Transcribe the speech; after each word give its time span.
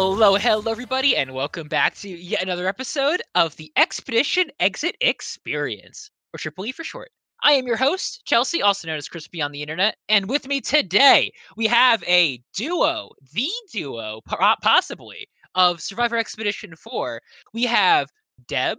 Hello, 0.00 0.36
hello, 0.36 0.70
everybody, 0.70 1.16
and 1.16 1.34
welcome 1.34 1.66
back 1.66 1.96
to 1.96 2.08
yet 2.08 2.40
another 2.40 2.68
episode 2.68 3.20
of 3.34 3.56
the 3.56 3.72
Expedition 3.76 4.48
Exit 4.60 4.96
Experience, 5.00 6.12
or 6.32 6.38
Triple 6.38 6.66
E 6.66 6.70
for 6.70 6.84
short. 6.84 7.10
I 7.42 7.54
am 7.54 7.66
your 7.66 7.74
host, 7.74 8.22
Chelsea, 8.24 8.62
also 8.62 8.86
known 8.86 8.96
as 8.96 9.08
Crispy 9.08 9.42
on 9.42 9.50
the 9.50 9.60
internet, 9.60 9.96
and 10.08 10.28
with 10.28 10.46
me 10.46 10.60
today 10.60 11.32
we 11.56 11.66
have 11.66 12.04
a 12.04 12.40
duo, 12.54 13.10
the 13.32 13.48
duo, 13.72 14.20
possibly, 14.62 15.26
of 15.56 15.80
Survivor 15.80 16.16
Expedition 16.16 16.76
4. 16.76 17.20
We 17.52 17.64
have 17.64 18.08
Deb 18.46 18.78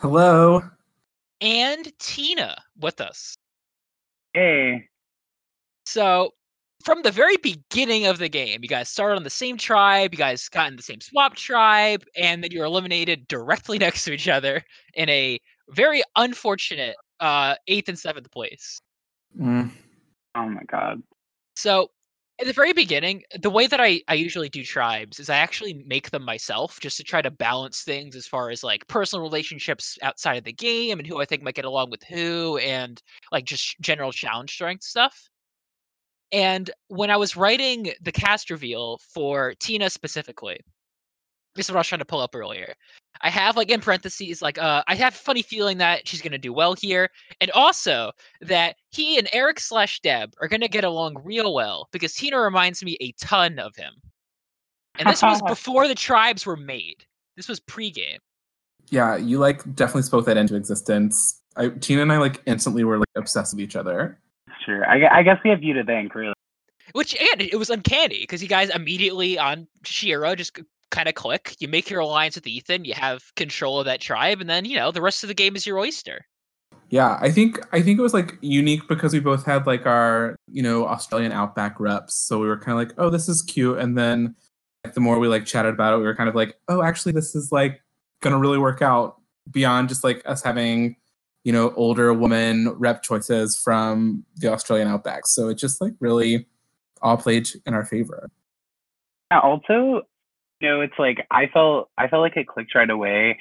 Hello. 0.00 0.62
and 1.42 1.92
Tina 1.98 2.56
with 2.80 3.02
us. 3.02 3.36
Hey. 4.32 4.88
So, 5.84 6.30
from 6.84 7.02
the 7.02 7.10
very 7.10 7.36
beginning 7.36 8.06
of 8.06 8.18
the 8.18 8.28
game, 8.28 8.60
you 8.62 8.68
guys 8.68 8.88
started 8.88 9.16
on 9.16 9.24
the 9.24 9.30
same 9.30 9.56
tribe, 9.56 10.12
you 10.12 10.18
guys 10.18 10.48
got 10.48 10.68
in 10.68 10.76
the 10.76 10.82
same 10.82 11.00
swap 11.00 11.36
tribe, 11.36 12.04
and 12.16 12.42
then 12.42 12.50
you 12.50 12.60
were 12.60 12.64
eliminated 12.64 13.28
directly 13.28 13.78
next 13.86 14.04
to 14.04 14.12
each 14.12 14.28
other 14.28 14.62
in 14.94 15.08
a 15.08 15.38
very 15.70 16.02
unfortunate 16.16 16.96
uh, 17.20 17.54
eighth 17.68 17.88
and 17.88 17.98
seventh 17.98 18.30
place. 18.30 18.80
Mm, 19.38 19.70
Oh 20.34 20.48
my 20.48 20.62
god. 20.64 21.02
So, 21.56 21.90
at 22.40 22.46
the 22.46 22.52
very 22.52 22.72
beginning, 22.72 23.22
the 23.38 23.50
way 23.50 23.66
that 23.66 23.80
I, 23.80 24.00
I 24.08 24.14
usually 24.14 24.48
do 24.48 24.64
tribes 24.64 25.20
is 25.20 25.30
I 25.30 25.36
actually 25.36 25.84
make 25.86 26.10
them 26.10 26.24
myself 26.24 26.80
just 26.80 26.96
to 26.96 27.04
try 27.04 27.22
to 27.22 27.30
balance 27.30 27.82
things 27.82 28.16
as 28.16 28.26
far 28.26 28.50
as 28.50 28.64
like 28.64 28.86
personal 28.88 29.22
relationships 29.22 29.96
outside 30.02 30.38
of 30.38 30.44
the 30.44 30.52
game 30.52 30.98
and 30.98 31.06
who 31.06 31.20
I 31.20 31.24
think 31.26 31.42
might 31.42 31.54
get 31.54 31.66
along 31.66 31.90
with 31.90 32.02
who 32.04 32.56
and 32.58 33.00
like 33.30 33.44
just 33.44 33.78
general 33.80 34.10
challenge 34.12 34.52
strength 34.52 34.82
stuff. 34.82 35.30
And 36.32 36.70
when 36.88 37.10
I 37.10 37.16
was 37.16 37.36
writing 37.36 37.92
the 38.00 38.12
cast 38.12 38.50
reveal 38.50 38.98
for 39.12 39.54
Tina 39.60 39.90
specifically, 39.90 40.58
this 41.54 41.66
is 41.66 41.70
what 41.70 41.76
I 41.76 41.80
was 41.80 41.88
trying 41.88 41.98
to 41.98 42.06
pull 42.06 42.20
up 42.20 42.34
earlier. 42.34 42.74
I 43.20 43.28
have 43.28 43.56
like 43.56 43.70
in 43.70 43.80
parentheses, 43.80 44.40
like 44.40 44.58
uh, 44.58 44.82
I 44.86 44.94
have 44.94 45.14
a 45.14 45.18
funny 45.18 45.42
feeling 45.42 45.78
that 45.78 46.08
she's 46.08 46.22
gonna 46.22 46.38
do 46.38 46.52
well 46.52 46.74
here, 46.74 47.10
and 47.40 47.50
also 47.50 48.12
that 48.40 48.76
he 48.90 49.18
and 49.18 49.28
Eric 49.32 49.60
slash 49.60 50.00
Deb 50.00 50.32
are 50.40 50.48
gonna 50.48 50.68
get 50.68 50.84
along 50.84 51.20
real 51.22 51.52
well 51.52 51.88
because 51.92 52.14
Tina 52.14 52.40
reminds 52.40 52.82
me 52.82 52.96
a 53.00 53.12
ton 53.20 53.58
of 53.58 53.76
him. 53.76 53.92
And 54.98 55.08
this 55.08 55.22
was 55.22 55.42
before 55.46 55.86
the 55.86 55.94
tribes 55.94 56.46
were 56.46 56.56
made. 56.56 57.04
This 57.36 57.48
was 57.48 57.60
pregame. 57.60 58.18
yeah, 58.90 59.16
you 59.16 59.38
like 59.38 59.62
definitely 59.74 60.02
spoke 60.02 60.24
that 60.26 60.38
into 60.38 60.56
existence. 60.56 61.40
I, 61.56 61.68
Tina 61.68 62.00
and 62.00 62.12
I 62.12 62.16
like 62.16 62.40
instantly 62.46 62.82
were 62.84 62.98
like 62.98 63.08
obsessed 63.14 63.52
with 63.52 63.60
each 63.60 63.76
other. 63.76 64.18
Sure. 64.64 64.88
I, 64.88 65.18
I 65.18 65.22
guess 65.22 65.38
we 65.44 65.50
have 65.50 65.62
you 65.62 65.74
to 65.74 65.84
thank, 65.84 66.14
really. 66.14 66.34
Which 66.92 67.14
again, 67.14 67.40
it 67.40 67.56
was 67.56 67.70
uncanny 67.70 68.20
because 68.20 68.42
you 68.42 68.48
guys 68.48 68.68
immediately 68.68 69.38
on 69.38 69.66
Shira 69.84 70.36
just 70.36 70.58
kind 70.90 71.08
of 71.08 71.14
click. 71.14 71.56
You 71.58 71.68
make 71.68 71.88
your 71.88 72.00
alliance 72.00 72.34
with 72.34 72.46
Ethan. 72.46 72.84
You 72.84 72.94
have 72.94 73.34
control 73.34 73.80
of 73.80 73.86
that 73.86 74.00
tribe, 74.00 74.40
and 74.40 74.50
then 74.50 74.64
you 74.64 74.76
know 74.76 74.90
the 74.90 75.00
rest 75.00 75.24
of 75.24 75.28
the 75.28 75.34
game 75.34 75.56
is 75.56 75.66
your 75.66 75.78
oyster. 75.78 76.26
Yeah, 76.90 77.18
I 77.20 77.30
think 77.30 77.58
I 77.72 77.80
think 77.80 77.98
it 77.98 78.02
was 78.02 78.12
like 78.12 78.36
unique 78.42 78.86
because 78.88 79.14
we 79.14 79.20
both 79.20 79.46
had 79.46 79.66
like 79.66 79.86
our 79.86 80.36
you 80.48 80.62
know 80.62 80.86
Australian 80.86 81.32
outback 81.32 81.80
reps, 81.80 82.14
so 82.14 82.38
we 82.38 82.46
were 82.46 82.58
kind 82.58 82.72
of 82.72 82.86
like, 82.86 82.94
oh, 82.98 83.10
this 83.10 83.28
is 83.28 83.42
cute, 83.42 83.78
and 83.78 83.96
then 83.96 84.34
like, 84.84 84.94
the 84.94 85.00
more 85.00 85.18
we 85.18 85.28
like 85.28 85.46
chatted 85.46 85.72
about 85.72 85.94
it, 85.94 85.98
we 85.98 86.04
were 86.04 86.14
kind 86.14 86.28
of 86.28 86.34
like, 86.34 86.56
oh, 86.68 86.82
actually, 86.82 87.12
this 87.12 87.34
is 87.34 87.50
like 87.50 87.80
gonna 88.20 88.38
really 88.38 88.58
work 88.58 88.82
out 88.82 89.16
beyond 89.50 89.88
just 89.88 90.04
like 90.04 90.22
us 90.26 90.42
having 90.42 90.96
you 91.44 91.52
know 91.52 91.72
older 91.76 92.12
woman 92.12 92.70
rep 92.78 93.02
choices 93.02 93.56
from 93.56 94.24
the 94.36 94.52
Australian 94.52 94.88
outback. 94.88 95.26
So 95.26 95.48
it 95.48 95.54
just 95.58 95.80
like 95.80 95.94
really 96.00 96.46
all 97.00 97.16
played 97.16 97.48
in 97.66 97.74
our 97.74 97.84
favor. 97.84 98.30
Yeah, 99.30 99.40
also, 99.40 100.02
you 100.60 100.68
know, 100.68 100.80
it's 100.80 100.98
like 100.98 101.26
I 101.30 101.46
felt 101.46 101.90
I 101.98 102.08
felt 102.08 102.22
like 102.22 102.36
it 102.36 102.46
clicked 102.46 102.74
right 102.74 102.88
away. 102.88 103.38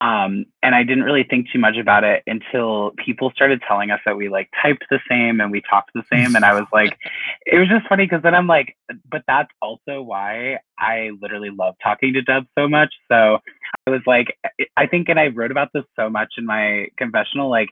Um, 0.00 0.46
and 0.62 0.74
I 0.74 0.82
didn't 0.82 1.04
really 1.04 1.24
think 1.24 1.50
too 1.50 1.58
much 1.58 1.76
about 1.76 2.04
it 2.04 2.22
until 2.26 2.92
people 3.04 3.30
started 3.32 3.60
telling 3.68 3.90
us 3.90 4.00
that 4.06 4.16
we 4.16 4.30
like 4.30 4.48
typed 4.62 4.84
the 4.90 4.98
same 5.08 5.40
and 5.40 5.50
we 5.50 5.60
talked 5.68 5.90
the 5.94 6.02
same. 6.10 6.36
And 6.36 6.44
I 6.44 6.54
was 6.54 6.66
like, 6.72 6.96
it 7.44 7.58
was 7.58 7.68
just 7.68 7.86
funny 7.86 8.06
because 8.06 8.22
then 8.22 8.34
I'm 8.34 8.46
like, 8.46 8.76
but 9.10 9.22
that's 9.26 9.50
also 9.60 10.00
why 10.00 10.58
I 10.78 11.10
literally 11.20 11.50
love 11.50 11.74
talking 11.82 12.14
to 12.14 12.22
Deb 12.22 12.46
so 12.58 12.66
much. 12.66 12.94
So 13.12 13.40
I 13.86 13.90
was 13.90 14.00
like, 14.06 14.38
I 14.76 14.86
think, 14.86 15.10
and 15.10 15.20
I 15.20 15.28
wrote 15.28 15.50
about 15.50 15.68
this 15.74 15.84
so 15.96 16.08
much 16.08 16.32
in 16.38 16.46
my 16.46 16.88
confessional, 16.96 17.50
like, 17.50 17.68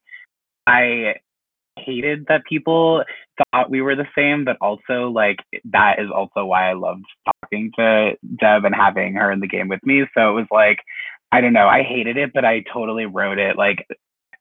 I 0.67 1.15
hated 1.78 2.27
that 2.28 2.44
people 2.44 3.05
thought 3.53 3.71
we 3.71 3.81
were 3.81 3.97
the 3.97 4.09
same, 4.15 4.44
but 4.44 4.56
also 4.61 5.09
like 5.11 5.38
that 5.65 5.99
is 5.99 6.11
also 6.15 6.44
why 6.44 6.69
I 6.69 6.75
loved 6.75 7.05
talking 7.43 7.71
to 7.77 8.17
Deb 8.38 8.65
and 8.65 8.75
having 8.75 9.15
her 9.15 9.33
in 9.33 9.41
the 9.41 9.49
game 9.49 9.69
with 9.69 9.81
me. 9.84 10.05
So 10.15 10.31
it 10.31 10.34
was 10.34 10.47
like, 10.50 10.81
I 11.33 11.41
don't 11.41 11.53
know, 11.53 11.69
I 11.69 11.83
hated 11.83 12.16
it, 12.16 12.33
but 12.33 12.44
I 12.44 12.61
totally 12.72 13.06
wrote 13.06 13.39
it 13.39 13.56
like 13.56 13.87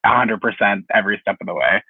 hundred 0.05 0.41
percent 0.41 0.85
every 0.93 1.17
step 1.21 1.37
of 1.41 1.47
the 1.47 1.53
way. 1.53 1.83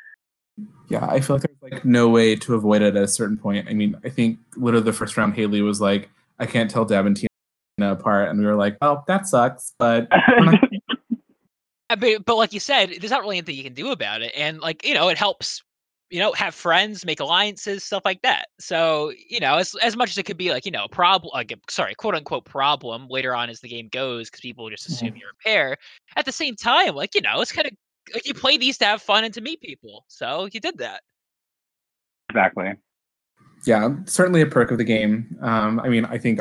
Yeah, 0.90 1.06
I 1.06 1.20
feel 1.20 1.36
like 1.36 1.44
there's 1.44 1.72
like 1.72 1.86
no 1.86 2.08
way 2.10 2.36
to 2.38 2.56
avoid 2.56 2.82
it 2.82 2.96
at 2.96 3.04
a 3.04 3.08
certain 3.08 3.38
point. 3.38 3.68
I 3.70 3.74
mean, 3.74 3.96
I 4.04 4.10
think 4.10 4.40
literally 4.56 4.86
the 4.86 4.94
first 4.94 5.16
round, 5.18 5.36
Haley 5.36 5.62
was 5.62 5.80
like, 5.80 6.10
I 6.40 6.46
can't 6.48 6.72
tell 6.72 6.84
Deb 6.86 7.06
and 7.06 7.16
Tina 7.16 7.92
apart, 7.92 8.30
and 8.30 8.40
we 8.40 8.46
were 8.46 8.56
like, 8.56 8.78
well, 8.82 9.04
that 9.08 9.28
sucks, 9.28 9.74
but 9.78 10.08
not- 10.40 10.60
But, 11.90 12.26
but 12.26 12.36
like 12.36 12.52
you 12.54 12.60
said, 12.60 12.90
there's 13.00 13.12
not 13.12 13.22
really 13.22 13.38
anything 13.38 13.56
you 13.56 13.64
can 13.64 13.74
do 13.74 13.92
about 13.92 14.22
it, 14.22 14.34
and 14.36 14.60
like 14.60 14.86
you 14.86 14.94
know, 14.94 15.10
it 15.10 15.18
helps. 15.18 15.62
You 16.10 16.20
know, 16.20 16.32
have 16.34 16.56
friends, 16.56 17.06
make 17.06 17.20
alliances, 17.20 17.84
stuff 17.84 18.04
like 18.06 18.22
that. 18.22 18.48
So 18.60 19.12
you 19.30 19.40
know, 19.42 19.56
as 19.56 19.76
as 19.82 19.98
much 19.98 20.10
as 20.12 20.18
it 20.18 20.24
could 20.24 20.38
be 20.38 20.52
like 20.52 20.66
you 20.66 20.72
know 20.72 20.86
a 20.86 20.90
problem, 20.90 21.32
like 21.34 21.52
a- 21.52 21.58
sorry, 21.72 21.96
quote 21.96 22.16
unquote 22.16 22.46
problem 22.46 23.08
later 23.10 23.36
on 23.36 23.50
as 23.50 23.60
the 23.60 23.68
game 23.68 23.90
goes, 23.92 24.30
because 24.30 24.40
people 24.42 24.70
just 24.70 24.88
assume 24.88 25.10
Mhm. 25.14 25.20
you're 25.20 25.30
a 25.32 25.44
pair. 25.44 25.78
At 26.16 26.26
the 26.26 26.32
same 26.32 26.56
time, 26.56 26.96
like 26.96 27.14
you 27.16 27.22
know, 27.22 27.42
it's 27.42 27.52
kind 27.52 27.68
of 27.68 27.74
like 28.14 28.26
you 28.26 28.34
play 28.34 28.58
these 28.58 28.78
to 28.78 28.86
have 28.86 29.02
fun 29.02 29.26
and 29.26 29.34
to 29.34 29.42
meet 29.42 29.60
people. 29.62 30.06
So 30.08 30.48
you 30.54 30.60
did 30.62 30.78
that. 30.78 31.02
exactly. 32.30 32.74
yeah, 33.66 33.90
certainly 34.06 34.42
a 34.42 34.46
perk 34.46 34.72
of 34.72 34.78
the 34.78 34.84
game. 34.84 35.38
Um, 35.42 35.80
I 35.80 35.90
mean, 35.90 36.06
I 36.06 36.18
think 36.18 36.40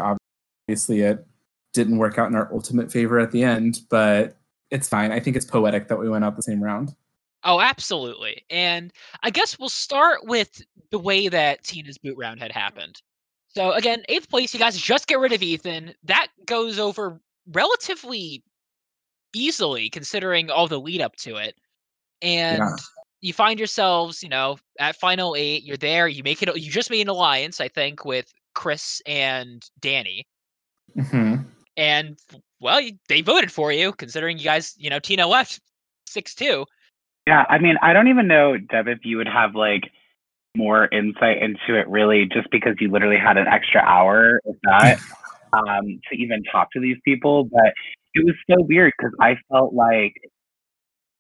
obviously 0.69 1.01
it 1.01 1.27
didn't 1.73 1.99
work 1.99 2.19
out 2.19 2.29
in 2.29 2.37
our 2.37 2.53
ultimate 2.53 2.93
favor 2.93 3.19
at 3.19 3.31
the 3.33 3.43
end, 3.43 3.81
but 3.91 4.37
it's 4.71 4.89
fine. 4.89 5.11
I 5.13 5.19
think 5.21 5.37
it's 5.37 5.45
poetic 5.47 5.89
that 5.89 5.99
we 5.99 6.09
went 6.09 6.25
out 6.25 6.37
the 6.37 6.43
same 6.43 6.63
round. 6.63 6.95
Oh, 7.47 7.61
absolutely. 7.61 8.45
And 8.51 8.93
I 9.23 9.31
guess 9.31 9.59
we'll 9.59 9.71
start 9.71 10.27
with 10.27 10.61
the 10.91 10.99
way 10.99 11.29
that 11.29 11.65
Tina's 11.65 11.99
boot 11.99 12.19
round 12.19 12.41
had 12.41 12.53
happened. 12.53 13.01
So 13.49 13.73
again, 13.73 14.05
eighth 14.09 14.29
place, 14.29 14.53
you 14.53 14.61
guys 14.61 14.77
just 14.77 15.07
get 15.07 15.21
rid 15.21 15.33
of 15.33 15.43
Ethan. 15.43 15.95
That 16.05 16.29
goes 16.47 16.79
over 16.79 17.21
relatively 17.53 18.43
easily 19.35 19.91
considering 19.91 20.51
all 20.51 20.69
the 20.69 20.81
lead 20.81 21.01
up 21.01 21.17
to 21.19 21.37
it. 21.37 21.55
And 22.23 22.59
Yeah. 22.59 22.77
you 23.21 23.33
find 23.33 23.59
yourselves, 23.61 24.23
you 24.23 24.29
know, 24.29 24.59
at 24.81 24.97
final 24.97 25.37
eight, 25.37 25.63
you're 25.65 25.77
there, 25.79 26.09
you 26.09 26.23
make 26.25 26.43
it 26.43 26.55
you 26.57 26.71
just 26.71 26.91
made 26.91 27.03
an 27.03 27.09
alliance, 27.09 27.61
I 27.61 27.69
think, 27.69 28.05
with 28.05 28.33
Chris 28.55 29.01
and 29.07 29.65
Danny. 29.81 30.27
hmm 30.97 31.37
And 31.77 32.19
well, 32.61 32.81
you, 32.81 32.99
they 33.09 33.23
voted 33.23 33.53
for 33.53 33.73
you, 33.73 33.93
considering 33.93 34.39
you 34.39 34.45
guys, 34.45 34.75
you 34.79 34.91
know, 34.91 34.99
Tina 34.99 35.27
left 35.27 35.61
six 36.07 36.35
two. 36.35 36.67
Yeah, 37.27 37.45
I 37.49 37.59
mean, 37.59 37.77
I 37.83 37.93
don't 37.93 38.09
even 38.09 38.29
know, 38.29 38.57
Deb, 38.57 38.87
if 38.87 39.01
you 39.05 39.17
would 39.17 39.29
have 39.29 39.55
like 39.55 39.83
more 40.57 40.89
insight 40.91 41.43
into 41.43 41.79
it 41.79 41.89
really 41.89 42.27
just 42.33 42.49
because 42.51 42.75
you 42.81 42.91
literally 42.91 43.19
had 43.19 43.37
an 43.37 43.47
extra 43.47 43.81
hour 43.83 44.41
if 44.45 44.57
that 44.65 44.99
um 45.53 46.01
to 46.11 46.17
even 46.19 46.43
talk 46.51 46.69
to 46.73 46.81
these 46.81 46.97
people 47.05 47.45
but 47.45 47.73
it 48.15 48.25
was 48.25 48.35
so 48.51 48.57
weird 48.65 48.93
because 48.99 49.13
i 49.21 49.37
felt 49.51 49.75
like 49.75 50.15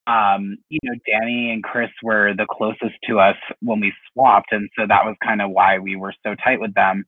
um 0.06 0.56
you 0.70 0.78
know 0.84 0.94
danny 1.06 1.50
and 1.52 1.62
chris 1.62 1.90
were 2.02 2.32
the 2.34 2.46
closest 2.50 2.94
to 3.06 3.20
us 3.20 3.36
when 3.60 3.80
we 3.80 3.92
swapped 4.12 4.52
and 4.52 4.68
so 4.78 4.86
that 4.86 5.04
was 5.04 5.14
kind 5.22 5.42
of 5.42 5.50
why 5.50 5.78
we 5.78 5.96
were 5.96 6.14
so 6.24 6.34
tight 6.42 6.60
with 6.60 6.72
them. 6.74 7.04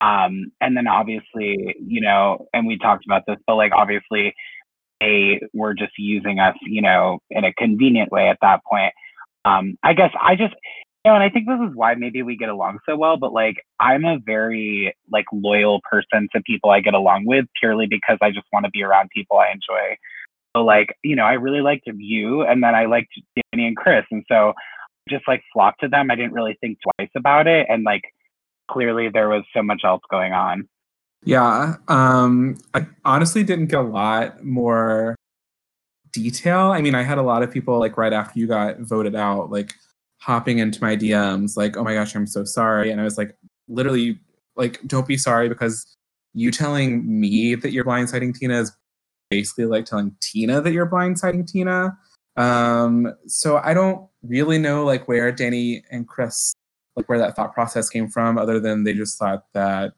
Um 0.00 0.52
and 0.60 0.76
then 0.76 0.86
obviously 0.86 1.74
you 1.84 2.00
know 2.00 2.46
and 2.52 2.66
we 2.66 2.78
talked 2.78 3.04
about 3.04 3.22
this 3.26 3.38
but 3.46 3.56
like 3.56 3.72
obviously 3.74 4.34
they 5.00 5.40
were 5.52 5.74
just 5.74 5.92
using 5.98 6.38
us 6.38 6.56
you 6.62 6.82
know 6.82 7.18
in 7.30 7.44
a 7.44 7.52
convenient 7.54 8.10
way 8.12 8.28
at 8.28 8.38
that 8.40 8.60
point 8.64 8.92
um 9.44 9.76
i 9.82 9.92
guess 9.92 10.10
i 10.20 10.34
just 10.34 10.54
you 11.04 11.10
know, 11.10 11.16
and 11.16 11.22
I 11.22 11.28
think 11.28 11.46
this 11.46 11.60
is 11.68 11.76
why 11.76 11.94
maybe 11.94 12.22
we 12.22 12.34
get 12.34 12.48
along 12.48 12.78
so 12.88 12.96
well, 12.96 13.18
but 13.18 13.32
like 13.32 13.56
I'm 13.78 14.06
a 14.06 14.18
very 14.24 14.96
like 15.12 15.26
loyal 15.32 15.80
person 15.90 16.28
to 16.34 16.42
people 16.42 16.70
I 16.70 16.80
get 16.80 16.94
along 16.94 17.26
with 17.26 17.44
purely 17.60 17.86
because 17.86 18.16
I 18.22 18.30
just 18.30 18.46
want 18.52 18.64
to 18.64 18.70
be 18.70 18.82
around 18.82 19.10
people 19.14 19.36
I 19.36 19.50
enjoy. 19.50 19.96
So 20.56 20.64
like, 20.64 20.96
you 21.02 21.14
know, 21.14 21.24
I 21.24 21.34
really 21.34 21.60
liked 21.60 21.86
you 21.86 22.42
and 22.42 22.62
then 22.62 22.74
I 22.74 22.86
liked 22.86 23.12
Danny 23.52 23.66
and 23.66 23.76
Chris. 23.76 24.04
And 24.10 24.24
so 24.28 24.54
just 25.10 25.28
like 25.28 25.42
flocked 25.52 25.80
to 25.82 25.88
them. 25.88 26.10
I 26.10 26.14
didn't 26.14 26.32
really 26.32 26.56
think 26.60 26.78
twice 26.96 27.10
about 27.14 27.46
it. 27.46 27.66
And 27.68 27.84
like 27.84 28.04
clearly 28.70 29.10
there 29.12 29.28
was 29.28 29.42
so 29.54 29.62
much 29.62 29.82
else 29.84 30.02
going 30.10 30.32
on. 30.32 30.66
Yeah. 31.24 31.76
Um, 31.88 32.56
I 32.74 32.86
honestly 33.04 33.42
didn't 33.44 33.66
get 33.66 33.80
a 33.80 33.82
lot 33.82 34.44
more 34.44 35.16
detail. 36.12 36.70
I 36.70 36.80
mean, 36.80 36.94
I 36.94 37.02
had 37.02 37.18
a 37.18 37.22
lot 37.22 37.42
of 37.42 37.50
people 37.50 37.78
like 37.78 37.96
right 37.96 38.12
after 38.12 38.38
you 38.38 38.46
got 38.46 38.80
voted 38.80 39.14
out, 39.14 39.50
like 39.50 39.74
hopping 40.20 40.58
into 40.58 40.82
my 40.82 40.96
DMs, 40.96 41.56
like, 41.56 41.76
oh 41.76 41.84
my 41.84 41.94
gosh, 41.94 42.14
I'm 42.14 42.26
so 42.26 42.44
sorry. 42.44 42.90
And 42.90 43.00
I 43.00 43.04
was 43.04 43.18
like, 43.18 43.36
literally, 43.68 44.18
like, 44.56 44.80
don't 44.86 45.08
be 45.08 45.16
sorry 45.16 45.48
because 45.48 45.86
you 46.34 46.50
telling 46.50 47.20
me 47.20 47.54
that 47.54 47.72
you're 47.72 47.84
blindsiding 47.84 48.38
Tina 48.38 48.60
is 48.60 48.72
basically 49.30 49.66
like 49.66 49.86
telling 49.86 50.14
Tina 50.20 50.60
that 50.60 50.72
you're 50.72 50.88
blindsiding 50.88 51.46
Tina. 51.46 51.96
Um, 52.36 53.14
so 53.26 53.58
I 53.58 53.74
don't 53.74 54.06
really 54.22 54.58
know 54.58 54.84
like 54.84 55.06
where 55.08 55.30
Danny 55.32 55.84
and 55.90 56.06
Chris 56.06 56.54
like 56.96 57.08
where 57.08 57.18
that 57.18 57.34
thought 57.34 57.52
process 57.52 57.88
came 57.88 58.08
from, 58.08 58.38
other 58.38 58.60
than 58.60 58.84
they 58.84 58.92
just 58.92 59.18
thought 59.18 59.44
that 59.52 59.94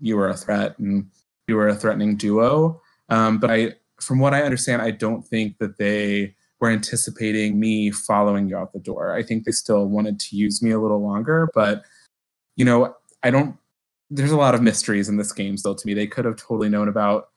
you 0.00 0.16
were 0.16 0.28
a 0.28 0.36
threat 0.36 0.78
and 0.78 1.08
you 1.46 1.56
were 1.56 1.68
a 1.68 1.74
threatening 1.74 2.16
duo. 2.16 2.80
Um, 3.08 3.38
but 3.38 3.50
I, 3.50 3.74
from 4.00 4.18
what 4.18 4.34
I 4.34 4.42
understand, 4.42 4.82
I 4.82 4.90
don't 4.90 5.26
think 5.26 5.58
that 5.58 5.78
they 5.78 6.34
were 6.60 6.70
anticipating 6.70 7.58
me 7.58 7.90
following 7.90 8.48
you 8.48 8.56
out 8.56 8.72
the 8.72 8.78
door. 8.78 9.14
I 9.14 9.22
think 9.22 9.44
they 9.44 9.52
still 9.52 9.86
wanted 9.86 10.18
to 10.20 10.36
use 10.36 10.62
me 10.62 10.72
a 10.72 10.80
little 10.80 11.02
longer, 11.02 11.50
but 11.54 11.82
you 12.56 12.64
know, 12.64 12.94
I 13.22 13.30
don't. 13.30 13.56
There's 14.10 14.32
a 14.32 14.36
lot 14.36 14.54
of 14.54 14.62
mysteries 14.62 15.08
in 15.08 15.16
this 15.16 15.32
game 15.32 15.56
still 15.56 15.74
to 15.74 15.86
me. 15.86 15.94
They 15.94 16.06
could 16.06 16.24
have 16.24 16.36
totally 16.36 16.68
known 16.68 16.88
about 16.88 17.28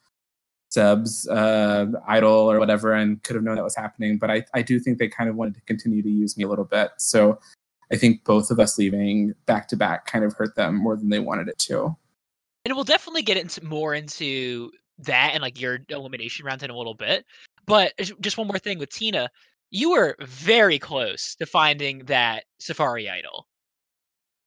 Seb's 0.69 1.27
uh, 1.27 1.87
idol 2.07 2.49
or 2.49 2.59
whatever 2.59 2.93
and 2.93 3.21
could 3.23 3.35
have 3.35 3.43
known 3.43 3.57
that 3.57 3.63
was 3.63 3.75
happening. 3.75 4.17
But 4.17 4.31
I, 4.31 4.45
I 4.53 4.61
do 4.61 4.79
think 4.79 4.97
they 4.97 5.09
kind 5.09 5.29
of 5.29 5.35
wanted 5.35 5.55
to 5.55 5.61
continue 5.61 6.01
to 6.01 6.09
use 6.09 6.37
me 6.37 6.45
a 6.45 6.47
little 6.47 6.65
bit. 6.65 6.91
So 6.97 7.39
I 7.91 7.97
think 7.97 8.23
both 8.23 8.51
of 8.51 8.59
us 8.59 8.77
leaving 8.77 9.33
back 9.45 9.67
to 9.69 9.75
back 9.75 10.05
kind 10.05 10.23
of 10.23 10.33
hurt 10.33 10.55
them 10.55 10.75
more 10.75 10.95
than 10.95 11.09
they 11.09 11.19
wanted 11.19 11.49
it 11.49 11.59
to. 11.59 11.95
And 12.65 12.75
we'll 12.75 12.83
definitely 12.83 13.23
get 13.23 13.37
into 13.37 13.63
more 13.65 13.93
into 13.93 14.71
that 14.99 15.31
and 15.33 15.41
like 15.41 15.59
your 15.59 15.79
elimination 15.89 16.45
rounds 16.45 16.63
in 16.63 16.69
a 16.69 16.77
little 16.77 16.93
bit. 16.93 17.25
But 17.65 17.93
just 18.19 18.37
one 18.37 18.47
more 18.47 18.59
thing 18.59 18.79
with 18.79 18.89
Tina, 18.89 19.29
you 19.71 19.91
were 19.91 20.15
very 20.21 20.77
close 20.77 21.35
to 21.35 21.45
finding 21.45 21.99
that 22.05 22.43
Safari 22.59 23.09
idol. 23.09 23.47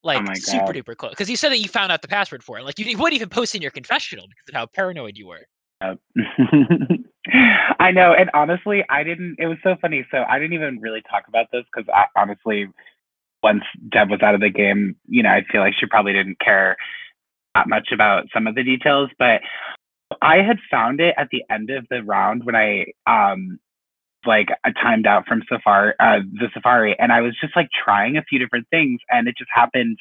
Oh 0.04 0.08
like 0.08 0.22
Oh 0.28 0.34
super 0.34 0.72
duper 0.72 0.96
close. 0.96 1.10
Because 1.10 1.30
you 1.30 1.36
said 1.36 1.50
that 1.50 1.60
you 1.60 1.68
found 1.68 1.90
out 1.90 2.02
the 2.02 2.08
password 2.08 2.44
for 2.44 2.58
it. 2.58 2.64
Like 2.64 2.78
you, 2.78 2.84
you 2.84 2.98
wouldn't 2.98 3.14
even 3.14 3.30
post 3.30 3.54
in 3.54 3.62
your 3.62 3.70
confessional 3.70 4.26
because 4.28 4.48
of 4.48 4.54
how 4.54 4.66
paranoid 4.66 5.16
you 5.16 5.26
were. 5.26 5.46
Yep. 5.82 5.98
I 7.80 7.90
know, 7.90 8.12
and 8.12 8.30
honestly, 8.34 8.84
I 8.90 9.02
didn't. 9.02 9.36
It 9.38 9.46
was 9.46 9.56
so 9.62 9.76
funny. 9.80 10.06
So 10.10 10.24
I 10.28 10.38
didn't 10.38 10.52
even 10.52 10.78
really 10.80 11.02
talk 11.10 11.26
about 11.26 11.46
this 11.52 11.64
because 11.74 11.88
honestly, 12.16 12.68
once 13.42 13.62
Deb 13.90 14.10
was 14.10 14.20
out 14.22 14.34
of 14.34 14.40
the 14.40 14.50
game, 14.50 14.96
you 15.08 15.22
know, 15.22 15.30
I 15.30 15.42
feel 15.50 15.62
like 15.62 15.74
she 15.78 15.86
probably 15.86 16.12
didn't 16.12 16.38
care 16.38 16.76
that 17.54 17.68
much 17.68 17.88
about 17.92 18.26
some 18.32 18.46
of 18.46 18.54
the 18.54 18.62
details. 18.62 19.10
But 19.18 19.40
I 20.22 20.36
had 20.36 20.58
found 20.70 21.00
it 21.00 21.14
at 21.18 21.28
the 21.30 21.42
end 21.50 21.70
of 21.70 21.86
the 21.90 22.02
round 22.02 22.44
when 22.44 22.56
I 22.56 22.86
um 23.06 23.58
like 24.26 24.48
I 24.64 24.72
timed 24.72 25.06
out 25.06 25.26
from 25.26 25.42
Safari, 25.48 25.92
uh, 26.00 26.20
the 26.32 26.48
Safari, 26.54 26.96
and 26.98 27.12
I 27.12 27.20
was 27.20 27.36
just 27.40 27.54
like 27.56 27.68
trying 27.84 28.16
a 28.16 28.22
few 28.22 28.38
different 28.38 28.66
things, 28.70 29.00
and 29.10 29.28
it 29.28 29.36
just 29.36 29.50
happened. 29.52 29.98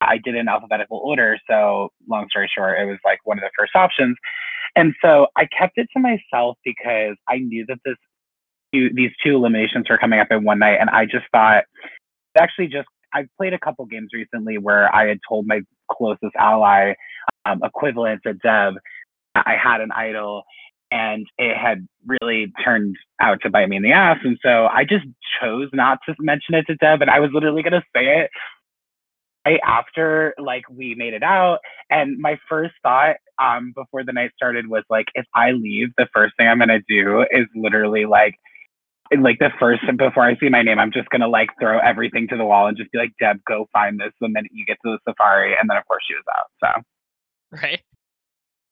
I 0.00 0.18
did 0.18 0.34
in 0.34 0.48
alphabetical 0.48 0.98
order. 0.98 1.38
So 1.48 1.88
long 2.08 2.28
story 2.30 2.50
short, 2.54 2.78
it 2.78 2.84
was 2.84 2.98
like 3.04 3.18
one 3.24 3.38
of 3.38 3.42
the 3.42 3.50
first 3.58 3.74
options. 3.74 4.16
And 4.76 4.94
so 5.02 5.28
I 5.36 5.46
kept 5.58 5.78
it 5.78 5.88
to 5.96 6.00
myself 6.00 6.58
because 6.64 7.16
I 7.28 7.38
knew 7.38 7.64
that 7.68 7.78
this 7.84 7.96
these 8.72 9.10
two 9.24 9.36
eliminations 9.36 9.86
were 9.88 9.96
coming 9.96 10.20
up 10.20 10.28
in 10.30 10.44
one 10.44 10.58
night, 10.58 10.78
and 10.80 10.90
I 10.90 11.06
just 11.06 11.24
thought 11.32 11.64
actually 12.38 12.68
just 12.68 12.88
I've 13.16 13.28
played 13.38 13.54
a 13.54 13.58
couple 13.58 13.84
games 13.86 14.10
recently 14.12 14.58
where 14.58 14.94
I 14.94 15.08
had 15.08 15.18
told 15.28 15.46
my 15.46 15.62
closest 15.90 16.34
ally 16.38 16.94
um, 17.46 17.60
equivalent 17.64 18.20
to 18.24 18.34
Deb 18.34 18.74
I 19.34 19.56
had 19.62 19.80
an 19.80 19.90
idol 19.92 20.44
and 20.90 21.26
it 21.36 21.56
had 21.56 21.86
really 22.06 22.52
turned 22.64 22.96
out 23.20 23.38
to 23.42 23.50
bite 23.50 23.68
me 23.68 23.76
in 23.76 23.82
the 23.82 23.92
ass. 23.92 24.18
And 24.22 24.38
so 24.42 24.66
I 24.66 24.84
just 24.84 25.04
chose 25.40 25.68
not 25.72 25.98
to 26.06 26.14
mention 26.20 26.54
it 26.54 26.66
to 26.68 26.76
Deb, 26.76 27.02
and 27.02 27.10
I 27.10 27.20
was 27.20 27.30
literally 27.32 27.62
gonna 27.62 27.84
say 27.94 28.20
it 28.20 28.30
right 29.46 29.60
after 29.64 30.34
like 30.38 30.64
we 30.70 30.94
made 30.94 31.14
it 31.14 31.22
out. 31.22 31.58
And 31.90 32.18
my 32.18 32.38
first 32.48 32.74
thought 32.82 33.16
um 33.38 33.72
before 33.74 34.04
the 34.04 34.12
night 34.12 34.30
started 34.36 34.68
was 34.68 34.84
like, 34.88 35.06
if 35.14 35.26
I 35.34 35.52
leave, 35.52 35.88
the 35.98 36.08
first 36.14 36.34
thing 36.36 36.48
I'm 36.48 36.58
gonna 36.58 36.80
do 36.88 37.22
is 37.30 37.46
literally 37.54 38.06
like 38.06 38.36
like 39.18 39.38
the 39.38 39.50
first 39.58 39.82
before 39.96 40.24
I 40.24 40.36
see 40.36 40.48
my 40.48 40.62
name, 40.62 40.78
I'm 40.78 40.92
just 40.92 41.08
gonna 41.10 41.28
like 41.28 41.50
throw 41.60 41.78
everything 41.78 42.28
to 42.28 42.36
the 42.36 42.44
wall 42.44 42.66
and 42.66 42.76
just 42.76 42.90
be 42.92 42.98
like, 42.98 43.12
Deb, 43.20 43.40
go 43.46 43.68
find 43.72 43.98
this 44.00 44.12
the 44.20 44.28
minute 44.28 44.50
you 44.54 44.64
get 44.64 44.78
to 44.84 44.92
the 44.92 44.98
safari. 45.08 45.54
And 45.58 45.68
then 45.68 45.76
of 45.76 45.86
course 45.86 46.02
she 46.08 46.14
was 46.14 46.24
out. 46.36 46.46
So 46.62 46.82
right? 47.62 47.80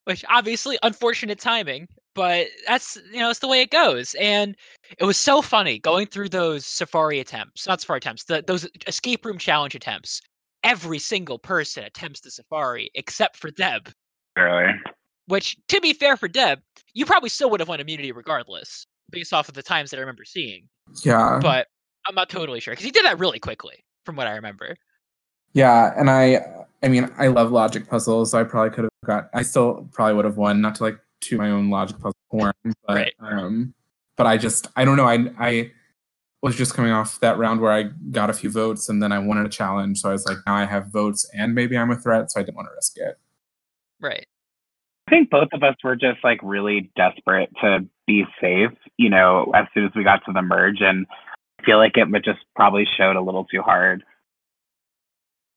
Which 0.05 0.25
obviously 0.29 0.79
unfortunate 0.83 1.39
timing, 1.39 1.89
but 2.15 2.49
that's 2.67 2.99
you 3.13 3.21
know 3.21 3.31
it's 3.31 3.39
the 3.39 3.49
way 3.49 3.63
it 3.63 3.71
goes. 3.71 4.15
And 4.21 4.57
it 4.99 5.05
was 5.05 5.17
so 5.17 5.41
funny 5.43 5.79
going 5.79 6.07
through 6.07 6.29
those 6.29 6.67
safari 6.67 7.21
attempts, 7.21 7.67
not 7.67 7.81
safari 7.81 7.99
attempts, 7.99 8.25
the, 8.25 8.45
those 8.47 8.69
escape 8.87 9.25
room 9.25 9.39
challenge 9.39 9.75
attempts. 9.75 10.21
Every 10.63 10.99
single 10.99 11.39
person 11.39 11.85
attempts 11.85 12.21
the 12.21 12.31
safari 12.31 12.91
except 12.95 13.37
for 13.37 13.51
Deb. 13.51 13.91
really. 14.37 14.73
Which, 15.27 15.57
to 15.69 15.81
be 15.81 15.95
fair 15.95 16.19
for 16.19 16.29
Deb, 16.29 16.61
you 16.93 17.07
probably 17.07 17.31
still 17.31 17.49
would 17.51 17.61
have 17.61 17.69
won 17.69 17.81
immunity 17.81 18.13
regardless, 18.13 18.87
based 19.11 19.33
off 19.33 19.49
of 19.49 19.55
the 19.55 19.63
times 19.63 19.91
that 19.91 19.97
I 19.99 20.01
remember 20.01 20.25
seeing. 20.25 20.69
Yeah. 21.05 21.39
But 21.41 21.69
I'm 22.07 22.15
not 22.15 22.29
totally 22.29 22.61
sure 22.61 22.73
because 22.73 22.85
he 22.85 22.91
did 22.91 23.05
that 23.05 23.19
really 23.19 23.39
quickly, 23.39 23.85
from 24.05 24.17
what 24.17 24.27
I 24.27 24.33
remember. 24.35 24.77
Yeah, 25.53 25.93
and 25.97 26.11
I 26.11 26.45
I 26.83 26.89
mean 26.89 27.11
I 27.17 27.29
love 27.29 27.53
logic 27.53 27.89
puzzles, 27.89 28.33
so 28.33 28.41
I 28.41 28.45
probably 28.45 28.71
could 28.75 28.85
have 28.85 28.91
got 29.07 29.31
I 29.33 29.43
still 29.43 29.89
probably 29.93 30.15
would 30.15 30.25
have 30.25 30.37
won, 30.37 30.61
not 30.61 30.75
to 30.77 30.83
like 30.83 30.99
to 31.23 31.39
my 31.39 31.51
own 31.51 31.71
logic 31.71 31.97
puzzle 31.99 32.17
horn, 32.31 32.53
but 32.87 32.95
Right. 32.95 33.13
um 33.21 33.73
but 34.17 34.27
I 34.27 34.37
just 34.37 34.67
I 34.77 34.85
don't 34.85 34.97
know, 34.97 35.07
I 35.07 35.31
I 35.39 35.71
was 36.43 36.57
just 36.57 36.75
coming 36.75 36.91
off 36.91 37.21
that 37.21 37.39
round 37.39 37.61
where 37.61 37.73
I 37.73 37.85
got 38.11 38.29
a 38.29 38.35
few 38.35 38.51
votes 38.51 38.89
and 38.91 39.03
then 39.03 39.13
I 39.13 39.19
wanted 39.19 39.47
a 39.47 39.49
challenge, 39.49 40.01
so 40.01 40.09
I 40.11 40.13
was 40.13 40.27
like 40.27 40.39
now 40.45 40.55
I 40.57 40.65
have 40.65 40.89
votes 40.89 41.25
and 41.33 41.55
maybe 41.55 41.79
I'm 41.79 41.91
a 41.91 41.97
threat, 41.97 42.31
so 42.33 42.41
I 42.41 42.43
didn't 42.43 42.57
want 42.57 42.69
to 42.69 42.75
risk 42.75 42.99
it. 42.99 43.19
Right. 44.01 44.27
I 45.07 45.11
think 45.11 45.31
both 45.31 45.49
of 45.53 45.63
us 45.63 45.77
were 45.85 45.97
just 45.97 46.25
like 46.25 46.41
really 46.43 46.91
desperate 46.97 47.51
to 47.61 47.87
be 48.07 48.25
safe, 48.41 48.71
you 48.97 49.11
know, 49.11 49.53
as 49.55 49.67
soon 49.75 49.85
as 49.85 49.93
we 49.95 50.03
got 50.03 50.25
to 50.25 50.33
the 50.33 50.43
merge. 50.43 50.81
And 50.81 51.07
I 51.61 51.65
feel 51.65 51.79
like 51.79 51.97
it 51.97 52.11
would 52.11 52.25
just 52.25 52.41
probably 52.57 52.87
showed 52.97 53.17
a 53.17 53.21
little 53.21 53.45
too 53.45 53.61
hard. 53.61 54.03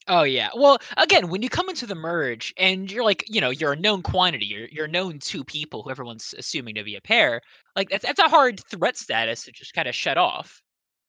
Oh 0.09 0.23
yeah. 0.23 0.49
Well, 0.55 0.79
again, 0.95 1.29
when 1.29 1.41
you 1.41 1.49
come 1.49 1.67
into 1.67 1.85
the 1.85 1.95
merge 1.95 2.53
and 2.57 2.89
you're 2.89 3.03
like, 3.03 3.25
you 3.27 3.41
know, 3.41 3.49
you're 3.49 3.73
a 3.73 3.77
known 3.77 4.01
quantity, 4.01 4.45
you're 4.45 4.67
you're 4.69 4.87
known 4.87 5.19
two 5.19 5.43
people 5.43 5.83
who 5.83 5.91
everyone's 5.91 6.33
assuming 6.37 6.75
to 6.75 6.83
be 6.83 6.95
a 6.95 7.01
pair. 7.01 7.41
Like 7.75 7.89
that's 7.89 8.05
that's 8.05 8.19
a 8.19 8.29
hard 8.29 8.61
threat 8.69 8.97
status 8.97 9.43
to 9.43 9.51
just 9.51 9.73
kind 9.73 9.87
of 9.87 9.95
shut 9.95 10.17
off. 10.17 10.61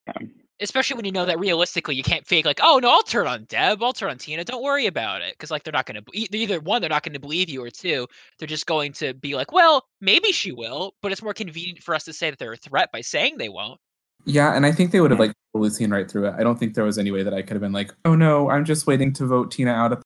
Yeah. 0.06 0.26
Especially 0.60 0.96
when 0.96 1.04
you 1.04 1.12
know 1.12 1.24
that 1.24 1.38
realistically 1.38 1.94
you 1.94 2.02
can't 2.02 2.26
fake 2.26 2.44
like, 2.44 2.60
oh 2.62 2.80
no, 2.82 2.90
I'll 2.90 3.02
turn 3.02 3.26
on 3.26 3.44
Deb, 3.44 3.82
I'll 3.82 3.92
turn 3.92 4.10
on 4.10 4.18
Tina, 4.18 4.44
don't 4.44 4.62
worry 4.62 4.86
about 4.86 5.22
it, 5.22 5.34
because 5.34 5.50
like 5.50 5.62
they're 5.62 5.72
not 5.72 5.86
going 5.86 6.02
to 6.02 6.36
either 6.36 6.60
one, 6.60 6.80
they're 6.80 6.90
not 6.90 7.04
going 7.04 7.12
to 7.12 7.20
believe 7.20 7.48
you, 7.48 7.62
or 7.62 7.70
two, 7.70 8.06
they're 8.38 8.48
just 8.48 8.66
going 8.66 8.92
to 8.94 9.14
be 9.14 9.34
like, 9.34 9.52
well, 9.52 9.84
maybe 10.00 10.32
she 10.32 10.52
will, 10.52 10.94
but 11.00 11.12
it's 11.12 11.22
more 11.22 11.34
convenient 11.34 11.82
for 11.82 11.94
us 11.94 12.04
to 12.04 12.12
say 12.12 12.30
that 12.30 12.38
they're 12.38 12.52
a 12.52 12.56
threat 12.56 12.90
by 12.92 13.00
saying 13.00 13.38
they 13.38 13.48
won't. 13.48 13.80
Yeah, 14.24 14.54
and 14.54 14.66
I 14.66 14.72
think 14.72 14.90
they 14.90 15.00
would 15.00 15.10
have 15.10 15.20
like 15.20 15.32
totally 15.54 15.70
seen 15.70 15.90
right 15.90 16.10
through 16.10 16.26
it. 16.26 16.34
I 16.36 16.42
don't 16.42 16.58
think 16.58 16.74
there 16.74 16.84
was 16.84 16.98
any 16.98 17.10
way 17.10 17.22
that 17.22 17.32
I 17.32 17.40
could 17.40 17.52
have 17.52 17.62
been 17.62 17.72
like, 17.72 17.94
oh 18.04 18.14
no, 18.14 18.50
I'm 18.50 18.64
just 18.64 18.86
waiting 18.86 19.12
to 19.14 19.26
vote 19.26 19.50
Tina 19.50 19.70
out 19.70 19.92
at 19.92 20.02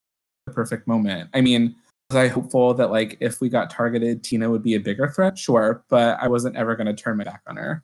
the 0.47 0.53
perfect 0.53 0.87
moment. 0.87 1.31
I 1.35 1.41
mean, 1.41 1.75
was 2.11 2.17
I 2.17 2.29
hopeful 2.29 2.75
that 2.75 2.91
like 2.91 3.17
if 3.21 3.41
we 3.41 3.49
got 3.49 3.71
targeted, 3.71 4.23
Tina 4.23 4.51
would 4.51 4.63
be 4.63 4.75
a 4.75 4.81
bigger 4.81 5.09
threat? 5.09 5.39
Sure, 5.39 5.83
but 5.89 6.19
I 6.21 6.29
wasn't 6.29 6.57
ever 6.57 6.77
gonna 6.77 6.95
turn 6.95 7.17
my 7.17 7.25
back 7.25 7.41
on 7.47 7.57
her. 7.57 7.83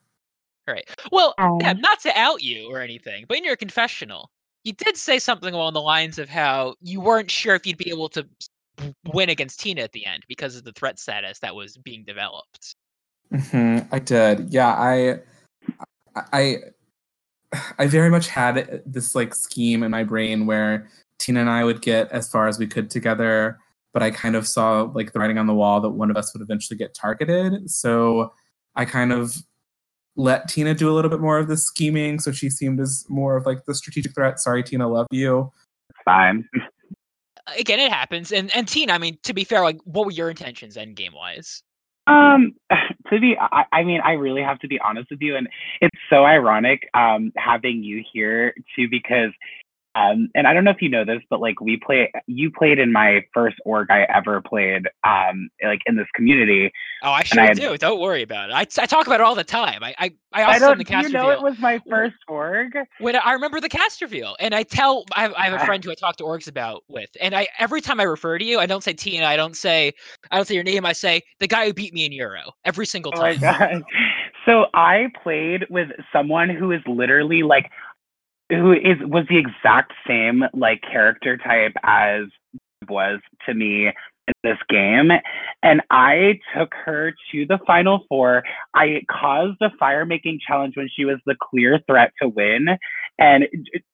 Right. 0.69 0.89
Well, 1.11 1.35
yeah, 1.39 1.73
Oh. 1.73 1.81
not 1.81 2.01
to 2.01 2.17
out 2.19 2.43
you 2.43 2.71
or 2.71 2.81
anything, 2.81 3.25
but 3.27 3.39
in 3.39 3.45
your 3.45 3.57
confessional, 3.57 4.31
you 4.65 4.75
did 4.75 4.97
say 4.97 5.19
something 5.19 5.55
along 5.55 5.73
the 5.73 5.81
lines 5.81 6.19
of 6.19 6.29
how 6.29 6.75
you 6.83 7.01
weren't 7.01 7.31
sure 7.31 7.55
if 7.55 7.67
you'd 7.67 7.79
be 7.79 7.89
able 7.91 8.11
to 8.11 8.29
win 9.13 9.31
against 9.31 9.61
Tina 9.61 9.81
at 9.83 9.93
the 9.93 10.05
end 10.05 10.25
because 10.29 10.57
of 10.57 10.65
the 10.65 10.73
threat 10.73 10.99
status 10.99 11.39
that 11.39 11.55
was 11.55 11.77
being 11.79 12.05
developed. 12.05 12.77
hmm 13.33 13.79
I 13.91 13.99
did. 13.99 14.51
Yeah, 14.51 14.69
I, 14.69 15.21
I, 16.15 16.57
I 17.79 17.87
very 17.87 18.11
much 18.11 18.29
had 18.29 18.83
this 18.85 19.15
like 19.15 19.35
scheme 19.35 19.83
in 19.83 19.91
my 19.91 20.05
brain 20.05 20.45
where 20.47 20.91
Tina 21.19 21.41
and 21.41 21.51
I 21.51 21.65
would 21.65 21.81
get 21.81 22.13
as 22.13 22.29
far 22.29 22.47
as 22.47 22.59
we 22.59 22.67
could 22.67 22.91
together, 22.91 23.59
but 23.95 24.03
I 24.03 24.11
kind 24.11 24.37
of 24.37 24.47
saw 24.47 24.83
like 24.83 25.13
the 25.13 25.19
writing 25.19 25.39
on 25.39 25.47
the 25.47 25.55
wall 25.55 25.81
that 25.81 25.91
one 25.91 26.11
of 26.11 26.17
us 26.17 26.35
would 26.35 26.43
eventually 26.43 26.77
get 26.77 26.95
targeted. 26.95 27.71
So 27.71 28.35
I 28.77 28.85
kind 28.85 29.13
of 29.13 29.35
let 30.19 30.49
Tina 30.49 30.75
do 30.75 30.91
a 30.91 30.93
little 30.93 31.11
bit 31.11 31.21
more 31.21 31.39
of 31.39 31.47
the 31.47 31.57
scheming, 31.57 32.19
so 32.19 32.33
she 32.33 32.51
seemed 32.51 32.81
as 32.81 33.07
more 33.09 33.37
of 33.37 33.47
like 33.47 33.65
the 33.65 33.75
strategic 33.75 34.15
threat. 34.15 34.41
Sorry, 34.41 34.63
Tina, 34.63 34.89
love 34.89 35.07
you. 35.11 35.51
It's 35.91 35.99
fine. 36.05 36.47
Again, 37.59 37.79
it 37.79 37.91
happens. 37.91 38.31
And 38.33 38.55
and 38.55 38.69
Tina, 38.69 38.93
I 38.93 38.99
mean, 38.99 39.17
to 39.23 39.33
be 39.33 39.45
fair, 39.45 39.63
like 39.63 39.79
what 39.85 40.05
were 40.05 40.13
your 40.13 40.29
intentions 40.29 40.77
end 40.77 40.97
game 40.97 41.15
wise? 41.15 41.63
Um, 42.09 42.55
to 43.11 43.21
be, 43.21 43.37
I, 43.39 43.65
I 43.73 43.85
mean, 43.85 44.01
I 44.05 44.13
really 44.13 44.43
have 44.43 44.59
to 44.59 44.69
be 44.69 44.79
honest 44.81 45.09
with 45.11 45.23
you, 45.23 45.37
and 45.37 45.49
it's 45.81 45.97
so 46.11 46.25
ironic 46.25 46.83
um, 46.95 47.33
having 47.37 47.83
you 47.83 48.03
here 48.13 48.53
too 48.77 48.89
because 48.91 49.31
Um, 49.99 50.29
and 50.35 50.47
I 50.47 50.53
don't 50.55 50.65
know 50.65 50.71
if 50.71 50.83
you 50.83 50.89
know 50.89 51.05
this, 51.05 51.23
but 51.31 51.41
like 51.41 51.61
we 51.61 51.77
play, 51.77 52.13
you 52.27 52.51
played 52.51 52.79
in 52.79 52.93
my 52.93 53.25
first 53.35 53.57
org 53.65 53.89
I 53.91 54.03
ever 54.15 54.41
played, 54.41 54.83
um, 55.05 55.51
like 55.63 55.81
in 55.87 55.97
this 55.97 56.07
community. 56.15 56.71
Oh, 57.03 57.11
I 57.13 57.23
sure 57.25 57.43
I 57.43 57.49
do. 57.51 57.77
Don't 57.77 58.01
worry 58.01 58.23
about 58.23 58.51
it. 58.51 58.53
I, 58.55 58.61
I 58.83 58.87
talk 58.87 59.07
about 59.07 59.21
it 59.21 59.25
all 59.25 59.35
the 59.35 59.45
time. 59.45 59.83
I 59.85 59.95
I, 59.99 60.11
I 60.33 60.43
also 60.45 60.55
I 60.55 60.59
in 60.73 60.79
don't. 60.79 60.79
the 60.79 60.85
Do 60.85 60.97
you 60.97 61.09
cast 61.09 61.09
know 61.09 61.23
reveal. 61.23 61.31
it 61.31 61.41
was 61.43 61.55
my 61.59 61.81
first 61.89 62.17
org? 62.29 62.73
when 62.99 63.17
I 63.17 63.33
remember 63.33 63.61
the 63.61 63.69
cast 63.69 64.01
reveal, 64.03 64.37
and 64.41 64.55
I 64.55 64.63
tell 64.63 65.05
I 65.15 65.23
have, 65.23 65.35
I 65.35 65.45
have 65.45 65.55
a 65.55 65.59
Ah. 65.59 65.65
friend 65.65 65.85
who 65.85 65.91
I 65.91 65.95
talk 65.95 66.17
to 66.17 66.25
orgs 66.25 66.49
about 66.49 66.85
with, 66.89 67.11
and 67.21 67.35
I 67.35 67.49
every 67.59 67.81
time 67.81 68.01
I 68.01 68.05
refer 68.05 68.39
to 68.39 68.45
you, 68.45 68.59
I 68.59 68.67
don't 68.67 68.83
say 68.83 68.93
Tina, 68.93 69.25
I 69.27 69.37
don't 69.37 69.57
say 69.57 69.93
I 70.31 70.37
don't 70.37 70.47
say 70.47 70.55
your 70.55 70.65
name, 70.65 70.85
I 70.87 70.93
say 70.93 71.23
the 71.41 71.49
guy 71.49 71.67
who 71.67 71.75
beat 71.75 71.93
me 71.95 72.05
in 72.05 72.13
Euro 72.13 72.53
every 72.65 72.87
single 72.87 73.13
time. 73.13 73.15
Oh 73.15 73.21
my 73.21 73.37
god. 73.37 73.85
So 74.47 74.67
I 74.75 75.13
played 75.23 75.65
with 75.71 75.89
someone 76.13 76.49
who 76.49 76.73
is 76.73 76.81
literally 76.87 77.43
like 77.43 77.71
who 78.51 78.73
is 78.73 78.99
was 79.03 79.27
the 79.29 79.39
exact 79.39 79.93
same 80.07 80.45
like 80.55 80.81
character 80.83 81.37
type 81.37 81.73
as 81.83 82.25
was 82.89 83.21
to 83.47 83.55
me 83.55 83.89
in 83.89 84.35
this 84.43 84.59
game 84.69 85.11
and 85.63 85.83
I 85.91 86.39
took 86.57 86.73
her 86.85 87.13
to 87.33 87.47
the 87.47 87.59
final 87.67 88.05
four. 88.09 88.43
I 88.75 89.03
caused 89.11 89.59
a 89.61 89.71
fire 89.79 90.05
making 90.05 90.39
challenge 90.47 90.77
when 90.77 90.89
she 90.95 91.05
was 91.05 91.19
the 91.27 91.37
clear 91.51 91.81
threat 91.87 92.13
to 92.23 92.29
win 92.29 92.69
and 93.19 93.45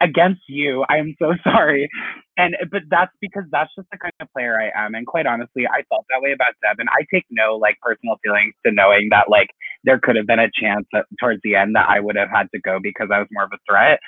against 0.00 0.42
you. 0.48 0.84
I'm 0.88 1.16
so 1.18 1.32
sorry. 1.44 1.88
And 2.36 2.56
but 2.70 2.82
that's 2.90 3.12
because 3.20 3.44
that's 3.50 3.70
just 3.76 3.88
the 3.90 3.98
kind 3.98 4.12
of 4.20 4.28
player 4.32 4.60
I 4.60 4.70
am. 4.78 4.94
And 4.94 5.06
quite 5.06 5.26
honestly, 5.26 5.66
I 5.66 5.82
felt 5.88 6.04
that 6.10 6.20
way 6.20 6.32
about 6.32 6.54
Deb 6.62 6.78
and 6.78 6.88
I 6.90 7.06
take 7.12 7.24
no 7.30 7.56
like 7.56 7.78
personal 7.80 8.16
feelings 8.22 8.54
to 8.66 8.72
knowing 8.72 9.08
that 9.10 9.30
like 9.30 9.48
there 9.84 9.98
could 9.98 10.16
have 10.16 10.26
been 10.26 10.40
a 10.40 10.50
chance 10.52 10.86
that 10.92 11.06
towards 11.20 11.40
the 11.44 11.56
end 11.56 11.74
that 11.76 11.88
I 11.88 12.00
would 12.00 12.16
have 12.16 12.30
had 12.30 12.48
to 12.54 12.60
go 12.60 12.78
because 12.82 13.08
I 13.12 13.18
was 13.20 13.28
more 13.32 13.44
of 13.44 13.52
a 13.52 13.58
threat. 13.68 14.00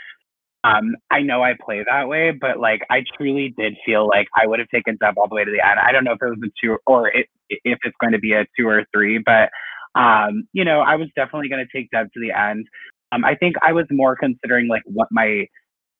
Um, 0.67 0.97
I 1.11 1.21
know 1.21 1.43
I 1.43 1.55
play 1.65 1.85
that 1.89 2.09
way, 2.09 2.33
but 2.33 2.59
like 2.59 2.81
I 2.91 3.05
truly 3.17 3.55
did 3.57 3.77
feel 3.85 4.09
like 4.09 4.27
I 4.37 4.47
would 4.47 4.59
have 4.59 4.69
taken 4.69 4.97
Deb 5.01 5.15
all 5.17 5.29
the 5.29 5.35
way 5.35 5.45
to 5.45 5.51
the 5.51 5.65
end. 5.65 5.79
I 5.79 5.93
don't 5.93 6.03
know 6.05 6.13
if 6.13 6.19
it 6.23 6.29
was 6.29 6.39
a 6.45 6.51
two 6.61 6.79
or 6.87 7.09
it, 7.09 7.27
if 7.49 7.79
it's 7.85 7.97
going 8.01 8.13
to 8.13 8.19
be 8.19 8.33
a 8.33 8.47
two 8.59 8.67
or 8.67 8.85
three, 8.93 9.19
but 9.19 9.51
um, 9.95 10.49
you 10.53 10.65
know, 10.65 10.81
I 10.81 10.97
was 10.97 11.09
definitely 11.15 11.49
going 11.49 11.65
to 11.65 11.79
take 11.79 11.91
Deb 11.91 12.13
to 12.13 12.21
the 12.21 12.33
end. 12.33 12.67
Um, 13.13 13.25
I 13.25 13.35
think 13.35 13.57
I 13.65 13.73
was 13.73 13.87
more 13.91 14.17
considering 14.17 14.69
like 14.69 14.83
what 14.87 15.09
my 15.11 15.47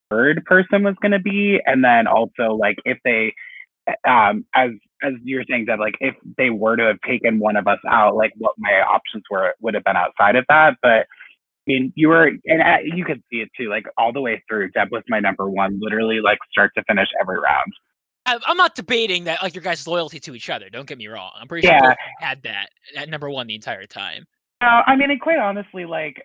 third 0.09 0.43
person 0.45 0.83
was 0.83 0.95
going 1.01 1.13
to 1.13 1.19
be, 1.19 1.59
and 1.65 1.83
then 1.83 2.05
also 2.07 2.53
like 2.53 2.77
if 2.83 2.97
they, 3.05 3.33
um, 4.07 4.45
as 4.53 4.71
as 5.01 5.13
you 5.23 5.37
were 5.37 5.45
saying, 5.49 5.65
Deb, 5.65 5.79
like 5.79 5.95
if 6.01 6.15
they 6.37 6.49
were 6.49 6.75
to 6.75 6.83
have 6.83 7.01
taken 7.07 7.39
one 7.39 7.55
of 7.55 7.67
us 7.67 7.79
out, 7.87 8.15
like 8.15 8.33
what 8.37 8.53
my 8.57 8.81
options 8.81 9.23
were 9.31 9.53
would 9.61 9.75
have 9.75 9.83
been 9.83 9.95
outside 9.95 10.35
of 10.35 10.45
that. 10.49 10.75
But 10.81 11.07
mean, 11.67 11.93
you 11.95 12.07
were, 12.09 12.31
and 12.45 12.61
uh, 12.61 12.77
you 12.83 13.05
could 13.05 13.21
see 13.31 13.37
it 13.37 13.49
too, 13.57 13.69
like 13.69 13.85
all 13.97 14.11
the 14.13 14.21
way 14.21 14.43
through. 14.47 14.71
Deb 14.71 14.91
was 14.91 15.03
my 15.09 15.19
number 15.19 15.49
one, 15.49 15.79
literally 15.81 16.19
like 16.21 16.39
start 16.51 16.71
to 16.77 16.83
finish 16.85 17.07
every 17.21 17.39
round. 17.39 17.71
I'm 18.25 18.57
not 18.57 18.75
debating 18.75 19.23
that 19.25 19.41
like 19.41 19.55
your 19.55 19.63
guys' 19.63 19.87
loyalty 19.87 20.19
to 20.21 20.35
each 20.35 20.49
other. 20.49 20.69
Don't 20.69 20.87
get 20.87 20.97
me 20.97 21.07
wrong. 21.07 21.31
I'm 21.39 21.47
pretty 21.47 21.67
Yeah. 21.67 21.79
sure 21.79 21.95
had 22.19 22.43
that 22.43 22.69
at 22.97 23.07
number 23.07 23.29
one 23.29 23.47
the 23.47 23.55
entire 23.55 23.85
time. 23.85 24.25
No, 24.61 24.67
I 24.85 24.95
mean, 24.97 25.11
and 25.11 25.21
quite 25.21 25.39
honestly, 25.39 25.85
like 25.85 26.21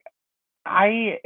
I, 0.66 1.18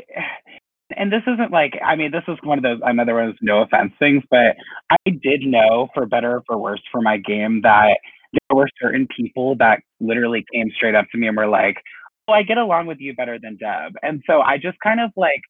and 0.96 1.10
this 1.10 1.22
isn't 1.26 1.50
like, 1.50 1.78
I 1.84 1.96
mean, 1.96 2.10
this 2.10 2.24
is 2.28 2.36
one 2.42 2.58
of 2.58 2.62
those 2.62 2.80
another 2.82 3.14
one 3.14 3.24
of 3.24 3.30
those 3.30 3.38
no 3.40 3.62
offense 3.62 3.92
things, 3.98 4.22
but 4.30 4.56
I 4.90 4.96
did 5.10 5.42
know, 5.42 5.88
for 5.94 6.04
better 6.04 6.36
or 6.36 6.42
for 6.46 6.58
worse, 6.58 6.82
for 6.92 7.00
my 7.00 7.16
game 7.16 7.62
that 7.62 7.96
there 8.32 8.56
were 8.56 8.68
certain 8.80 9.08
people 9.16 9.56
that 9.56 9.80
literally 10.00 10.44
came 10.52 10.70
straight 10.74 10.94
up 10.94 11.06
to 11.12 11.18
me 11.18 11.26
and 11.28 11.36
were 11.36 11.46
like, 11.46 11.76
"Oh, 11.76 11.80
I 12.28 12.42
get 12.42 12.58
along 12.58 12.86
with 12.86 12.98
you 13.00 13.14
better 13.14 13.38
than 13.40 13.56
Deb," 13.56 13.94
and 14.02 14.22
so 14.26 14.40
I 14.40 14.58
just 14.58 14.78
kind 14.82 15.00
of 15.00 15.10
like 15.16 15.40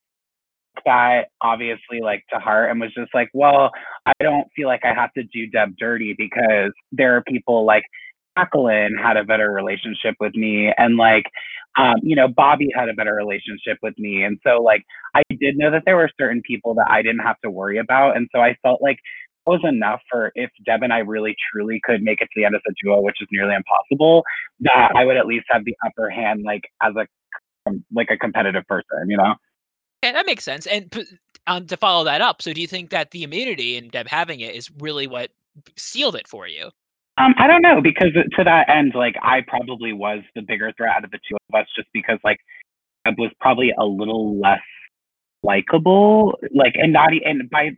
that 0.85 1.29
obviously 1.41 2.01
like 2.03 2.23
to 2.33 2.39
heart 2.39 2.71
and 2.71 2.81
was 2.81 2.93
just 2.95 3.15
like, 3.15 3.31
well, 3.33 3.71
I 4.05 4.13
don't 4.21 4.47
feel 4.55 4.69
like 4.69 4.85
I 4.85 4.93
have 4.95 5.13
to 5.15 5.23
do 5.23 5.47
Deb 5.47 5.75
dirty 5.79 6.15
because 6.17 6.73
there 6.93 7.17
are 7.17 7.23
people 7.23 7.65
like 7.65 7.85
Jacqueline 8.39 8.95
had 9.03 9.17
a 9.17 9.25
better 9.25 9.51
relationship 9.51 10.17
with 10.21 10.35
me 10.35 10.73
and 10.77 10.97
like 10.97 11.25
um, 11.79 11.97
you 12.03 12.17
know, 12.17 12.29
Bobby 12.29 12.71
had 12.75 12.89
a 12.89 12.95
better 12.95 13.15
relationship 13.15 13.79
with 13.83 13.99
me. 13.99 14.23
And 14.23 14.39
so 14.47 14.63
like 14.63 14.83
I 15.15 15.23
did 15.39 15.59
know 15.59 15.71
that 15.71 15.83
there 15.85 15.97
were 15.97 16.11
certain 16.19 16.41
people 16.43 16.75
that 16.75 16.87
I 16.91 17.03
didn't 17.03 17.21
have 17.21 17.41
to 17.43 17.51
worry 17.51 17.79
about. 17.79 18.17
And 18.17 18.29
so 18.35 18.41
I 18.41 18.57
felt 18.63 18.81
like 18.83 18.99
was 19.47 19.61
enough 19.65 20.01
for 20.11 20.33
if 20.35 20.51
Deb 20.65 20.83
and 20.83 20.93
I 20.93 20.99
really 20.99 21.37
truly 21.53 21.81
could 21.85 22.03
make 22.03 22.21
it 22.21 22.25
to 22.25 22.31
the 22.37 22.45
end 22.45 22.55
as 22.55 22.63
a 22.69 22.73
duo, 22.83 23.01
which 23.01 23.17
is 23.21 23.29
nearly 23.31 23.55
impossible, 23.55 24.25
that 24.61 24.93
I 24.95 25.05
would 25.05 25.17
at 25.17 25.27
least 25.27 25.47
have 25.51 25.65
the 25.65 25.77
upper 25.87 26.11
hand 26.11 26.43
like 26.45 26.63
as 26.83 26.95
a 26.97 27.07
like 27.93 28.09
a 28.11 28.17
competitive 28.17 28.65
person, 28.67 29.09
you 29.09 29.17
know? 29.17 29.35
Yeah, 30.03 30.13
that 30.13 30.27
makes 30.27 30.45
sense. 30.45 30.67
And 30.67 30.95
um, 31.47 31.67
to 31.67 31.77
follow 31.77 32.05
that 32.05 32.21
up, 32.21 32.43
so 32.43 32.53
do 32.53 32.61
you 32.61 32.67
think 32.67 32.91
that 32.91 33.11
the 33.11 33.23
immunity 33.23 33.77
and 33.77 33.91
Deb 33.91 34.09
having 34.09 34.41
it 34.41 34.55
is 34.55 34.71
really 34.79 35.07
what 35.07 35.31
sealed 35.77 36.17
it 36.17 36.29
for 36.29 36.47
you? 36.47 36.71
Um, 37.19 37.35
I 37.39 37.47
don't 37.47 37.63
know 37.63 37.81
because 37.81 38.13
to 38.13 38.45
that 38.45 38.69
end, 38.69 38.93
like 38.95 39.17
I 39.23 39.41
probably 39.47 39.93
was 39.93 40.21
the 40.35 40.43
bigger 40.43 40.73
threat 40.77 40.97
out 40.97 41.05
of 41.05 41.11
the 41.11 41.19
two 41.29 41.37
of 41.49 41.61
us, 41.61 41.67
just 41.75 41.89
because 41.93 42.19
like 42.23 42.39
Deb 43.05 43.19
was 43.19 43.31
probably 43.41 43.73
a 43.79 43.85
little 43.85 44.39
less 44.39 44.61
likable, 45.43 46.39
like 46.55 46.75
and 46.77 46.93
not 46.93 47.11
and 47.25 47.49
by 47.49 47.71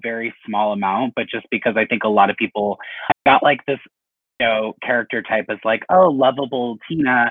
very 0.00 0.34
small 0.46 0.72
amount, 0.72 1.14
but 1.16 1.26
just 1.28 1.46
because 1.50 1.74
I 1.76 1.84
think 1.84 2.04
a 2.04 2.08
lot 2.08 2.30
of 2.30 2.36
people 2.36 2.78
I 3.08 3.30
got 3.30 3.42
like 3.42 3.60
this, 3.66 3.78
you 4.40 4.46
know, 4.46 4.74
character 4.82 5.22
type 5.22 5.46
is 5.48 5.58
like, 5.64 5.82
oh, 5.90 6.08
lovable 6.08 6.78
Tina, 6.88 7.30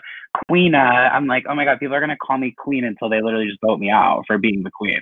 Queena. 0.49 1.11
I'm 1.11 1.27
like, 1.27 1.45
oh 1.49 1.55
my 1.55 1.65
god, 1.65 1.79
people 1.79 1.95
are 1.95 1.99
gonna 1.99 2.17
call 2.17 2.37
me 2.37 2.53
Queen 2.57 2.83
until 2.83 3.09
they 3.09 3.21
literally 3.21 3.47
just 3.47 3.59
vote 3.65 3.79
me 3.79 3.89
out 3.89 4.23
for 4.27 4.37
being 4.37 4.63
the 4.63 4.71
Queen. 4.71 5.01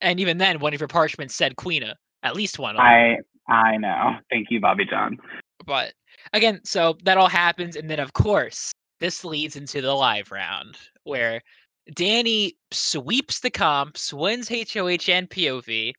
And 0.00 0.20
even 0.20 0.38
then, 0.38 0.60
one 0.60 0.74
of 0.74 0.80
your 0.80 0.88
parchments 0.88 1.34
said 1.34 1.56
Queena, 1.56 1.94
at 2.22 2.36
least 2.36 2.58
one. 2.58 2.76
I 2.76 3.18
I 3.48 3.76
know. 3.76 4.16
Thank 4.30 4.48
you, 4.50 4.60
Bobby 4.60 4.84
John. 4.86 5.18
But 5.66 5.94
again, 6.32 6.60
so 6.64 6.96
that 7.04 7.18
all 7.18 7.28
happens, 7.28 7.76
and 7.76 7.88
then 7.90 8.00
of 8.00 8.12
course, 8.12 8.72
this 9.00 9.24
leads 9.24 9.56
into 9.56 9.80
the 9.80 9.92
live 9.92 10.30
round 10.30 10.78
where 11.04 11.42
Danny 11.92 12.56
sweeps 12.70 13.40
the 13.40 13.50
comps, 13.50 14.12
wins 14.12 14.48
HOH 14.48 15.10
and 15.12 15.28
POV, 15.28 15.92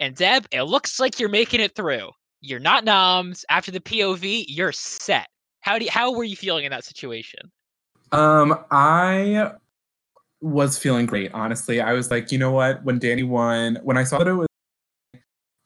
and 0.00 0.16
Deb, 0.16 0.46
it 0.50 0.62
looks 0.62 0.98
like 0.98 1.20
you're 1.20 1.28
making 1.28 1.60
it 1.60 1.76
through. 1.76 2.10
You're 2.40 2.58
not 2.58 2.84
noms. 2.84 3.44
After 3.50 3.70
the 3.70 3.80
POV, 3.80 4.46
you're 4.48 4.72
set. 4.72 5.28
How 5.60 5.78
do 5.78 5.84
you, 5.84 5.90
how 5.90 6.12
were 6.12 6.24
you 6.24 6.36
feeling 6.36 6.64
in 6.64 6.70
that 6.70 6.84
situation? 6.84 7.40
Um, 8.12 8.58
I 8.70 9.52
was 10.40 10.78
feeling 10.78 11.04
great, 11.04 11.32
honestly. 11.34 11.82
I 11.82 11.92
was 11.92 12.10
like, 12.10 12.32
you 12.32 12.38
know 12.38 12.50
what? 12.50 12.82
When 12.82 12.98
Danny 12.98 13.22
won, 13.24 13.78
when 13.82 13.98
I 13.98 14.04
saw 14.04 14.18
that 14.18 14.26
it 14.26 14.32
was 14.32 14.48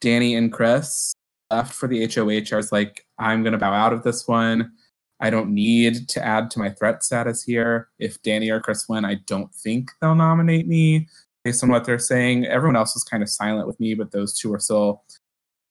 Danny 0.01 0.35
and 0.35 0.51
Chris 0.51 1.13
left 1.49 1.73
for 1.73 1.87
the 1.87 2.05
HOH, 2.05 2.53
I 2.53 2.57
was 2.57 2.73
like, 2.73 3.05
I'm 3.17 3.41
gonna 3.41 3.57
bow 3.57 3.71
out 3.71 3.93
of 3.93 4.03
this 4.03 4.27
one. 4.27 4.73
I 5.21 5.29
don't 5.29 5.53
need 5.53 6.09
to 6.09 6.23
add 6.23 6.51
to 6.51 6.59
my 6.59 6.69
threat 6.69 7.03
status 7.03 7.41
here. 7.41 7.87
If 7.99 8.21
Danny 8.21 8.49
or 8.49 8.59
Chris 8.59 8.89
win, 8.89 9.05
I 9.05 9.15
don't 9.25 9.53
think 9.55 9.91
they'll 10.01 10.13
nominate 10.13 10.67
me 10.67 11.07
based 11.45 11.63
on 11.63 11.69
what 11.69 11.85
they're 11.85 11.99
saying. 11.99 12.45
Everyone 12.47 12.75
else 12.75 12.95
was 12.95 13.03
kind 13.03 13.23
of 13.23 13.29
silent 13.29 13.67
with 13.67 13.79
me, 13.79 13.93
but 13.93 14.11
those 14.11 14.37
two 14.37 14.51
are 14.53 14.59
still 14.59 15.03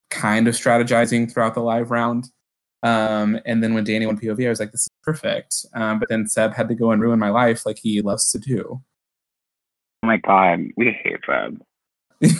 kind 0.08 0.46
of 0.48 0.54
strategizing 0.54 1.30
throughout 1.30 1.54
the 1.54 1.60
live 1.60 1.90
round. 1.90 2.30
Um, 2.84 3.40
and 3.44 3.62
then 3.62 3.74
when 3.74 3.82
Danny 3.84 4.06
won 4.06 4.18
POV, 4.18 4.46
I 4.46 4.48
was 4.50 4.60
like, 4.60 4.70
this 4.72 4.82
is 4.82 4.90
perfect. 5.02 5.66
Um, 5.74 5.98
but 5.98 6.08
then 6.08 6.26
Seb 6.28 6.54
had 6.54 6.68
to 6.68 6.74
go 6.74 6.92
and 6.92 7.02
ruin 7.02 7.18
my 7.18 7.30
life 7.30 7.66
like 7.66 7.78
he 7.82 8.00
loves 8.00 8.30
to 8.32 8.38
do. 8.38 8.80
Oh 10.02 10.06
my 10.06 10.18
god, 10.18 10.60
we 10.76 10.96
hate 11.02 11.18
Seb. 11.26 11.60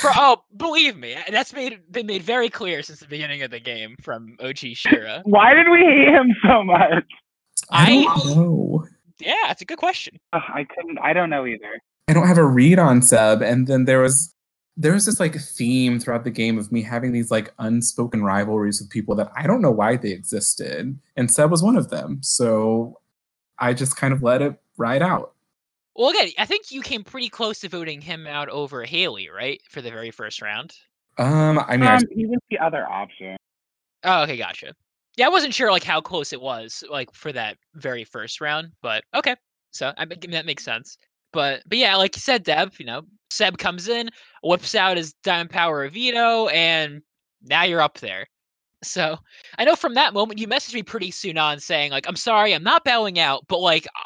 For, 0.00 0.10
oh, 0.16 0.42
believe 0.56 0.96
me, 0.96 1.16
that's 1.30 1.52
made 1.52 1.80
been 1.92 2.06
made 2.06 2.22
very 2.22 2.48
clear 2.50 2.82
since 2.82 2.98
the 2.98 3.06
beginning 3.06 3.42
of 3.42 3.50
the 3.50 3.60
game 3.60 3.94
from 4.02 4.36
OG 4.40 4.58
Shira. 4.74 5.22
Why 5.24 5.54
did 5.54 5.68
we 5.68 5.78
hate 5.78 6.08
him 6.08 6.34
so 6.44 6.64
much? 6.64 7.04
I 7.70 7.98
I- 7.98 8.02
don't 8.04 8.36
know. 8.36 8.86
Yeah, 9.20 9.34
that's 9.46 9.62
a 9.62 9.64
good 9.64 9.78
question. 9.78 10.18
Ugh, 10.32 10.42
I 10.52 10.64
couldn't. 10.64 10.98
I 11.00 11.12
don't 11.12 11.30
know 11.30 11.46
either. 11.46 11.80
I 12.08 12.12
don't 12.12 12.26
have 12.26 12.38
a 12.38 12.44
read 12.44 12.78
on 12.78 13.02
Seb. 13.02 13.42
And 13.42 13.66
then 13.66 13.84
there 13.84 14.00
was 14.00 14.34
there 14.76 14.92
was 14.92 15.06
this 15.06 15.20
like 15.20 15.36
theme 15.36 16.00
throughout 16.00 16.24
the 16.24 16.30
game 16.30 16.58
of 16.58 16.72
me 16.72 16.82
having 16.82 17.12
these 17.12 17.30
like 17.30 17.52
unspoken 17.58 18.24
rivalries 18.24 18.80
with 18.80 18.90
people 18.90 19.14
that 19.14 19.30
I 19.36 19.46
don't 19.46 19.62
know 19.62 19.70
why 19.70 19.96
they 19.96 20.10
existed. 20.10 20.98
And 21.16 21.30
Seb 21.30 21.50
was 21.50 21.62
one 21.62 21.76
of 21.76 21.90
them. 21.90 22.18
So 22.22 23.00
I 23.58 23.72
just 23.72 23.96
kind 23.96 24.12
of 24.12 24.22
let 24.22 24.42
it 24.42 24.60
ride 24.76 25.02
out. 25.02 25.32
Well, 25.94 26.10
again, 26.10 26.30
I 26.38 26.44
think 26.44 26.72
you 26.72 26.82
came 26.82 27.04
pretty 27.04 27.28
close 27.28 27.60
to 27.60 27.68
voting 27.68 28.00
him 28.00 28.26
out 28.26 28.48
over 28.48 28.82
Haley, 28.82 29.28
right, 29.28 29.62
for 29.70 29.80
the 29.80 29.92
very 29.92 30.10
first 30.10 30.42
round. 30.42 30.74
Um, 31.18 31.60
I 31.68 31.76
mean, 31.76 31.86
I 31.86 31.96
Um, 31.98 32.02
he 32.10 32.26
was 32.26 32.40
the 32.50 32.58
other 32.58 32.84
option. 32.90 33.36
Oh, 34.02 34.24
okay, 34.24 34.36
gotcha. 34.36 34.74
Yeah, 35.16 35.26
I 35.26 35.28
wasn't 35.28 35.54
sure 35.54 35.70
like 35.70 35.84
how 35.84 36.00
close 36.00 36.32
it 36.32 36.40
was, 36.40 36.82
like 36.90 37.14
for 37.14 37.30
that 37.32 37.58
very 37.74 38.02
first 38.02 38.40
round, 38.40 38.72
but 38.82 39.04
okay. 39.14 39.36
So 39.70 39.92
I 39.96 40.04
mean, 40.04 40.18
that 40.32 40.46
makes 40.46 40.64
sense. 40.64 40.98
But 41.34 41.62
but 41.66 41.76
yeah, 41.76 41.96
like 41.96 42.16
you 42.16 42.20
said, 42.20 42.44
Deb, 42.44 42.72
you 42.78 42.86
know, 42.86 43.02
Seb 43.30 43.58
comes 43.58 43.88
in, 43.88 44.08
whips 44.42 44.74
out 44.74 44.96
his 44.96 45.12
Diamond 45.24 45.50
Power 45.50 45.84
of 45.84 45.92
Veto, 45.92 46.46
and 46.48 47.02
now 47.42 47.64
you're 47.64 47.82
up 47.82 47.98
there. 47.98 48.26
So 48.82 49.18
I 49.58 49.64
know 49.64 49.76
from 49.76 49.94
that 49.94 50.14
moment 50.14 50.38
you 50.38 50.46
messaged 50.46 50.74
me 50.74 50.82
pretty 50.82 51.10
soon 51.10 51.36
on 51.36 51.58
saying 51.58 51.90
like, 51.90 52.08
I'm 52.08 52.16
sorry, 52.16 52.54
I'm 52.54 52.62
not 52.62 52.84
bowing 52.84 53.18
out, 53.18 53.44
but 53.48 53.58
like, 53.58 53.86
uh, 53.86 54.04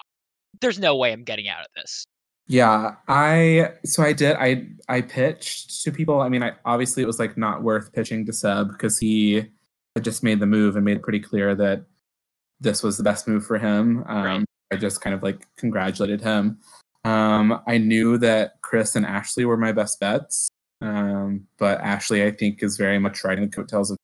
there's 0.61 0.79
no 0.79 0.97
way 0.97 1.13
I'm 1.13 1.25
getting 1.25 1.49
out 1.49 1.61
of 1.61 1.69
this. 1.77 2.07
Yeah, 2.47 2.95
I 3.09 3.73
so 3.85 4.03
I 4.03 4.15
did 4.15 4.37
I 4.37 4.67
I 4.89 5.03
pitched 5.03 5.83
to 5.85 5.93
people. 5.93 6.23
I 6.23 6.31
mean, 6.31 6.43
I 6.43 6.53
obviously 6.65 7.03
it 7.03 7.07
was 7.07 7.19
like 7.19 7.37
not 7.37 7.63
worth 7.63 7.93
pitching 7.93 8.25
to 8.25 8.33
Seb 8.33 8.71
because 8.73 8.99
he 8.99 9.45
had 9.95 10.05
just 10.05 10.23
made 10.23 10.41
the 10.41 10.47
move 10.47 10.77
and 10.77 10.85
made 10.85 10.97
it 10.97 11.03
pretty 11.03 11.21
clear 11.21 11.55
that 11.57 11.85
this 12.59 12.83
was 12.83 12.97
the 12.97 13.03
best 13.03 13.29
move 13.29 13.45
for 13.45 13.59
him. 13.59 14.03
Um, 14.09 14.25
Right. 14.25 14.45
I 14.71 14.77
just 14.77 15.01
kind 15.01 15.15
of 15.15 15.23
like 15.23 15.47
congratulated 15.57 16.21
him. 16.21 16.59
Um, 17.05 17.61
I 17.67 17.79
knew 17.79 18.19
that 18.19 18.61
Chris 18.63 18.97
and 18.97 19.07
Ashley 19.07 19.45
were 19.45 19.57
my 19.57 19.73
best 19.73 20.01
bets, 20.01 20.51
um, 20.81 21.47
but 21.59 21.81
Ashley 21.81 22.25
I 22.25 22.31
think 22.31 22.63
is 22.63 22.77
very 22.77 22.99
much 22.99 23.25
riding 23.25 23.45
the 23.45 23.57
coattails 23.57 23.91
of 23.91 23.97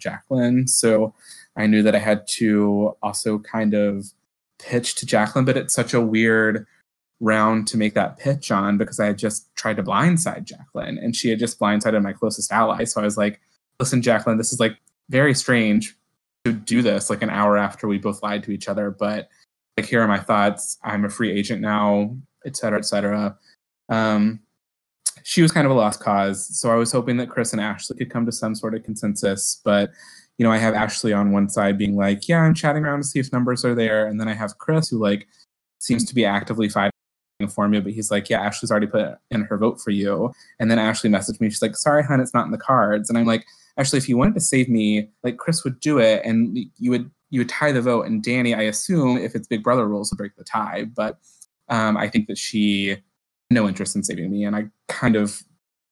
Jacqueline. 0.00 0.66
So 0.68 1.14
I 1.56 1.66
knew 1.66 1.82
that 1.82 1.94
I 1.94 1.98
had 1.98 2.26
to 2.28 2.96
also 3.02 3.38
kind 3.38 3.74
of 3.74 4.06
pitch 4.58 4.94
to 4.96 5.06
Jacqueline, 5.06 5.44
but 5.44 5.56
it's 5.56 5.74
such 5.74 5.94
a 5.94 6.00
weird 6.00 6.66
round 7.20 7.66
to 7.68 7.76
make 7.76 7.94
that 7.94 8.18
pitch 8.18 8.50
on 8.50 8.76
because 8.76 9.00
I 9.00 9.06
had 9.06 9.18
just 9.18 9.54
tried 9.56 9.76
to 9.76 9.82
blindside 9.82 10.44
Jacqueline 10.44 10.98
and 10.98 11.16
she 11.16 11.30
had 11.30 11.38
just 11.38 11.58
blindsided 11.58 12.02
my 12.02 12.12
closest 12.12 12.52
ally. 12.52 12.84
So 12.84 13.00
I 13.00 13.04
was 13.04 13.16
like, 13.16 13.40
listen, 13.80 14.02
Jacqueline, 14.02 14.38
this 14.38 14.52
is 14.52 14.60
like 14.60 14.76
very 15.08 15.34
strange 15.34 15.96
to 16.44 16.52
do 16.52 16.82
this 16.82 17.10
like 17.10 17.22
an 17.22 17.30
hour 17.30 17.56
after 17.56 17.88
we 17.88 17.98
both 17.98 18.22
lied 18.22 18.42
to 18.44 18.52
each 18.52 18.68
other. 18.68 18.90
But 18.90 19.28
like, 19.76 19.86
here 19.86 20.02
are 20.02 20.08
my 20.08 20.20
thoughts. 20.20 20.78
I'm 20.82 21.04
a 21.04 21.10
free 21.10 21.30
agent 21.30 21.60
now, 21.60 22.16
et 22.46 22.56
cetera, 22.56 22.78
et 22.78 22.84
cetera. 22.84 23.36
Um, 23.88 24.40
she 25.22 25.42
was 25.42 25.50
kind 25.50 25.66
of 25.66 25.72
a 25.72 25.74
lost 25.74 26.00
cause. 26.00 26.46
So 26.58 26.70
I 26.70 26.76
was 26.76 26.92
hoping 26.92 27.16
that 27.16 27.30
Chris 27.30 27.52
and 27.52 27.60
Ashley 27.60 27.96
could 27.96 28.10
come 28.10 28.26
to 28.26 28.32
some 28.32 28.54
sort 28.54 28.74
of 28.74 28.84
consensus. 28.84 29.60
But, 29.64 29.90
you 30.38 30.44
know, 30.44 30.52
I 30.52 30.58
have 30.58 30.74
Ashley 30.74 31.12
on 31.12 31.32
one 31.32 31.48
side 31.48 31.78
being 31.78 31.96
like, 31.96 32.28
yeah, 32.28 32.42
I'm 32.42 32.54
chatting 32.54 32.84
around 32.84 33.02
to 33.02 33.08
see 33.08 33.18
if 33.18 33.32
numbers 33.32 33.64
are 33.64 33.74
there. 33.74 34.06
And 34.06 34.20
then 34.20 34.28
I 34.28 34.34
have 34.34 34.58
Chris 34.58 34.88
who 34.88 34.98
like 34.98 35.26
seems 35.78 36.04
to 36.04 36.14
be 36.14 36.24
actively 36.24 36.68
fighting 36.68 36.92
for 37.48 37.68
me, 37.68 37.80
but 37.80 37.92
he's 37.92 38.10
like, 38.10 38.30
yeah, 38.30 38.40
Ashley's 38.40 38.70
already 38.70 38.86
put 38.86 39.16
in 39.30 39.42
her 39.42 39.58
vote 39.58 39.80
for 39.80 39.90
you. 39.90 40.32
And 40.58 40.70
then 40.70 40.78
Ashley 40.78 41.10
messaged 41.10 41.40
me. 41.40 41.50
She's 41.50 41.62
like, 41.62 41.76
sorry, 41.76 42.04
hun, 42.04 42.20
it's 42.20 42.32
not 42.32 42.46
in 42.46 42.52
the 42.52 42.58
cards. 42.58 43.08
And 43.08 43.18
I'm 43.18 43.26
like, 43.26 43.44
Ashley, 43.76 43.98
if 43.98 44.08
you 44.08 44.16
wanted 44.16 44.34
to 44.34 44.40
save 44.40 44.68
me, 44.68 45.10
like 45.22 45.36
Chris 45.36 45.64
would 45.64 45.80
do 45.80 45.98
it 45.98 46.22
and 46.24 46.56
you 46.78 46.90
would 46.90 47.10
you 47.30 47.40
would 47.40 47.48
tie 47.48 47.72
the 47.72 47.82
vote. 47.82 48.06
And 48.06 48.22
Danny, 48.22 48.54
I 48.54 48.62
assume 48.62 49.18
if 49.18 49.34
it's 49.34 49.48
Big 49.48 49.62
Brother 49.62 49.86
rules, 49.86 50.10
would 50.10 50.18
break 50.18 50.36
the 50.36 50.44
tie. 50.44 50.84
But 50.84 51.18
um, 51.68 51.96
I 51.96 52.08
think 52.08 52.28
that 52.28 52.38
she 52.38 52.96
no 53.50 53.68
interest 53.68 53.96
in 53.96 54.02
saving 54.02 54.30
me. 54.30 54.44
And 54.44 54.56
I 54.56 54.66
kind 54.88 55.16
of 55.16 55.42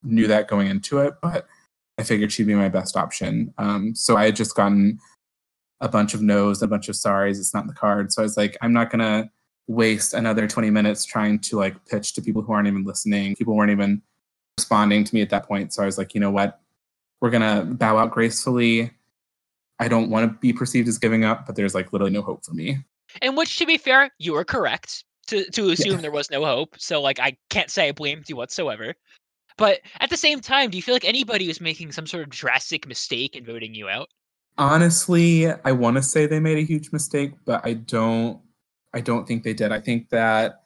knew 0.03 0.27
that 0.27 0.47
going 0.47 0.67
into 0.67 0.99
it, 0.99 1.15
but 1.21 1.47
I 1.97 2.03
figured 2.03 2.31
she'd 2.31 2.47
be 2.47 2.55
my 2.55 2.69
best 2.69 2.97
option. 2.97 3.53
Um, 3.57 3.95
so 3.95 4.17
I 4.17 4.25
had 4.25 4.35
just 4.35 4.55
gotten 4.55 4.99
a 5.81 5.89
bunch 5.89 6.13
of 6.13 6.21
no's, 6.21 6.61
a 6.61 6.67
bunch 6.67 6.89
of 6.89 6.95
sorries. 6.95 7.39
It's 7.39 7.53
not 7.53 7.63
in 7.63 7.67
the 7.67 7.73
card. 7.73 8.11
So 8.11 8.21
I 8.21 8.23
was 8.23 8.37
like, 8.37 8.57
I'm 8.61 8.73
not 8.73 8.89
gonna 8.89 9.29
waste 9.67 10.13
another 10.13 10.47
20 10.47 10.69
minutes 10.69 11.05
trying 11.05 11.39
to 11.39 11.57
like 11.57 11.85
pitch 11.85 12.13
to 12.13 12.21
people 12.21 12.41
who 12.41 12.53
aren't 12.53 12.67
even 12.67 12.83
listening. 12.83 13.35
People 13.35 13.55
weren't 13.55 13.71
even 13.71 14.01
responding 14.57 15.03
to 15.03 15.15
me 15.15 15.21
at 15.21 15.29
that 15.29 15.47
point. 15.47 15.73
So 15.73 15.83
I 15.83 15.85
was 15.85 15.97
like, 15.97 16.13
you 16.13 16.19
know 16.19 16.31
what? 16.31 16.59
We're 17.21 17.29
gonna 17.29 17.65
bow 17.65 17.97
out 17.97 18.11
gracefully. 18.11 18.91
I 19.79 19.87
don't 19.87 20.09
want 20.09 20.31
to 20.31 20.39
be 20.39 20.53
perceived 20.53 20.87
as 20.87 20.97
giving 20.97 21.25
up, 21.25 21.45
but 21.45 21.55
there's 21.55 21.75
like 21.75 21.91
literally 21.91 22.13
no 22.13 22.21
hope 22.21 22.45
for 22.45 22.53
me. 22.53 22.77
In 23.21 23.35
which, 23.35 23.57
to 23.57 23.65
be 23.65 23.77
fair, 23.77 24.09
you 24.19 24.33
were 24.33 24.45
correct 24.45 25.03
to 25.27 25.49
to 25.51 25.69
assume 25.69 26.01
there 26.01 26.11
was 26.11 26.31
no 26.31 26.45
hope. 26.45 26.75
So 26.77 27.01
like, 27.01 27.19
I 27.19 27.37
can't 27.49 27.69
say 27.69 27.89
I 27.89 27.91
blamed 27.91 28.29
you 28.29 28.35
whatsoever. 28.35 28.95
But 29.57 29.81
at 29.99 30.09
the 30.09 30.17
same 30.17 30.41
time, 30.41 30.69
do 30.69 30.77
you 30.77 30.83
feel 30.83 30.95
like 30.95 31.05
anybody 31.05 31.47
was 31.47 31.61
making 31.61 31.93
some 31.93 32.07
sort 32.07 32.23
of 32.23 32.29
drastic 32.29 32.87
mistake 32.87 33.35
in 33.35 33.45
voting 33.45 33.73
you 33.73 33.87
out? 33.87 34.09
Honestly, 34.57 35.47
I 35.47 35.71
want 35.71 35.97
to 35.97 36.03
say 36.03 36.25
they 36.25 36.39
made 36.39 36.57
a 36.57 36.61
huge 36.61 36.91
mistake, 36.91 37.33
but 37.45 37.65
I 37.65 37.73
don't. 37.73 38.41
I 38.93 39.01
don't 39.01 39.27
think 39.27 39.43
they 39.43 39.53
did. 39.53 39.73
I 39.73 39.81
think 39.81 40.09
that 40.09 40.61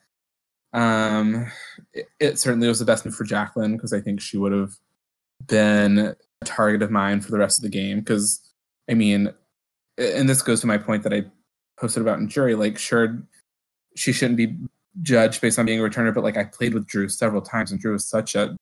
um, 0.73 1.51
it, 1.93 2.07
it 2.19 2.39
certainly 2.39 2.67
was 2.67 2.77
the 2.77 2.85
best 2.85 3.05
move 3.05 3.15
for 3.15 3.23
Jacqueline 3.23 3.75
because 3.75 3.93
I 3.93 4.01
think 4.01 4.21
she 4.21 4.37
would 4.37 4.51
have 4.51 4.71
been 5.47 5.97
a 5.97 6.45
target 6.45 6.83
of 6.83 6.91
mine 6.91 7.21
for 7.21 7.31
the 7.31 7.39
rest 7.39 7.59
of 7.59 7.63
the 7.63 7.69
game. 7.69 7.99
Because 7.99 8.39
I 8.89 8.93
mean, 8.93 9.33
and 9.97 10.29
this 10.29 10.41
goes 10.41 10.61
to 10.61 10.67
my 10.67 10.77
point 10.77 11.03
that 11.03 11.13
I 11.13 11.25
posted 11.79 12.01
about 12.01 12.19
in 12.19 12.27
jury. 12.27 12.55
Like, 12.55 12.77
sure, 12.77 13.23
she 13.99 14.13
shouldn't 14.13 14.37
be 14.37 14.55
judged 15.01 15.41
based 15.41 15.59
on 15.59 15.65
being 15.65 15.79
a 15.79 15.83
returner, 15.83 16.13
but 16.13 16.23
like 16.23 16.37
I 16.37 16.45
played 16.45 16.73
with 16.73 16.87
Drew 16.87 17.09
several 17.09 17.41
times, 17.41 17.71
and 17.71 17.79
Drew 17.79 17.93
is 17.93 18.05
such 18.05 18.33
a 18.33 18.55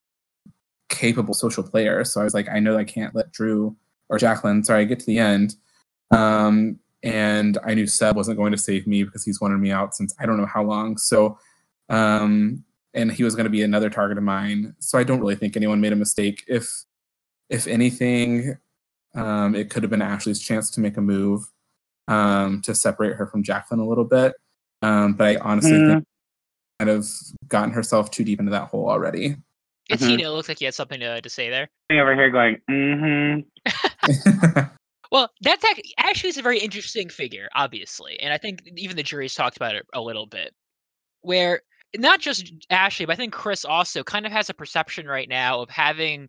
capable 0.90 1.36
social 1.36 1.62
player. 1.62 2.04
So 2.04 2.20
I 2.20 2.24
was 2.24 2.34
like, 2.34 2.50
I 2.50 2.60
know 2.60 2.76
I 2.76 2.84
can't 2.84 3.14
let 3.14 3.32
Drew 3.32 3.76
or 4.10 4.18
Jacqueline, 4.18 4.64
sorry, 4.64 4.88
get 4.88 5.00
to 5.00 5.06
the 5.06 5.20
end. 5.20 5.56
Um, 6.10 6.80
and 7.04 7.60
I 7.64 7.76
knew 7.76 7.86
Seb 7.86 8.16
wasn't 8.16 8.38
going 8.38 8.52
to 8.52 8.58
save 8.58 8.88
me 8.88 9.04
because 9.04 9.24
he's 9.24 9.40
wanted 9.40 9.60
me 9.60 9.70
out 9.70 9.96
since 9.96 10.16
I 10.20 10.26
don't 10.26 10.38
know 10.38 10.48
how 10.48 10.64
long. 10.64 10.98
So, 10.98 11.38
um, 11.90 12.64
and 12.96 13.12
he 13.12 13.24
was 13.24 13.36
going 13.36 13.44
to 13.44 13.52
be 13.52 13.62
another 13.62 13.92
target 13.92 14.18
of 14.18 14.24
mine. 14.24 14.76
So 14.80 14.98
I 14.98 15.04
don't 15.04 15.20
really 15.20 15.36
think 15.36 15.56
anyone 15.56 15.82
made 15.82 15.94
a 15.94 15.98
mistake. 15.98 16.46
If, 16.48 16.86
if 17.50 17.68
anything, 17.68 18.58
um, 19.14 19.54
it 19.54 19.70
could 19.70 19.84
have 19.84 19.92
been 19.92 20.02
Ashley's 20.02 20.40
chance 20.42 20.72
to 20.72 20.80
make 20.80 20.98
a 20.98 21.02
move 21.02 21.44
um, 22.08 22.62
to 22.64 22.74
separate 22.74 23.18
her 23.18 23.28
from 23.28 23.44
Jacqueline 23.44 23.82
a 23.82 23.88
little 23.88 24.06
bit. 24.06 24.34
Um, 24.82 25.14
but 25.14 25.28
I 25.28 25.36
honestly 25.38 25.72
Mm. 25.72 25.88
think 25.88 26.04
kind 26.80 26.90
of 26.92 27.08
gotten 27.48 27.72
herself 27.72 28.12
too 28.12 28.24
deep 28.24 28.40
into 28.40 28.52
that 28.52 28.68
hole 28.68 28.90
already. 28.90 29.36
And 29.90 30.00
Mhm. 30.00 30.08
Tina, 30.08 30.24
it 30.24 30.30
looks 30.30 30.48
like 30.50 30.62
you 30.62 30.68
had 30.68 30.76
something 30.76 31.00
to, 31.00 31.22
to 31.22 31.30
say 31.30 31.50
there. 31.50 31.70
Sitting 31.90 32.02
over 32.02 32.14
here 32.16 32.30
going, 32.30 32.62
mm-hmm. 32.70 33.40
Well, 35.12 35.32
that's 35.42 35.64
ac- 35.64 35.94
actually 35.98 36.30
is 36.30 36.38
a 36.38 36.42
very 36.42 36.60
interesting 36.60 37.08
figure, 37.10 37.48
obviously, 37.56 38.20
and 38.20 38.34
I 38.34 38.38
think 38.38 38.62
even 38.76 38.98
the 38.98 39.04
jury's 39.04 39.34
talked 39.34 39.56
about 39.56 39.74
it 39.76 39.86
a 39.94 40.02
little 40.02 40.26
bit, 40.26 40.54
where 41.22 41.62
not 41.96 42.20
just 42.20 42.52
Ashley, 42.70 43.06
but 43.06 43.14
I 43.14 43.16
think 43.16 43.32
Chris 43.34 43.64
also 43.64 44.04
kind 44.04 44.26
of 44.26 44.34
has 44.34 44.50
a 44.50 44.54
perception 44.54 45.08
right 45.08 45.30
now 45.30 45.62
of 45.62 45.70
having 45.70 46.28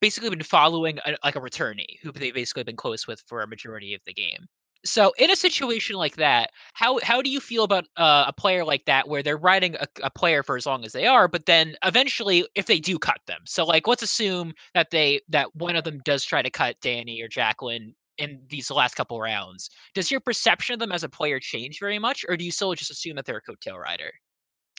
basically 0.00 0.30
been 0.30 0.42
following 0.42 0.98
a, 1.06 1.16
like 1.22 1.36
a 1.36 1.40
returnee 1.40 1.98
who 2.02 2.10
they've 2.10 2.34
basically 2.34 2.64
been 2.64 2.76
close 2.76 3.06
with 3.06 3.22
for 3.28 3.42
a 3.42 3.46
majority 3.46 3.94
of 3.94 4.00
the 4.04 4.12
game. 4.12 4.46
So 4.84 5.12
in 5.18 5.30
a 5.30 5.36
situation 5.36 5.96
like 5.96 6.16
that, 6.16 6.50
how 6.74 7.00
how 7.02 7.20
do 7.20 7.30
you 7.30 7.40
feel 7.40 7.64
about 7.64 7.86
uh, 7.96 8.24
a 8.28 8.32
player 8.32 8.64
like 8.64 8.84
that 8.86 9.08
where 9.08 9.22
they're 9.22 9.36
riding 9.36 9.74
a, 9.76 9.86
a 10.02 10.10
player 10.10 10.42
for 10.42 10.56
as 10.56 10.66
long 10.66 10.84
as 10.84 10.92
they 10.92 11.06
are, 11.06 11.26
but 11.28 11.46
then 11.46 11.76
eventually 11.84 12.46
if 12.54 12.66
they 12.66 12.78
do 12.78 12.98
cut 12.98 13.20
them, 13.26 13.40
so 13.44 13.64
like 13.64 13.88
let's 13.88 14.02
assume 14.02 14.52
that 14.74 14.90
they 14.90 15.20
that 15.28 15.54
one 15.56 15.76
of 15.76 15.84
them 15.84 16.00
does 16.04 16.24
try 16.24 16.42
to 16.42 16.50
cut 16.50 16.76
Danny 16.80 17.20
or 17.20 17.28
Jacqueline 17.28 17.94
in 18.18 18.40
these 18.48 18.70
last 18.70 18.94
couple 18.94 19.20
rounds, 19.20 19.70
does 19.94 20.10
your 20.10 20.20
perception 20.20 20.74
of 20.74 20.80
them 20.80 20.92
as 20.92 21.04
a 21.04 21.08
player 21.08 21.38
change 21.40 21.78
very 21.80 21.98
much, 21.98 22.24
or 22.28 22.36
do 22.36 22.44
you 22.44 22.50
still 22.50 22.74
just 22.74 22.90
assume 22.90 23.16
that 23.16 23.24
they're 23.24 23.42
a 23.44 23.50
coattail 23.50 23.78
rider? 23.78 24.10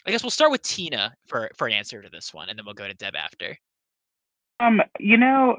I 0.05 0.12
guess 0.12 0.23
we'll 0.23 0.29
start 0.29 0.51
with 0.51 0.62
Tina 0.62 1.13
for 1.27 1.49
for 1.57 1.67
an 1.67 1.73
answer 1.73 2.01
to 2.01 2.09
this 2.09 2.33
one, 2.33 2.49
and 2.49 2.57
then 2.57 2.65
we'll 2.65 2.73
go 2.73 2.88
to 2.88 2.93
Deb 2.93 3.15
after. 3.15 3.57
Um, 4.62 4.81
you 4.99 5.17
know, 5.17 5.57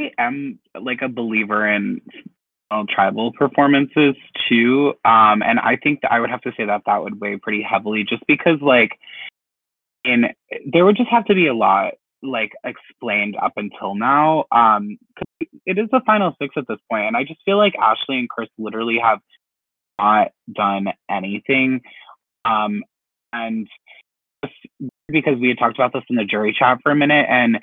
I 0.00 0.10
am 0.18 0.58
like 0.80 1.02
a 1.02 1.08
believer 1.08 1.68
in 1.68 2.00
tribal 2.88 3.32
performances 3.32 4.14
too. 4.48 4.94
Um, 5.04 5.42
and 5.42 5.58
I 5.58 5.76
think 5.82 6.00
I 6.08 6.20
would 6.20 6.30
have 6.30 6.42
to 6.42 6.52
say 6.56 6.64
that 6.66 6.82
that 6.86 7.02
would 7.02 7.20
weigh 7.20 7.36
pretty 7.36 7.62
heavily, 7.62 8.04
just 8.08 8.22
because 8.26 8.60
like, 8.60 8.98
in 10.04 10.26
there 10.72 10.84
would 10.84 10.96
just 10.96 11.10
have 11.10 11.24
to 11.26 11.34
be 11.34 11.46
a 11.46 11.54
lot 11.54 11.94
like 12.22 12.52
explained 12.64 13.36
up 13.40 13.52
until 13.56 13.94
now. 13.94 14.44
Um, 14.52 14.98
it 15.66 15.78
is 15.78 15.88
the 15.90 16.00
final 16.06 16.34
six 16.40 16.54
at 16.56 16.66
this 16.68 16.78
point, 16.90 17.06
and 17.06 17.16
I 17.16 17.24
just 17.24 17.40
feel 17.44 17.58
like 17.58 17.74
Ashley 17.80 18.18
and 18.18 18.28
Chris 18.28 18.48
literally 18.58 18.98
have 19.02 19.20
not 19.98 20.32
done 20.52 20.86
anything. 21.10 21.80
Um, 22.44 22.82
and 23.32 23.68
just 24.44 24.54
because 25.08 25.38
we 25.38 25.48
had 25.48 25.58
talked 25.58 25.76
about 25.76 25.92
this 25.92 26.04
in 26.08 26.16
the 26.16 26.24
jury 26.24 26.54
chat 26.58 26.78
for 26.82 26.92
a 26.92 26.96
minute, 26.96 27.26
and 27.28 27.58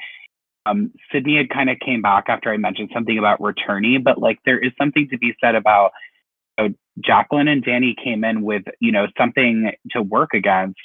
um, 0.70 0.92
Sydney 1.12 1.38
had 1.38 1.50
kind 1.50 1.70
of 1.70 1.78
came 1.80 2.02
back 2.02 2.26
after 2.28 2.52
I 2.52 2.58
mentioned 2.58 2.90
something 2.94 3.18
about 3.18 3.40
returnee, 3.40 4.04
but 4.04 4.20
like 4.20 4.40
there 4.46 4.60
is 4.60 4.72
something 4.78 5.08
to 5.12 5.18
be 5.18 5.34
said 5.44 5.56
about 5.56 5.92
you 6.58 6.70
know, 6.70 6.76
Jacqueline 7.04 7.48
and 7.48 7.64
Danny 7.64 7.96
came 8.02 8.24
in 8.24 8.44
with 8.44 8.64
you 8.80 8.92
know 8.92 9.08
something 9.18 9.72
to 9.92 10.02
work 10.02 10.30
against, 10.34 10.80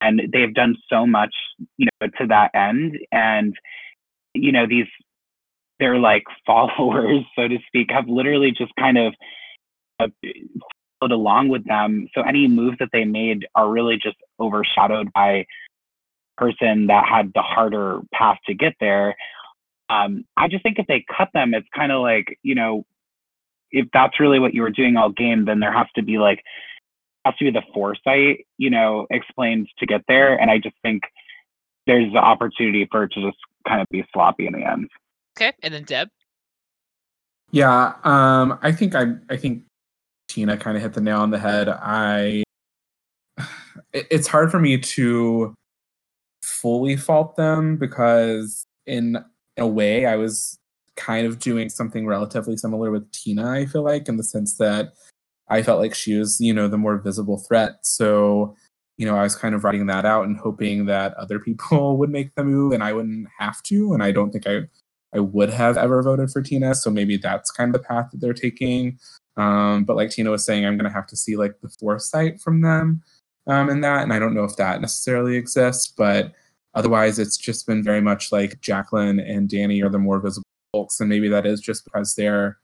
and 0.00 0.20
they've 0.32 0.54
done 0.54 0.76
so 0.90 1.06
much 1.06 1.34
you 1.76 1.88
know 2.00 2.08
to 2.18 2.26
that 2.28 2.50
end, 2.54 2.98
and 3.12 3.54
you 4.34 4.52
know 4.52 4.66
these 4.68 4.86
they're 5.80 5.98
like 5.98 6.24
followers 6.46 7.24
so 7.36 7.48
to 7.48 7.58
speak 7.66 7.90
have 7.90 8.08
literally 8.08 8.52
just 8.52 8.72
kind 8.78 8.98
of 8.98 9.14
uh, 10.00 10.08
followed 11.00 11.12
along 11.12 11.48
with 11.48 11.64
them. 11.66 12.08
So 12.14 12.22
any 12.22 12.48
moves 12.48 12.78
that 12.78 12.88
they 12.92 13.04
made 13.04 13.46
are 13.54 13.70
really 13.70 13.96
just 13.96 14.16
overshadowed 14.40 15.12
by 15.12 15.46
person 16.36 16.86
that 16.88 17.04
had 17.08 17.32
the 17.34 17.42
harder 17.42 18.00
path 18.12 18.38
to 18.46 18.54
get 18.54 18.74
there. 18.80 19.16
Um, 19.88 20.24
I 20.36 20.48
just 20.48 20.62
think 20.62 20.78
if 20.78 20.86
they 20.86 21.04
cut 21.16 21.28
them, 21.34 21.54
it's 21.54 21.68
kind 21.74 21.92
of 21.92 22.00
like, 22.00 22.38
you 22.42 22.54
know, 22.54 22.84
if 23.70 23.86
that's 23.92 24.20
really 24.20 24.38
what 24.38 24.54
you 24.54 24.62
were 24.62 24.70
doing 24.70 24.96
all 24.96 25.10
game, 25.10 25.44
then 25.44 25.60
there 25.60 25.72
has 25.72 25.86
to 25.96 26.02
be 26.02 26.18
like, 26.18 26.42
has 27.24 27.34
to 27.36 27.44
be 27.44 27.50
the 27.50 27.62
foresight, 27.72 28.46
you 28.58 28.70
know, 28.70 29.06
explained 29.10 29.68
to 29.78 29.86
get 29.86 30.02
there. 30.08 30.36
And 30.36 30.50
I 30.50 30.58
just 30.58 30.76
think 30.82 31.02
there's 31.86 32.12
the 32.12 32.18
opportunity 32.18 32.86
for 32.90 33.04
it 33.04 33.12
to 33.12 33.22
just 33.22 33.38
kind 33.66 33.80
of 33.80 33.86
be 33.90 34.04
sloppy 34.12 34.46
in 34.46 34.54
the 34.54 34.64
end. 34.64 34.88
Okay, 35.36 35.52
and 35.62 35.74
then 35.74 35.84
Deb. 35.84 36.08
Yeah, 37.50 37.94
um, 38.04 38.58
I 38.62 38.72
think 38.72 38.94
I 38.94 39.14
I 39.28 39.36
think 39.36 39.64
Tina 40.28 40.56
kind 40.56 40.76
of 40.76 40.82
hit 40.82 40.94
the 40.94 41.00
nail 41.00 41.20
on 41.20 41.30
the 41.30 41.38
head. 41.38 41.68
I 41.68 42.42
it, 43.92 44.06
it's 44.10 44.26
hard 44.26 44.50
for 44.50 44.58
me 44.58 44.78
to 44.78 45.54
fully 46.44 46.96
fault 46.96 47.36
them 47.36 47.76
because 47.76 48.66
in, 48.86 49.18
a 49.56 49.66
way 49.66 50.06
I 50.06 50.16
was 50.16 50.58
kind 50.96 51.26
of 51.26 51.38
doing 51.38 51.68
something 51.68 52.06
relatively 52.06 52.56
similar 52.56 52.90
with 52.90 53.10
Tina, 53.12 53.50
I 53.50 53.66
feel 53.66 53.82
like, 53.82 54.08
in 54.08 54.16
the 54.16 54.24
sense 54.24 54.56
that 54.58 54.94
I 55.48 55.62
felt 55.62 55.80
like 55.80 55.94
she 55.94 56.14
was, 56.14 56.40
you 56.40 56.52
know, 56.52 56.68
the 56.68 56.78
more 56.78 56.98
visible 56.98 57.38
threat. 57.38 57.78
So, 57.82 58.56
you 58.96 59.06
know, 59.06 59.16
I 59.16 59.22
was 59.22 59.36
kind 59.36 59.54
of 59.54 59.64
writing 59.64 59.86
that 59.86 60.04
out 60.04 60.24
and 60.24 60.36
hoping 60.36 60.86
that 60.86 61.14
other 61.14 61.38
people 61.38 61.96
would 61.98 62.10
make 62.10 62.34
the 62.34 62.44
move 62.44 62.72
and 62.72 62.82
I 62.82 62.92
wouldn't 62.92 63.28
have 63.38 63.62
to. 63.64 63.92
And 63.92 64.02
I 64.02 64.12
don't 64.12 64.30
think 64.30 64.46
I 64.46 64.62
I 65.14 65.20
would 65.20 65.50
have 65.50 65.76
ever 65.76 66.02
voted 66.02 66.30
for 66.32 66.42
Tina. 66.42 66.74
So 66.74 66.90
maybe 66.90 67.16
that's 67.16 67.52
kind 67.52 67.72
of 67.72 67.80
the 67.80 67.86
path 67.86 68.10
that 68.10 68.20
they're 68.20 68.34
taking. 68.34 68.98
Um, 69.36 69.84
but 69.84 69.94
like 69.94 70.10
Tina 70.10 70.30
was 70.30 70.44
saying, 70.44 70.66
I'm 70.66 70.76
gonna 70.76 70.90
have 70.90 71.06
to 71.08 71.16
see 71.16 71.36
like 71.36 71.60
the 71.60 71.68
foresight 71.68 72.40
from 72.40 72.62
them 72.62 73.02
um, 73.46 73.70
in 73.70 73.80
that. 73.82 74.02
And 74.02 74.12
I 74.12 74.18
don't 74.18 74.34
know 74.34 74.44
if 74.44 74.56
that 74.56 74.80
necessarily 74.80 75.36
exists, 75.36 75.86
but 75.86 76.32
otherwise 76.74 77.18
it's 77.18 77.36
just 77.36 77.66
been 77.66 77.82
very 77.82 78.00
much 78.00 78.32
like 78.32 78.60
Jacqueline 78.60 79.20
and 79.20 79.48
Danny 79.48 79.82
are 79.82 79.88
the 79.88 79.98
more 79.98 80.20
visible 80.20 80.44
folks, 80.72 81.00
and 81.00 81.08
maybe 81.08 81.28
that 81.28 81.46
is 81.46 81.60
just 81.60 81.84
because 81.84 82.14
they're 82.14 82.58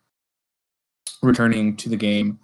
returning 1.23 1.77
to 1.77 1.88
the 1.88 1.97
game. 1.97 2.38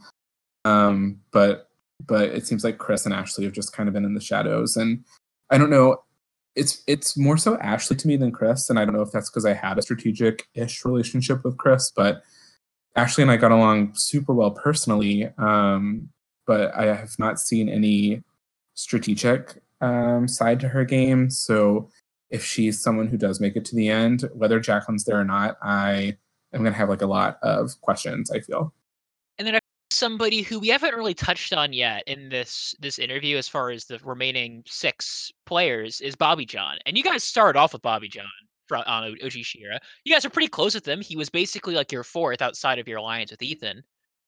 Um, 0.64 1.20
but 1.32 1.70
but 2.06 2.28
it 2.30 2.46
seems 2.46 2.62
like 2.62 2.78
Chris 2.78 3.06
and 3.06 3.14
Ashley 3.14 3.44
have 3.44 3.52
just 3.52 3.72
kind 3.72 3.88
of 3.88 3.94
been 3.94 4.04
in 4.04 4.14
the 4.14 4.20
shadows, 4.20 4.76
and 4.76 5.04
I 5.50 5.58
don't 5.58 5.70
know. 5.70 6.02
It's 6.54 6.82
it's 6.86 7.16
more 7.16 7.36
so 7.36 7.56
Ashley 7.58 7.96
to 7.96 8.08
me 8.08 8.16
than 8.16 8.32
Chris, 8.32 8.70
and 8.70 8.78
I 8.78 8.84
don't 8.84 8.94
know 8.94 9.02
if 9.02 9.12
that's 9.12 9.30
because 9.30 9.44
I 9.44 9.52
had 9.52 9.78
a 9.78 9.82
strategic-ish 9.82 10.84
relationship 10.84 11.44
with 11.44 11.58
Chris, 11.58 11.92
but 11.94 12.22
Ashley 12.96 13.22
and 13.22 13.30
I 13.30 13.36
got 13.36 13.52
along 13.52 13.94
super 13.94 14.32
well 14.32 14.52
personally. 14.52 15.30
Um, 15.38 16.08
but 16.46 16.74
I 16.74 16.86
have 16.86 17.18
not 17.18 17.40
seen 17.40 17.68
any 17.68 18.22
strategic 18.74 19.60
um, 19.80 20.28
side 20.28 20.60
to 20.60 20.68
her 20.68 20.84
game. 20.84 21.30
So 21.30 21.88
if 22.30 22.44
she's 22.44 22.80
someone 22.80 23.08
who 23.08 23.16
does 23.16 23.40
make 23.40 23.56
it 23.56 23.64
to 23.66 23.76
the 23.76 23.88
end, 23.88 24.28
whether 24.34 24.60
Jacqueline's 24.60 25.04
there 25.04 25.20
or 25.20 25.24
not, 25.24 25.56
I 25.62 26.16
am 26.52 26.62
going 26.62 26.72
to 26.72 26.78
have 26.78 26.88
like 26.88 27.02
a 27.02 27.06
lot 27.06 27.38
of 27.42 27.80
questions. 27.80 28.30
I 28.30 28.40
feel. 28.40 28.72
And 29.38 29.46
then 29.46 29.58
somebody 29.90 30.42
who 30.42 30.58
we 30.58 30.68
haven't 30.68 30.94
really 30.94 31.14
touched 31.14 31.52
on 31.52 31.72
yet 31.72 32.02
in 32.06 32.28
this 32.28 32.74
this 32.80 32.98
interview, 32.98 33.36
as 33.36 33.48
far 33.48 33.70
as 33.70 33.84
the 33.84 33.98
remaining 34.04 34.62
six 34.66 35.32
players, 35.44 36.00
is 36.00 36.16
Bobby 36.16 36.44
John. 36.44 36.78
And 36.86 36.96
you 36.96 37.04
guys 37.04 37.24
started 37.24 37.58
off 37.58 37.72
with 37.72 37.82
Bobby 37.82 38.08
John 38.08 38.26
from 38.66 38.82
on 38.86 39.16
OG 39.24 39.32
Shira. 39.32 39.80
You 40.04 40.12
guys 40.12 40.24
are 40.24 40.30
pretty 40.30 40.48
close 40.48 40.74
with 40.74 40.86
him. 40.86 41.00
He 41.00 41.16
was 41.16 41.30
basically 41.30 41.74
like 41.74 41.92
your 41.92 42.04
fourth 42.04 42.42
outside 42.42 42.78
of 42.78 42.88
your 42.88 42.98
alliance 42.98 43.30
with 43.30 43.42
Ethan. 43.42 43.82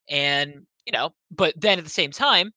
And 0.08 0.66
you 0.88 0.92
know, 0.92 1.10
but 1.30 1.52
then 1.54 1.76
at 1.76 1.84
the 1.84 1.90
same 1.90 2.10
time, 2.10 2.50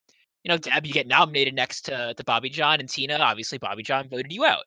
you 0.43 0.49
know, 0.49 0.57
Deb, 0.57 0.85
you 0.85 0.93
get 0.93 1.05
nominated 1.05 1.53
next 1.53 1.81
to, 1.81 2.13
to 2.13 2.23
Bobby 2.23 2.49
John 2.49 2.79
and 2.79 2.87
Tina. 2.87 3.17
Obviously, 3.17 3.57
Bobby 3.57 3.83
John 3.83 4.07
voted 4.07 4.31
you 4.31 4.45
out. 4.45 4.63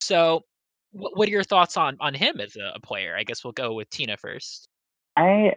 So, 0.00 0.44
what, 0.92 1.16
what 1.16 1.28
are 1.28 1.32
your 1.32 1.42
thoughts 1.42 1.76
on 1.76 1.96
on 1.98 2.14
him 2.14 2.40
as 2.40 2.54
a, 2.54 2.74
a 2.76 2.80
player? 2.80 3.16
I 3.16 3.24
guess 3.24 3.42
we'll 3.42 3.52
go 3.52 3.74
with 3.74 3.90
Tina 3.90 4.16
first. 4.16 4.68
I 5.16 5.54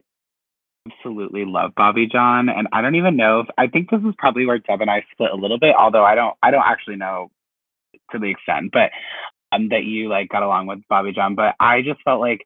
absolutely 0.90 1.46
love 1.46 1.74
Bobby 1.78 2.08
John, 2.08 2.50
and 2.50 2.68
I 2.74 2.82
don't 2.82 2.96
even 2.96 3.16
know 3.16 3.42
if 3.42 3.48
I 3.60 3.68
think 3.68 3.92
this 3.92 4.02
is 4.02 4.16
probably 4.18 4.48
where 4.48 4.58
Deb 4.58 4.82
and 4.82 4.90
I 4.90 5.06
split 5.12 5.30
a 5.32 5.36
little 5.38 5.60
bit. 5.60 5.76
Although 5.78 6.04
I 6.04 6.16
don't, 6.16 6.36
I 6.42 6.50
don't 6.50 6.66
actually 6.66 6.96
know 6.96 7.30
to 8.12 8.18
the 8.18 8.32
extent, 8.32 8.72
but 8.74 8.90
um, 9.52 9.70
that 9.70 9.84
you 9.84 10.10
like 10.10 10.30
got 10.30 10.42
along 10.42 10.66
with 10.66 10.80
Bobby 10.90 11.12
John. 11.14 11.36
But 11.36 11.54
I 11.60 11.84
just 11.84 12.02
felt 12.02 12.22
like 12.22 12.44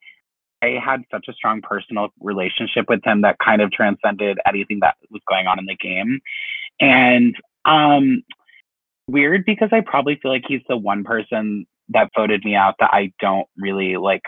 I 0.62 0.80
had 0.84 1.04
such 1.12 1.26
a 1.28 1.34
strong 1.34 1.62
personal 1.62 2.10
relationship 2.20 2.86
with 2.90 3.04
him 3.04 3.22
that 3.22 3.38
kind 3.40 3.62
of 3.62 3.72
transcended 3.72 4.40
anything 4.48 4.80
that 4.82 4.96
was 5.12 5.22
going 5.28 5.48
on 5.48 5.60
in 5.60 5.66
the 5.66 5.76
game. 5.76 6.20
And 6.80 7.36
um, 7.66 8.24
weird 9.08 9.46
because 9.46 9.70
I 9.72 9.82
probably 9.82 10.20
feel 10.22 10.32
like 10.32 10.46
he's 10.48 10.64
the 10.68 10.78
one 10.78 11.04
person 11.04 11.66
that 11.90 12.10
voted 12.16 12.44
me 12.44 12.56
out 12.56 12.76
that 12.80 12.90
I 12.94 13.14
don't 13.20 13.48
really 13.58 13.98
like 13.98 14.24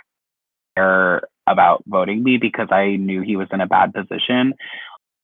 care 0.75 1.21
about 1.47 1.83
voting 1.87 2.23
me 2.23 2.37
because 2.37 2.67
I 2.71 2.97
knew 2.97 3.21
he 3.21 3.35
was 3.35 3.47
in 3.51 3.61
a 3.61 3.67
bad 3.67 3.93
position. 3.93 4.53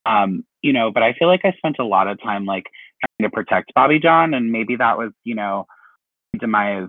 Um, 0.06 0.44
you 0.62 0.72
know, 0.72 0.90
but 0.90 1.02
I 1.02 1.12
feel 1.12 1.28
like 1.28 1.44
I 1.44 1.52
spent 1.52 1.76
a 1.78 1.84
lot 1.84 2.08
of 2.08 2.20
time 2.22 2.44
like 2.44 2.64
trying 3.04 3.30
to 3.30 3.34
protect 3.34 3.74
Bobby 3.74 3.98
John, 3.98 4.34
and 4.34 4.50
maybe 4.50 4.76
that 4.76 4.98
was, 4.98 5.12
you 5.22 5.34
know, 5.34 5.66
demise 6.38 6.88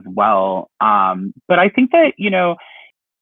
as 0.00 0.06
well. 0.14 0.70
Um, 0.80 1.32
but 1.48 1.58
I 1.58 1.68
think 1.68 1.92
that, 1.92 2.14
you 2.16 2.30
know, 2.30 2.56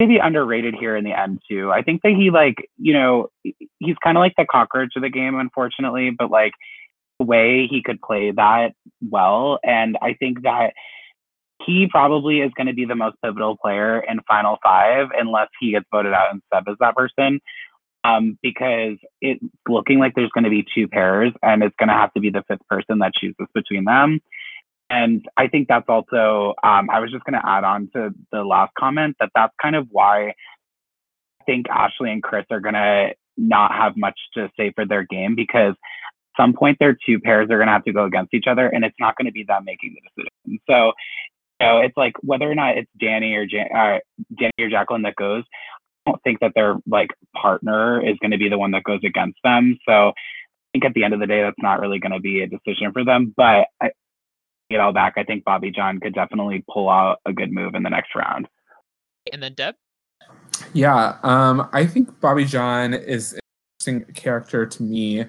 maybe 0.00 0.16
underrated 0.16 0.74
here 0.74 0.96
in 0.96 1.04
the 1.04 1.16
end 1.16 1.40
too. 1.48 1.70
I 1.70 1.82
think 1.82 2.00
that 2.02 2.12
he 2.12 2.30
like, 2.30 2.56
you 2.78 2.94
know, 2.94 3.28
he's 3.42 3.96
kind 4.02 4.16
of 4.16 4.20
like 4.20 4.32
the 4.36 4.46
cockroach 4.50 4.94
of 4.96 5.02
the 5.02 5.10
game, 5.10 5.38
unfortunately, 5.38 6.10
but 6.18 6.30
like 6.30 6.52
the 7.18 7.26
way 7.26 7.68
he 7.70 7.82
could 7.82 8.00
play 8.00 8.32
that 8.32 8.72
well. 9.02 9.60
And 9.62 9.98
I 10.00 10.14
think 10.14 10.42
that 10.42 10.72
he 11.64 11.86
probably 11.90 12.40
is 12.40 12.50
going 12.56 12.68
to 12.68 12.72
be 12.72 12.86
the 12.86 12.96
most 12.96 13.16
pivotal 13.22 13.58
player 13.58 14.00
in 14.00 14.20
Final 14.26 14.56
Five 14.62 15.08
unless 15.16 15.48
he 15.60 15.72
gets 15.72 15.84
voted 15.92 16.14
out 16.14 16.32
and 16.32 16.40
Seb 16.52 16.66
is 16.68 16.76
that 16.80 16.96
person. 16.96 17.40
Um, 18.02 18.38
because 18.42 18.96
it's 19.20 19.44
looking 19.68 19.98
like 19.98 20.14
there's 20.14 20.30
going 20.32 20.44
to 20.44 20.50
be 20.50 20.64
two 20.74 20.88
pairs 20.88 21.34
and 21.42 21.62
it's 21.62 21.76
going 21.78 21.90
to 21.90 21.94
have 21.94 22.10
to 22.14 22.20
be 22.20 22.30
the 22.30 22.42
fifth 22.48 22.66
person 22.66 23.00
that 23.00 23.12
chooses 23.14 23.46
between 23.54 23.84
them. 23.84 24.20
And 24.90 25.24
I 25.36 25.46
think 25.46 25.68
that's 25.68 25.88
also, 25.88 26.54
um, 26.64 26.90
I 26.90 26.98
was 26.98 27.12
just 27.12 27.24
going 27.24 27.40
to 27.40 27.48
add 27.48 27.62
on 27.62 27.88
to 27.94 28.10
the 28.32 28.42
last 28.42 28.72
comment 28.76 29.16
that 29.20 29.30
that's 29.36 29.54
kind 29.62 29.76
of 29.76 29.86
why 29.90 30.30
I 30.30 31.44
think 31.46 31.68
Ashley 31.70 32.10
and 32.10 32.22
Chris 32.22 32.44
are 32.50 32.60
going 32.60 32.74
to 32.74 33.14
not 33.36 33.72
have 33.72 33.96
much 33.96 34.18
to 34.34 34.50
say 34.58 34.72
for 34.74 34.84
their 34.84 35.04
game 35.04 35.36
because 35.36 35.74
at 35.74 36.42
some 36.42 36.52
point 36.52 36.78
their 36.80 36.96
two 37.06 37.20
pairs 37.20 37.44
are 37.44 37.56
going 37.56 37.68
to 37.68 37.72
have 37.72 37.84
to 37.84 37.92
go 37.92 38.04
against 38.04 38.34
each 38.34 38.46
other 38.48 38.66
and 38.66 38.84
it's 38.84 38.96
not 38.98 39.16
going 39.16 39.26
to 39.26 39.32
be 39.32 39.44
them 39.44 39.64
making 39.64 39.94
the 39.94 40.22
decision. 40.22 40.60
So, 40.68 40.92
you 41.60 41.66
know, 41.66 41.80
it's 41.80 41.96
like 41.96 42.14
whether 42.22 42.50
or 42.50 42.56
not 42.56 42.76
it's 42.76 42.90
Danny 43.00 43.34
or 43.34 43.46
Jan- 43.46 43.72
uh, 43.74 43.98
Danny 44.36 44.52
or 44.58 44.70
Jacqueline 44.70 45.02
that 45.02 45.14
goes, 45.14 45.44
I 46.04 46.10
don't 46.10 46.22
think 46.24 46.40
that 46.40 46.52
their 46.56 46.76
like 46.88 47.10
partner 47.36 48.04
is 48.04 48.16
going 48.20 48.32
to 48.32 48.38
be 48.38 48.48
the 48.48 48.58
one 48.58 48.72
that 48.72 48.82
goes 48.82 49.00
against 49.04 49.38
them. 49.44 49.78
So 49.88 50.08
I 50.08 50.12
think 50.72 50.84
at 50.84 50.94
the 50.94 51.04
end 51.04 51.14
of 51.14 51.20
the 51.20 51.26
day, 51.26 51.42
that's 51.42 51.56
not 51.58 51.80
really 51.80 52.00
going 52.00 52.12
to 52.12 52.20
be 52.20 52.42
a 52.42 52.48
decision 52.48 52.92
for 52.92 53.04
them. 53.04 53.32
But 53.36 53.66
I, 53.80 53.90
it 54.70 54.80
all 54.80 54.92
back, 54.92 55.14
I 55.16 55.24
think 55.24 55.44
Bobby 55.44 55.70
John 55.70 56.00
could 56.00 56.14
definitely 56.14 56.64
pull 56.72 56.88
out 56.88 57.18
a 57.26 57.32
good 57.32 57.52
move 57.52 57.74
in 57.74 57.82
the 57.82 57.90
next 57.90 58.14
round. 58.14 58.48
And 59.32 59.42
then 59.42 59.54
Deb? 59.54 59.74
Yeah, 60.72 61.16
um, 61.22 61.68
I 61.72 61.86
think 61.86 62.20
Bobby 62.20 62.44
John 62.44 62.94
is 62.94 63.32
an 63.32 63.40
interesting 63.78 64.14
character 64.14 64.66
to 64.66 64.82
me. 64.82 65.24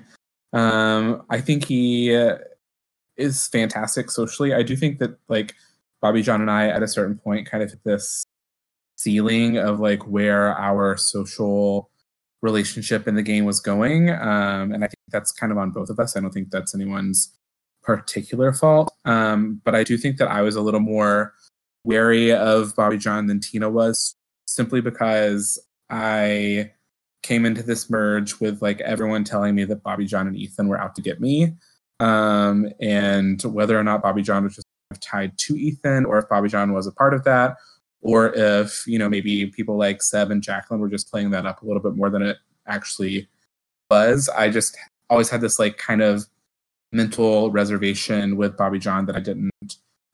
Um, 0.53 1.23
I 1.29 1.41
think 1.41 1.65
he 1.65 2.09
is 3.17 3.47
fantastic 3.47 4.11
socially. 4.11 4.53
I 4.53 4.63
do 4.63 4.75
think 4.75 4.99
that 4.99 5.17
like 5.29 5.55
Bobby 6.01 6.21
John 6.21 6.41
and 6.41 6.51
I 6.51 6.67
at 6.67 6.83
a 6.83 6.87
certain 6.87 7.17
point 7.17 7.49
kind 7.49 7.63
of 7.63 7.69
hit 7.69 7.83
this 7.83 8.25
ceiling 8.97 9.57
of 9.57 9.79
like 9.79 10.05
where 10.07 10.55
our 10.57 10.97
social 10.97 11.89
relationship 12.41 13.07
in 13.07 13.15
the 13.15 13.21
game 13.21 13.45
was 13.45 13.59
going. 13.59 14.09
Um, 14.09 14.73
and 14.73 14.83
I 14.83 14.87
think 14.87 14.99
that's 15.09 15.31
kind 15.31 15.51
of 15.51 15.57
on 15.57 15.71
both 15.71 15.89
of 15.89 15.99
us. 15.99 16.15
I 16.15 16.19
don't 16.19 16.31
think 16.31 16.51
that's 16.51 16.75
anyone's 16.75 17.31
particular 17.83 18.53
fault. 18.53 18.93
Um, 19.05 19.61
but 19.63 19.75
I 19.75 19.83
do 19.83 19.97
think 19.97 20.17
that 20.17 20.29
I 20.29 20.41
was 20.41 20.55
a 20.55 20.61
little 20.61 20.79
more 20.79 21.33
wary 21.83 22.31
of 22.31 22.75
Bobby 22.75 22.97
John 22.97 23.27
than 23.27 23.39
Tina 23.39 23.69
was, 23.69 24.15
simply 24.45 24.81
because 24.81 25.59
I 25.89 26.71
came 27.23 27.45
into 27.45 27.63
this 27.63 27.89
merge 27.89 28.39
with 28.39 28.61
like 28.61 28.81
everyone 28.81 29.23
telling 29.23 29.55
me 29.55 29.63
that 29.65 29.83
Bobby 29.83 30.05
John 30.05 30.27
and 30.27 30.35
Ethan 30.35 30.67
were 30.67 30.79
out 30.79 30.95
to 30.95 31.01
get 31.01 31.19
me. 31.19 31.53
Um, 31.99 32.69
and 32.79 33.41
whether 33.43 33.77
or 33.77 33.83
not 33.83 34.01
Bobby 34.01 34.23
John 34.23 34.43
was 34.43 34.55
just 34.55 34.67
tied 35.01 35.37
to 35.37 35.55
Ethan, 35.55 36.05
or 36.05 36.17
if 36.17 36.29
Bobby 36.29 36.49
John 36.49 36.73
was 36.73 36.87
a 36.87 36.91
part 36.91 37.13
of 37.13 37.23
that, 37.25 37.57
or 38.01 38.33
if 38.33 38.85
you 38.87 38.97
know 38.97 39.09
maybe 39.09 39.45
people 39.47 39.77
like 39.77 40.01
Seb 40.01 40.31
and 40.31 40.41
Jacqueline 40.41 40.81
were 40.81 40.89
just 40.89 41.11
playing 41.11 41.29
that 41.31 41.45
up 41.45 41.61
a 41.61 41.65
little 41.65 41.81
bit 41.81 41.95
more 41.95 42.09
than 42.09 42.23
it 42.23 42.37
actually 42.67 43.27
was. 43.89 44.29
I 44.29 44.49
just 44.49 44.75
always 45.09 45.29
had 45.29 45.41
this 45.41 45.59
like 45.59 45.77
kind 45.77 46.01
of 46.01 46.25
mental 46.91 47.51
reservation 47.51 48.37
with 48.37 48.57
Bobby 48.57 48.79
John 48.79 49.05
that 49.05 49.15
I 49.15 49.19
didn't 49.19 49.51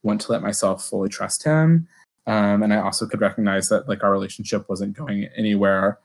want 0.03 0.21
to 0.21 0.31
let 0.31 0.41
myself 0.41 0.87
fully 0.87 1.09
trust 1.09 1.43
him. 1.43 1.87
Um, 2.27 2.61
and 2.61 2.73
I 2.73 2.77
also 2.81 3.07
could 3.07 3.21
recognize 3.21 3.69
that 3.69 3.87
like 3.87 4.03
our 4.03 4.11
relationship 4.11 4.69
wasn't 4.69 4.97
going 4.97 5.29
anywhere 5.35 5.99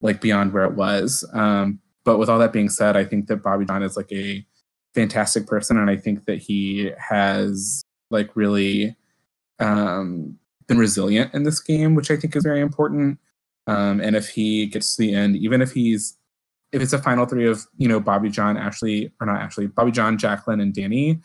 like 0.00 0.20
beyond 0.20 0.52
where 0.52 0.64
it 0.64 0.74
was. 0.74 1.24
Um, 1.32 1.80
but 2.04 2.18
with 2.18 2.28
all 2.28 2.38
that 2.38 2.52
being 2.52 2.68
said, 2.68 2.96
I 2.96 3.04
think 3.04 3.26
that 3.26 3.42
Bobby 3.42 3.64
John 3.64 3.82
is 3.82 3.96
like 3.96 4.12
a 4.12 4.44
fantastic 4.94 5.46
person, 5.46 5.76
and 5.76 5.90
I 5.90 5.96
think 5.96 6.24
that 6.24 6.38
he 6.38 6.92
has 6.98 7.84
like 8.10 8.34
really 8.34 8.96
um, 9.58 10.38
been 10.66 10.78
resilient 10.78 11.34
in 11.34 11.42
this 11.42 11.60
game, 11.60 11.94
which 11.94 12.10
I 12.10 12.16
think 12.16 12.34
is 12.34 12.42
very 12.42 12.60
important. 12.60 13.18
Um, 13.66 14.00
and 14.00 14.16
if 14.16 14.30
he 14.30 14.66
gets 14.66 14.96
to 14.96 15.02
the 15.02 15.14
end, 15.14 15.36
even 15.36 15.60
if 15.60 15.72
he's 15.72 16.16
if 16.72 16.82
it's 16.82 16.92
a 16.92 16.98
final 16.98 17.26
three 17.26 17.46
of 17.46 17.66
you 17.76 17.88
know 17.88 18.00
Bobby 18.00 18.30
John, 18.30 18.56
Ashley, 18.56 19.12
or 19.20 19.26
not 19.26 19.40
Ashley, 19.40 19.66
Bobby 19.66 19.90
John, 19.90 20.18
Jacqueline, 20.18 20.60
and 20.60 20.74
Danny. 20.74 21.20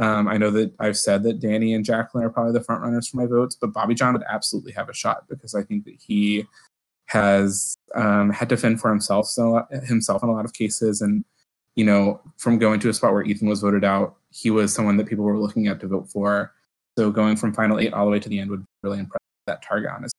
Um, 0.00 0.28
I 0.28 0.36
know 0.36 0.50
that 0.52 0.72
I've 0.78 0.96
said 0.96 1.24
that 1.24 1.40
Danny 1.40 1.74
and 1.74 1.84
Jacqueline 1.84 2.24
are 2.24 2.30
probably 2.30 2.52
the 2.52 2.62
front 2.62 2.82
runners 2.82 3.08
for 3.08 3.16
my 3.16 3.26
votes, 3.26 3.56
but 3.60 3.72
Bobby 3.72 3.94
John 3.94 4.12
would 4.12 4.22
absolutely 4.28 4.72
have 4.72 4.88
a 4.88 4.94
shot 4.94 5.24
because 5.28 5.54
I 5.54 5.62
think 5.62 5.84
that 5.86 5.96
he 5.98 6.46
has 7.06 7.74
um, 7.94 8.30
had 8.30 8.48
to 8.50 8.56
fend 8.56 8.80
for 8.80 8.90
himself 8.90 9.26
so 9.26 9.66
himself 9.84 10.22
in 10.22 10.28
a 10.28 10.32
lot 10.32 10.44
of 10.44 10.52
cases, 10.52 11.00
and 11.00 11.24
you 11.74 11.84
know 11.84 12.20
from 12.36 12.58
going 12.58 12.80
to 12.80 12.88
a 12.88 12.94
spot 12.94 13.12
where 13.12 13.24
Ethan 13.24 13.48
was 13.48 13.60
voted 13.60 13.84
out 13.84 14.18
he 14.30 14.50
was 14.50 14.74
someone 14.74 14.96
that 14.96 15.06
people 15.06 15.24
were 15.24 15.38
looking 15.38 15.66
at 15.66 15.80
to 15.80 15.88
vote 15.88 16.08
for. 16.10 16.52
So 16.98 17.10
going 17.10 17.36
from 17.36 17.54
final 17.54 17.78
eight 17.78 17.92
all 17.92 18.04
the 18.04 18.10
way 18.10 18.20
to 18.20 18.28
the 18.28 18.40
end 18.40 18.50
would 18.50 18.64
really 18.82 18.98
impressive. 18.98 19.18
That 19.46 19.64
Targon 19.64 20.04
is 20.04 20.12
Okay. 20.12 20.17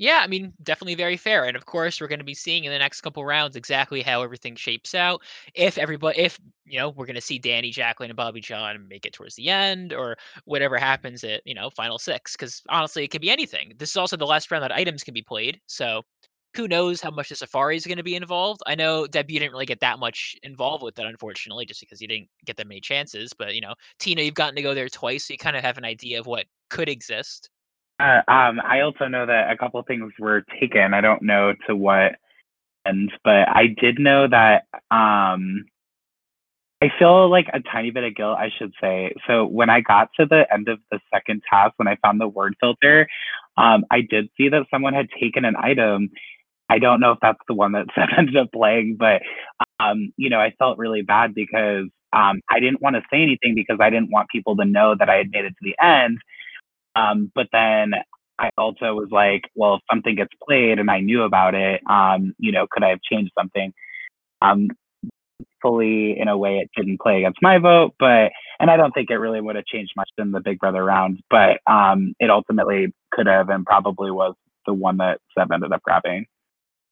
Yeah, 0.00 0.20
I 0.22 0.28
mean, 0.28 0.52
definitely 0.62 0.94
very 0.94 1.16
fair. 1.16 1.44
And 1.44 1.56
of 1.56 1.66
course, 1.66 2.00
we're 2.00 2.06
going 2.06 2.20
to 2.20 2.24
be 2.24 2.34
seeing 2.34 2.62
in 2.62 2.72
the 2.72 2.78
next 2.78 3.00
couple 3.00 3.24
rounds 3.24 3.56
exactly 3.56 4.00
how 4.00 4.22
everything 4.22 4.54
shapes 4.54 4.94
out. 4.94 5.22
If 5.54 5.76
everybody, 5.76 6.20
if, 6.20 6.38
you 6.64 6.78
know, 6.78 6.90
we're 6.90 7.06
going 7.06 7.16
to 7.16 7.20
see 7.20 7.40
Danny, 7.40 7.72
Jacqueline, 7.72 8.10
and 8.10 8.16
Bobby 8.16 8.40
John 8.40 8.86
make 8.88 9.06
it 9.06 9.12
towards 9.12 9.34
the 9.34 9.48
end 9.48 9.92
or 9.92 10.16
whatever 10.44 10.78
happens 10.78 11.24
at, 11.24 11.42
you 11.44 11.54
know, 11.54 11.68
final 11.68 11.98
six. 11.98 12.32
Because 12.36 12.62
honestly, 12.68 13.02
it 13.02 13.08
could 13.08 13.20
be 13.20 13.30
anything. 13.30 13.72
This 13.76 13.90
is 13.90 13.96
also 13.96 14.16
the 14.16 14.24
last 14.24 14.50
round 14.52 14.62
that 14.62 14.70
items 14.70 15.02
can 15.02 15.14
be 15.14 15.22
played. 15.22 15.60
So 15.66 16.02
who 16.54 16.68
knows 16.68 17.00
how 17.00 17.10
much 17.10 17.30
the 17.30 17.34
Safari 17.34 17.76
is 17.76 17.84
going 17.84 17.98
to 17.98 18.04
be 18.04 18.14
involved. 18.14 18.62
I 18.68 18.76
know, 18.76 19.06
Deb, 19.08 19.28
you 19.30 19.40
didn't 19.40 19.52
really 19.52 19.66
get 19.66 19.80
that 19.80 19.98
much 19.98 20.36
involved 20.44 20.84
with 20.84 20.94
that, 20.94 21.06
unfortunately, 21.06 21.66
just 21.66 21.80
because 21.80 22.00
you 22.00 22.06
didn't 22.06 22.28
get 22.46 22.56
that 22.56 22.68
many 22.68 22.80
chances. 22.80 23.32
But, 23.36 23.56
you 23.56 23.60
know, 23.60 23.74
Tina, 23.98 24.22
you've 24.22 24.34
gotten 24.34 24.54
to 24.56 24.62
go 24.62 24.74
there 24.74 24.88
twice. 24.88 25.26
So 25.26 25.34
you 25.34 25.38
kind 25.38 25.56
of 25.56 25.64
have 25.64 25.76
an 25.76 25.84
idea 25.84 26.20
of 26.20 26.26
what 26.26 26.46
could 26.70 26.88
exist. 26.88 27.50
Uh, 28.00 28.22
um, 28.28 28.60
I 28.64 28.80
also 28.80 29.08
know 29.08 29.26
that 29.26 29.50
a 29.50 29.56
couple 29.56 29.82
things 29.82 30.12
were 30.18 30.44
taken. 30.60 30.94
I 30.94 31.00
don't 31.00 31.22
know 31.22 31.54
to 31.66 31.74
what 31.74 32.12
end, 32.86 33.12
but 33.24 33.48
I 33.48 33.74
did 33.80 33.98
know 33.98 34.28
that 34.28 34.64
um, 34.90 35.64
I 36.80 36.90
feel 36.96 37.28
like 37.28 37.48
a 37.52 37.60
tiny 37.60 37.90
bit 37.90 38.04
of 38.04 38.14
guilt, 38.14 38.38
I 38.38 38.50
should 38.56 38.72
say. 38.80 39.12
So 39.26 39.46
when 39.46 39.68
I 39.68 39.80
got 39.80 40.10
to 40.18 40.26
the 40.26 40.46
end 40.52 40.68
of 40.68 40.78
the 40.92 41.00
second 41.12 41.42
task, 41.50 41.74
when 41.76 41.88
I 41.88 41.96
found 41.96 42.20
the 42.20 42.28
word 42.28 42.54
filter, 42.60 43.08
um, 43.56 43.84
I 43.90 44.02
did 44.02 44.28
see 44.36 44.48
that 44.48 44.66
someone 44.70 44.94
had 44.94 45.08
taken 45.20 45.44
an 45.44 45.56
item. 45.56 46.10
I 46.68 46.78
don't 46.78 47.00
know 47.00 47.12
if 47.12 47.18
that's 47.20 47.40
the 47.48 47.54
one 47.54 47.72
that 47.72 47.86
Seth 47.94 48.10
ended 48.16 48.36
up 48.36 48.52
playing, 48.52 48.96
but 48.98 49.22
um, 49.80 50.12
you 50.16 50.30
know, 50.30 50.38
I 50.40 50.54
felt 50.58 50.78
really 50.78 51.02
bad 51.02 51.34
because 51.34 51.86
um, 52.12 52.40
I 52.48 52.60
didn't 52.60 52.80
want 52.80 52.94
to 52.94 53.02
say 53.10 53.22
anything 53.22 53.54
because 53.56 53.78
I 53.80 53.90
didn't 53.90 54.10
want 54.10 54.28
people 54.30 54.56
to 54.56 54.64
know 54.64 54.94
that 54.96 55.10
I 55.10 55.16
had 55.16 55.30
made 55.30 55.44
it 55.44 55.50
to 55.50 55.54
the 55.62 55.76
end. 55.84 56.18
Um, 56.94 57.30
but 57.34 57.48
then 57.52 57.92
I 58.38 58.50
also 58.56 58.94
was 58.94 59.08
like, 59.10 59.42
well, 59.54 59.76
if 59.76 59.80
something 59.90 60.14
gets 60.14 60.32
played 60.46 60.78
and 60.78 60.90
I 60.90 61.00
knew 61.00 61.22
about 61.22 61.54
it, 61.54 61.80
um, 61.88 62.34
you 62.38 62.52
know, 62.52 62.66
could 62.70 62.84
I 62.84 62.90
have 62.90 63.02
changed 63.02 63.32
something? 63.36 63.72
Um, 64.40 64.68
fully 65.60 66.18
in 66.18 66.28
a 66.28 66.36
way 66.36 66.58
it 66.58 66.70
didn't 66.76 67.00
play 67.00 67.18
against 67.18 67.42
my 67.42 67.58
vote, 67.58 67.94
but 67.98 68.30
and 68.60 68.70
I 68.70 68.76
don't 68.76 68.92
think 68.92 69.10
it 69.10 69.16
really 69.16 69.40
would 69.40 69.56
have 69.56 69.64
changed 69.66 69.92
much 69.96 70.10
in 70.18 70.32
the 70.32 70.40
Big 70.40 70.58
Brother 70.58 70.84
round, 70.84 71.20
but 71.30 71.58
um, 71.66 72.14
it 72.20 72.30
ultimately 72.30 72.92
could 73.10 73.26
have 73.26 73.48
and 73.48 73.64
probably 73.64 74.10
was 74.10 74.34
the 74.66 74.74
one 74.74 74.98
that 74.98 75.18
Seb 75.36 75.50
ended 75.50 75.72
up 75.72 75.82
grabbing. 75.82 76.26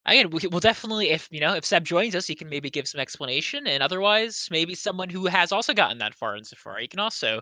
Again, 0.06 0.30
we 0.30 0.46
will 0.48 0.60
definitely, 0.60 1.10
if 1.10 1.28
you 1.32 1.40
know, 1.40 1.54
if 1.54 1.64
Seb 1.64 1.84
joins 1.84 2.14
us, 2.14 2.26
he 2.26 2.34
can 2.36 2.48
maybe 2.48 2.70
give 2.70 2.86
some 2.86 3.00
explanation, 3.00 3.66
and 3.66 3.82
otherwise, 3.82 4.48
maybe 4.50 4.74
someone 4.74 5.08
who 5.08 5.26
has 5.26 5.50
also 5.50 5.74
gotten 5.74 5.98
that 5.98 6.14
far 6.14 6.36
in 6.36 6.44
Safari 6.44 6.86
can 6.86 7.00
also 7.00 7.40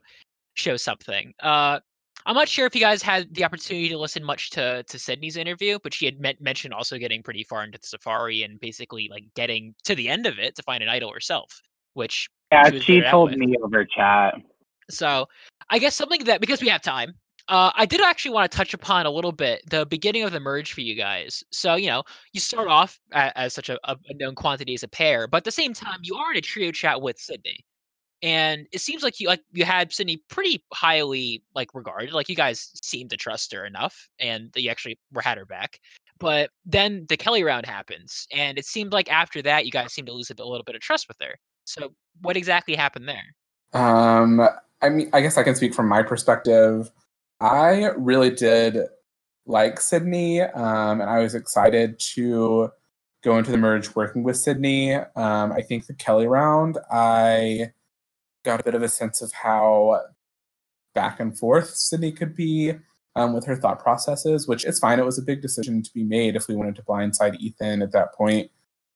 show 0.54 0.76
something. 0.76 1.34
Uh, 1.40 1.80
I'm 2.26 2.34
not 2.34 2.48
sure 2.48 2.66
if 2.66 2.74
you 2.74 2.80
guys 2.80 3.02
had 3.02 3.34
the 3.34 3.44
opportunity 3.44 3.88
to 3.90 3.98
listen 3.98 4.24
much 4.24 4.50
to 4.50 4.82
to 4.84 4.98
Sydney's 4.98 5.36
interview, 5.36 5.78
but 5.82 5.92
she 5.92 6.06
had 6.06 6.20
met, 6.20 6.40
mentioned 6.40 6.72
also 6.72 6.96
getting 6.98 7.22
pretty 7.22 7.44
far 7.44 7.62
into 7.64 7.78
the 7.78 7.86
safari 7.86 8.42
and 8.42 8.58
basically 8.60 9.08
like 9.10 9.24
getting 9.34 9.74
to 9.84 9.94
the 9.94 10.08
end 10.08 10.26
of 10.26 10.38
it 10.38 10.56
to 10.56 10.62
find 10.62 10.82
an 10.82 10.88
idol 10.88 11.12
herself, 11.12 11.60
which 11.92 12.28
yeah, 12.50 12.70
she, 12.70 12.80
she 12.80 13.00
told 13.02 13.36
me 13.36 13.54
over 13.62 13.84
chat. 13.84 14.34
So 14.90 15.26
I 15.68 15.78
guess 15.78 15.94
something 15.94 16.24
that 16.24 16.40
because 16.40 16.62
we 16.62 16.68
have 16.68 16.80
time, 16.80 17.12
uh, 17.48 17.72
I 17.74 17.84
did 17.84 18.00
actually 18.00 18.32
want 18.32 18.50
to 18.50 18.56
touch 18.56 18.72
upon 18.72 19.04
a 19.04 19.10
little 19.10 19.32
bit 19.32 19.60
the 19.68 19.84
beginning 19.84 20.22
of 20.22 20.32
the 20.32 20.40
merge 20.40 20.72
for 20.72 20.80
you 20.80 20.94
guys. 20.94 21.44
So 21.52 21.74
you 21.74 21.88
know, 21.88 22.04
you 22.32 22.40
start 22.40 22.68
off 22.68 22.98
as, 23.12 23.32
as 23.36 23.54
such 23.54 23.68
a, 23.68 23.78
a 23.84 23.96
known 24.14 24.34
quantity 24.34 24.72
as 24.72 24.82
a 24.82 24.88
pair, 24.88 25.26
but 25.26 25.38
at 25.38 25.44
the 25.44 25.50
same 25.50 25.74
time, 25.74 26.00
you 26.02 26.14
are 26.16 26.32
in 26.32 26.38
a 26.38 26.40
trio 26.40 26.72
chat 26.72 27.02
with 27.02 27.18
Sydney 27.18 27.64
and 28.24 28.66
it 28.72 28.80
seems 28.80 29.02
like 29.02 29.20
you 29.20 29.28
like 29.28 29.42
you 29.52 29.66
had 29.66 29.92
Sydney 29.92 30.16
pretty 30.30 30.64
highly 30.72 31.44
like 31.54 31.74
regarded. 31.74 32.14
Like 32.14 32.30
you 32.30 32.34
guys 32.34 32.70
seemed 32.82 33.10
to 33.10 33.18
trust 33.18 33.52
her 33.52 33.66
enough, 33.66 34.08
and 34.18 34.50
you 34.56 34.70
actually 34.70 34.98
were 35.12 35.20
had 35.20 35.36
her 35.36 35.44
back. 35.44 35.78
But 36.18 36.48
then 36.64 37.04
the 37.10 37.18
Kelly 37.18 37.44
round 37.44 37.66
happens, 37.66 38.26
and 38.32 38.56
it 38.56 38.64
seemed 38.64 38.92
like 38.92 39.12
after 39.12 39.42
that 39.42 39.66
you 39.66 39.70
guys 39.70 39.92
seemed 39.92 40.06
to 40.06 40.14
lose 40.14 40.30
a, 40.30 40.42
little 40.42 40.64
bit 40.64 40.74
of 40.74 40.80
trust 40.80 41.06
with 41.06 41.18
her. 41.20 41.34
So 41.64 41.92
what 42.22 42.34
exactly 42.34 42.74
happened 42.74 43.06
there? 43.08 43.78
Um, 43.78 44.40
I 44.80 44.88
mean, 44.88 45.10
I 45.12 45.20
guess 45.20 45.36
I 45.36 45.42
can 45.42 45.54
speak 45.54 45.74
from 45.74 45.86
my 45.88 46.02
perspective. 46.02 46.90
I 47.40 47.90
really 47.98 48.30
did 48.30 48.78
like 49.44 49.78
Sydney, 49.78 50.40
um, 50.40 51.02
and 51.02 51.10
I 51.10 51.18
was 51.18 51.34
excited 51.34 51.98
to 52.14 52.70
go 53.22 53.36
into 53.36 53.50
the 53.50 53.58
merge 53.58 53.94
working 53.94 54.22
with 54.22 54.38
Sydney. 54.38 54.94
Um, 54.94 55.52
I 55.52 55.60
think 55.60 55.86
the 55.86 55.94
Kelly 55.94 56.26
round, 56.26 56.78
I 56.90 57.72
got 58.44 58.60
a 58.60 58.64
bit 58.64 58.74
of 58.74 58.82
a 58.82 58.88
sense 58.88 59.22
of 59.22 59.32
how 59.32 60.00
back 60.94 61.18
and 61.18 61.36
forth 61.36 61.70
Sydney 61.70 62.12
could 62.12 62.36
be 62.36 62.74
um, 63.16 63.32
with 63.32 63.44
her 63.46 63.56
thought 63.56 63.80
processes, 63.80 64.46
which 64.46 64.64
is 64.64 64.78
fine. 64.78 64.98
It 64.98 65.04
was 65.04 65.18
a 65.18 65.22
big 65.22 65.42
decision 65.42 65.82
to 65.82 65.92
be 65.92 66.04
made 66.04 66.36
if 66.36 66.48
we 66.48 66.56
wanted 66.56 66.76
to 66.76 66.82
blindside 66.82 67.38
Ethan 67.40 67.82
at 67.82 67.92
that 67.92 68.14
point, 68.14 68.50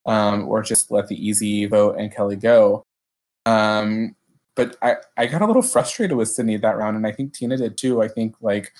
um, 0.06 0.48
or 0.48 0.62
just 0.62 0.90
let 0.90 1.08
the 1.08 1.16
easy 1.16 1.66
vote 1.66 1.96
and 1.98 2.14
Kelly 2.14 2.36
go. 2.36 2.84
Um, 3.46 4.14
but 4.54 4.76
I, 4.82 4.96
I 5.16 5.26
got 5.26 5.42
a 5.42 5.46
little 5.46 5.62
frustrated 5.62 6.16
with 6.16 6.28
Sydney 6.28 6.56
that 6.56 6.76
round, 6.76 6.96
and 6.96 7.06
I 7.06 7.12
think 7.12 7.32
Tina 7.32 7.56
did 7.56 7.78
too. 7.78 8.02
I 8.02 8.08
think 8.08 8.34
like, 8.40 8.72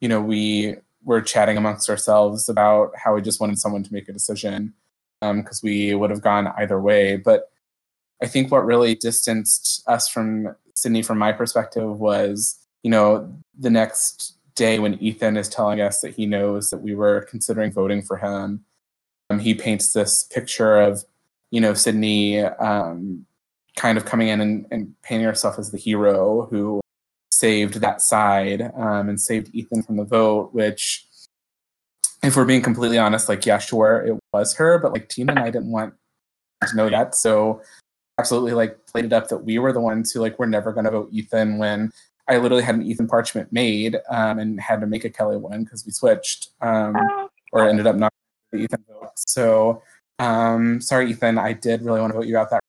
you 0.00 0.08
know, 0.08 0.20
we 0.20 0.76
were 1.04 1.20
chatting 1.20 1.56
amongst 1.56 1.88
ourselves 1.88 2.48
about 2.48 2.90
how 2.96 3.14
we 3.14 3.22
just 3.22 3.40
wanted 3.40 3.58
someone 3.58 3.82
to 3.84 3.92
make 3.92 4.08
a 4.08 4.12
decision 4.12 4.74
because 5.20 5.62
um, 5.62 5.66
we 5.66 5.94
would 5.94 6.10
have 6.10 6.20
gone 6.20 6.48
either 6.58 6.80
way. 6.80 7.16
But 7.16 7.50
I 8.22 8.26
think 8.26 8.50
what 8.50 8.64
really 8.64 8.94
distanced 8.94 9.82
us 9.86 10.08
from 10.08 10.54
Sydney, 10.74 11.02
from 11.02 11.18
my 11.18 11.32
perspective, 11.32 11.98
was 11.98 12.58
you 12.82 12.90
know 12.90 13.32
the 13.58 13.70
next 13.70 14.36
day 14.54 14.78
when 14.78 14.94
Ethan 15.02 15.36
is 15.36 15.48
telling 15.48 15.80
us 15.80 16.00
that 16.00 16.14
he 16.14 16.26
knows 16.26 16.70
that 16.70 16.82
we 16.82 16.94
were 16.94 17.26
considering 17.30 17.72
voting 17.72 18.02
for 18.02 18.16
him. 18.16 18.64
Um, 19.30 19.38
he 19.38 19.54
paints 19.54 19.92
this 19.92 20.24
picture 20.24 20.80
of 20.80 21.04
you 21.50 21.60
know 21.60 21.74
Sydney 21.74 22.40
um, 22.40 23.26
kind 23.76 23.96
of 23.96 24.04
coming 24.04 24.28
in 24.28 24.40
and, 24.40 24.66
and, 24.70 24.94
painting 25.02 25.26
herself 25.26 25.58
as 25.58 25.70
the 25.70 25.78
hero 25.78 26.46
who 26.50 26.80
saved 27.30 27.74
that 27.74 28.02
side 28.02 28.70
um, 28.76 29.08
and 29.08 29.20
saved 29.20 29.54
Ethan 29.54 29.82
from 29.82 29.96
the 29.96 30.04
vote, 30.04 30.52
which 30.52 31.06
if 32.22 32.36
we're 32.36 32.44
being 32.44 32.62
completely 32.62 32.98
honest, 32.98 33.28
like, 33.28 33.46
yeah, 33.46 33.58
sure, 33.58 34.04
it 34.06 34.18
was 34.32 34.54
her, 34.54 34.78
but 34.78 34.92
like 34.92 35.08
Tina 35.08 35.32
and 35.32 35.38
I 35.38 35.50
didn't 35.50 35.70
want 35.70 35.94
to 36.66 36.76
know 36.76 36.90
that. 36.90 37.14
So 37.14 37.62
absolutely 38.20 38.52
like 38.52 38.86
played 38.86 39.06
it 39.06 39.12
up 39.12 39.28
that 39.28 39.38
we 39.38 39.58
were 39.58 39.72
the 39.72 39.80
ones 39.80 40.12
who 40.12 40.20
like 40.20 40.38
were 40.38 40.46
never 40.46 40.72
going 40.72 40.84
to 40.84 40.90
vote 40.90 41.08
Ethan 41.10 41.56
when 41.56 41.90
I 42.28 42.36
literally 42.36 42.62
had 42.62 42.74
an 42.76 42.82
Ethan 42.82 43.08
parchment 43.08 43.50
made 43.50 43.96
um, 44.10 44.38
and 44.38 44.60
had 44.60 44.80
to 44.82 44.86
make 44.86 45.04
a 45.04 45.10
Kelly 45.10 45.38
one 45.38 45.64
because 45.64 45.84
we 45.86 45.92
switched 45.92 46.50
um, 46.60 46.94
or 47.52 47.68
ended 47.68 47.86
up 47.86 47.96
not 47.96 48.12
the 48.52 48.58
Ethan 48.58 48.84
vote. 48.86 49.10
So 49.16 49.82
um, 50.18 50.82
sorry, 50.82 51.10
Ethan, 51.10 51.38
I 51.38 51.54
did 51.54 51.82
really 51.82 52.00
want 52.00 52.12
to 52.12 52.18
vote 52.18 52.26
you 52.26 52.36
out 52.36 52.50
that 52.50 52.60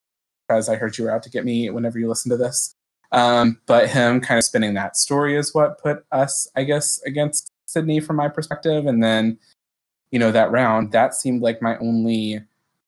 because 0.48 0.70
I 0.70 0.76
heard 0.76 0.96
you 0.96 1.04
were 1.04 1.10
out 1.10 1.22
to 1.24 1.30
get 1.30 1.44
me 1.44 1.68
whenever 1.68 1.98
you 1.98 2.08
listen 2.08 2.30
to 2.30 2.36
this. 2.36 2.74
Um, 3.12 3.60
but 3.66 3.90
him 3.90 4.20
kind 4.20 4.38
of 4.38 4.44
spinning 4.44 4.72
that 4.74 4.96
story 4.96 5.36
is 5.36 5.54
what 5.54 5.80
put 5.82 6.04
us, 6.12 6.48
I 6.56 6.64
guess, 6.64 7.00
against 7.02 7.52
Sydney 7.66 8.00
from 8.00 8.16
my 8.16 8.28
perspective. 8.28 8.86
And 8.86 9.04
then, 9.04 9.38
you 10.10 10.18
know, 10.18 10.32
that 10.32 10.50
round, 10.50 10.92
that 10.92 11.14
seemed 11.14 11.42
like 11.42 11.60
my 11.60 11.76
only 11.76 12.40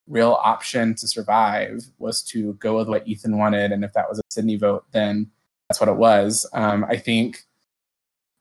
real 0.06 0.38
option 0.42 0.94
to 0.96 1.08
survive 1.08 1.84
was 1.98 2.22
to 2.22 2.54
go 2.54 2.76
with 2.76 2.88
what 2.88 3.06
Ethan 3.08 3.38
wanted. 3.38 3.72
And 3.72 3.84
if 3.84 3.92
that 3.94 4.08
was 4.08 4.18
a 4.18 4.22
Sydney 4.30 4.56
vote, 4.56 4.84
then 4.92 5.30
that's 5.68 5.80
what 5.80 5.88
it 5.88 5.96
was. 5.96 6.46
Um, 6.52 6.84
I 6.84 6.96
think 6.96 7.44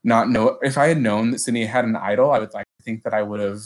not 0.04 0.30
know 0.30 0.60
if 0.62 0.78
I 0.78 0.88
had 0.88 1.02
known 1.02 1.32
that 1.32 1.40
Sydney 1.40 1.66
had 1.66 1.86
an 1.86 1.96
idol, 1.96 2.32
I 2.32 2.40
would 2.40 2.54
like 2.54 2.66
to 2.78 2.84
think 2.84 3.04
that 3.04 3.14
I 3.14 3.22
would 3.22 3.40
have 3.40 3.62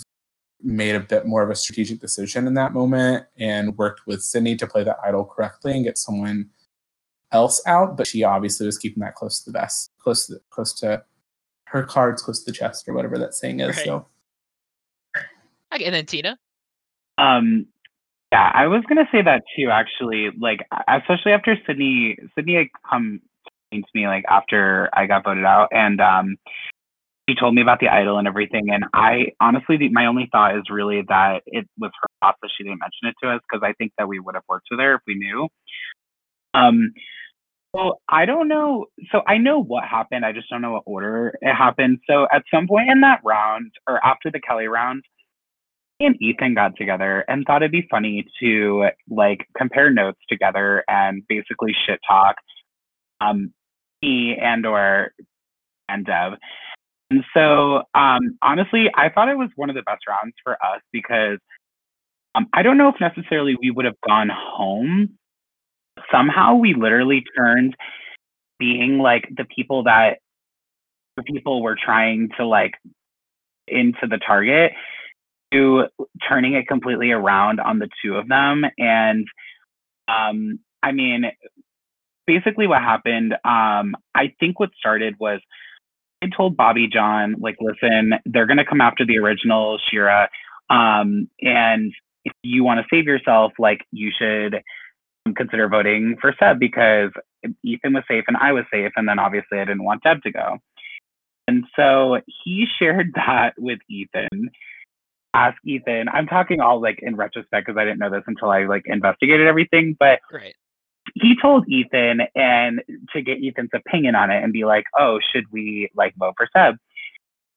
made 0.62 0.96
a 0.96 1.00
bit 1.00 1.26
more 1.26 1.44
of 1.44 1.50
a 1.50 1.56
strategic 1.56 2.00
decision 2.00 2.48
in 2.48 2.54
that 2.56 2.74
moment 2.74 3.26
and 3.38 3.78
worked 3.78 4.06
with 4.06 4.22
Sydney 4.22 4.56
to 4.58 4.68
play 4.68 4.84
that 4.84 4.98
idol 5.04 5.26
correctly 5.26 5.74
and 5.74 5.84
get 5.84 5.98
someone 5.98 6.50
else 7.32 7.62
out. 7.66 7.98
But 7.98 8.08
she 8.08 8.24
obviously 8.24 8.66
was 8.66 8.78
keeping 8.78 9.02
that 9.02 9.16
close 9.16 9.44
to 9.44 9.52
the 9.52 9.58
best, 9.58 9.92
close 10.00 10.28
to 10.28 10.36
the, 10.36 10.42
close 10.50 10.74
to 10.80 11.04
her 11.66 11.84
cards, 11.84 12.22
close 12.22 12.44
to 12.44 12.52
the 12.52 12.58
chest, 12.58 12.88
or 12.88 12.94
whatever 12.94 13.18
that 13.18 13.34
saying 13.34 13.60
is. 13.60 13.76
Right. 13.76 13.86
So. 13.86 14.08
Okay, 15.74 15.86
and 15.86 15.94
then 15.94 16.06
Tina. 16.06 16.38
Um, 17.18 17.68
yeah, 18.32 18.52
I 18.54 18.68
was 18.68 18.84
gonna 18.90 19.08
say 19.12 19.22
that 19.22 19.44
too. 19.56 19.70
Actually, 19.72 20.30
like 20.40 20.60
especially 20.88 21.32
after 21.32 21.58
Sydney, 21.66 22.18
Sydney 22.36 22.56
had 22.56 22.68
come 22.90 23.22
to 23.74 23.82
me 23.94 24.08
like 24.08 24.26
after 24.30 24.90
I 24.94 25.06
got 25.06 25.24
voted 25.24 25.46
out, 25.46 25.70
and 25.72 26.02
um, 26.02 26.38
she 27.30 27.36
told 27.36 27.56
me 27.56 27.62
about 27.62 27.80
the 27.80 27.90
idol 27.90 28.18
and 28.18 28.28
everything. 28.28 28.70
And 28.70 28.86
I 28.94 29.32
honestly, 29.40 29.78
the, 29.78 29.90
my 29.90 30.06
only 30.06 30.30
thought 30.32 30.58
is 30.58 30.64
really 30.70 31.04
that 31.08 31.42
it 31.46 31.68
was 31.78 31.92
her 32.02 32.08
fault 32.22 32.36
that 32.42 32.50
she 32.58 32.64
didn't 32.64 32.80
mention 32.80 33.08
it 33.10 33.16
to 33.24 33.34
us 33.34 33.42
because 33.50 33.64
I 33.64 33.74
think 33.74 33.92
that 33.98 34.08
we 34.08 34.20
would 34.20 34.36
have 34.36 34.44
worked 34.50 34.68
with 34.72 34.80
her 34.80 34.96
if 34.96 35.02
we 35.08 35.16
knew. 35.16 35.48
Um, 36.54 36.94
well, 37.74 38.02
I 38.10 38.26
don't 38.26 38.48
know. 38.48 38.86
So 39.12 39.22
I 39.28 39.38
know 39.38 39.62
what 39.62 39.84
happened. 39.84 40.26
I 40.26 40.32
just 40.32 40.50
don't 40.50 40.62
know 40.62 40.72
what 40.72 40.84
order 40.86 41.38
it 41.42 41.54
happened. 41.54 42.00
So 42.10 42.28
at 42.32 42.44
some 42.52 42.68
point 42.68 42.90
in 42.90 43.02
that 43.02 43.22
round, 43.24 43.72
or 43.88 44.04
after 44.06 44.32
the 44.32 44.40
Kelly 44.40 44.68
round, 44.68 45.04
and 46.00 46.16
Ethan 46.22 46.54
got 46.54 46.76
together 46.76 47.26
and 47.28 47.46
thought 47.46 47.64
it'd 47.64 47.72
be 47.72 47.88
funny 47.90 48.26
to 48.40 48.90
like 49.10 49.48
compare 49.58 49.90
notes 49.92 50.20
together 50.30 50.84
and 50.88 51.24
basically 51.28 51.76
shit 51.86 52.00
talk 52.08 52.36
um, 53.20 53.52
me 54.02 54.38
and 54.40 54.66
or 54.66 55.12
and 55.90 56.06
Deb. 56.06 56.34
And 57.10 57.24
so 57.34 57.84
um, 57.96 58.38
honestly, 58.42 58.92
I 58.96 59.10
thought 59.10 59.30
it 59.30 59.38
was 59.38 59.50
one 59.56 59.70
of 59.70 59.76
the 59.76 59.82
best 59.82 60.02
rounds 60.08 60.36
for 60.44 60.54
us 60.54 60.82
because 60.92 61.40
um, 62.36 62.48
I 62.54 62.62
don't 62.62 62.78
know 62.78 62.90
if 62.90 62.96
necessarily 63.00 63.56
we 63.60 63.72
would 63.72 63.86
have 63.86 64.00
gone 64.06 64.30
home. 64.30 65.18
Somehow 66.12 66.56
we 66.56 66.76
literally 66.76 67.24
turned 67.36 67.76
being 68.60 69.00
like 69.00 69.28
the 69.36 69.46
people 69.46 69.84
that 69.84 70.20
the 71.16 71.24
people 71.24 71.64
were 71.64 71.78
trying 71.84 72.30
to 72.38 72.46
like 72.46 72.74
into 73.68 74.08
the 74.08 74.20
target 74.20 74.74
to 75.54 75.86
turning 76.28 76.54
it 76.54 76.68
completely 76.68 77.12
around 77.12 77.60
on 77.60 77.80
the 77.80 77.90
two 78.04 78.16
of 78.16 78.28
them. 78.28 78.64
And 78.78 79.28
um, 80.08 80.60
I 80.84 80.92
mean, 80.92 81.26
basically 82.26 82.68
what 82.68 82.82
happened, 82.82 83.34
um, 83.46 83.96
I 84.16 84.34
think 84.40 84.60
what 84.60 84.70
started 84.78 85.16
was 85.20 85.40
I 86.24 86.28
told 86.36 86.58
Bobby 86.58 86.88
John, 86.88 87.36
like, 87.40 87.58
listen, 87.62 88.14
they're 88.26 88.48
gonna 88.48 88.66
come 88.66 88.82
after 88.82 89.06
the 89.06 89.18
original 89.18 89.80
Shira. 89.90 90.30
Um, 90.70 91.30
and 91.42 91.94
if 92.26 92.34
you 92.44 92.64
want 92.64 92.80
to 92.80 92.86
save 92.92 93.06
yourself, 93.06 93.54
like 93.58 93.86
you 93.92 94.12
should 94.18 94.62
consider 95.36 95.68
voting 95.68 96.18
for 96.20 96.34
Seb 96.40 96.60
because 96.60 97.12
Ethan 97.64 97.94
was 97.94 98.04
safe 98.10 98.26
and 98.28 98.38
I 98.38 98.52
was 98.52 98.66
safe, 98.72 98.92
and 98.96 99.08
then 99.08 99.20
obviously 99.20 99.60
I 99.60 99.66
didn't 99.66 99.84
want 99.84 100.04
Deb 100.04 100.22
to 100.24 100.32
go. 100.32 100.58
And 101.48 101.64
so 101.76 102.20
he 102.44 102.66
shared 102.80 103.14
that 103.16 103.54
with 103.58 103.80
Ethan. 103.90 104.50
Ask 105.38 105.58
Ethan. 105.64 106.10
I'm 106.10 106.26
talking 106.26 106.60
all 106.62 106.82
like 106.82 106.98
in 107.04 107.16
retrospect 107.16 107.68
because 107.68 107.80
I 107.80 107.86
didn't 107.86 108.00
know 108.00 108.10
this 108.10 108.24
until 108.26 108.50
I 108.50 108.66
like 108.66 108.84
investigated 108.88 109.46
everything. 109.46 109.96
But 110.00 110.20
Great. 110.28 110.56
he 111.14 111.36
told 111.40 111.70
Ethan 111.70 112.22
and 112.36 112.82
to 113.14 113.22
get 113.22 113.38
Ethan's 113.44 113.70
opinion 113.72 114.16
on 114.16 114.32
it 114.32 114.44
and 114.44 114.52
be 114.52 114.66
like, 114.66 114.86
oh, 115.00 115.20
should 115.32 115.46
we 115.52 115.90
like 115.96 116.16
vote 116.18 116.34
for 116.38 116.48
Seb? 116.56 116.76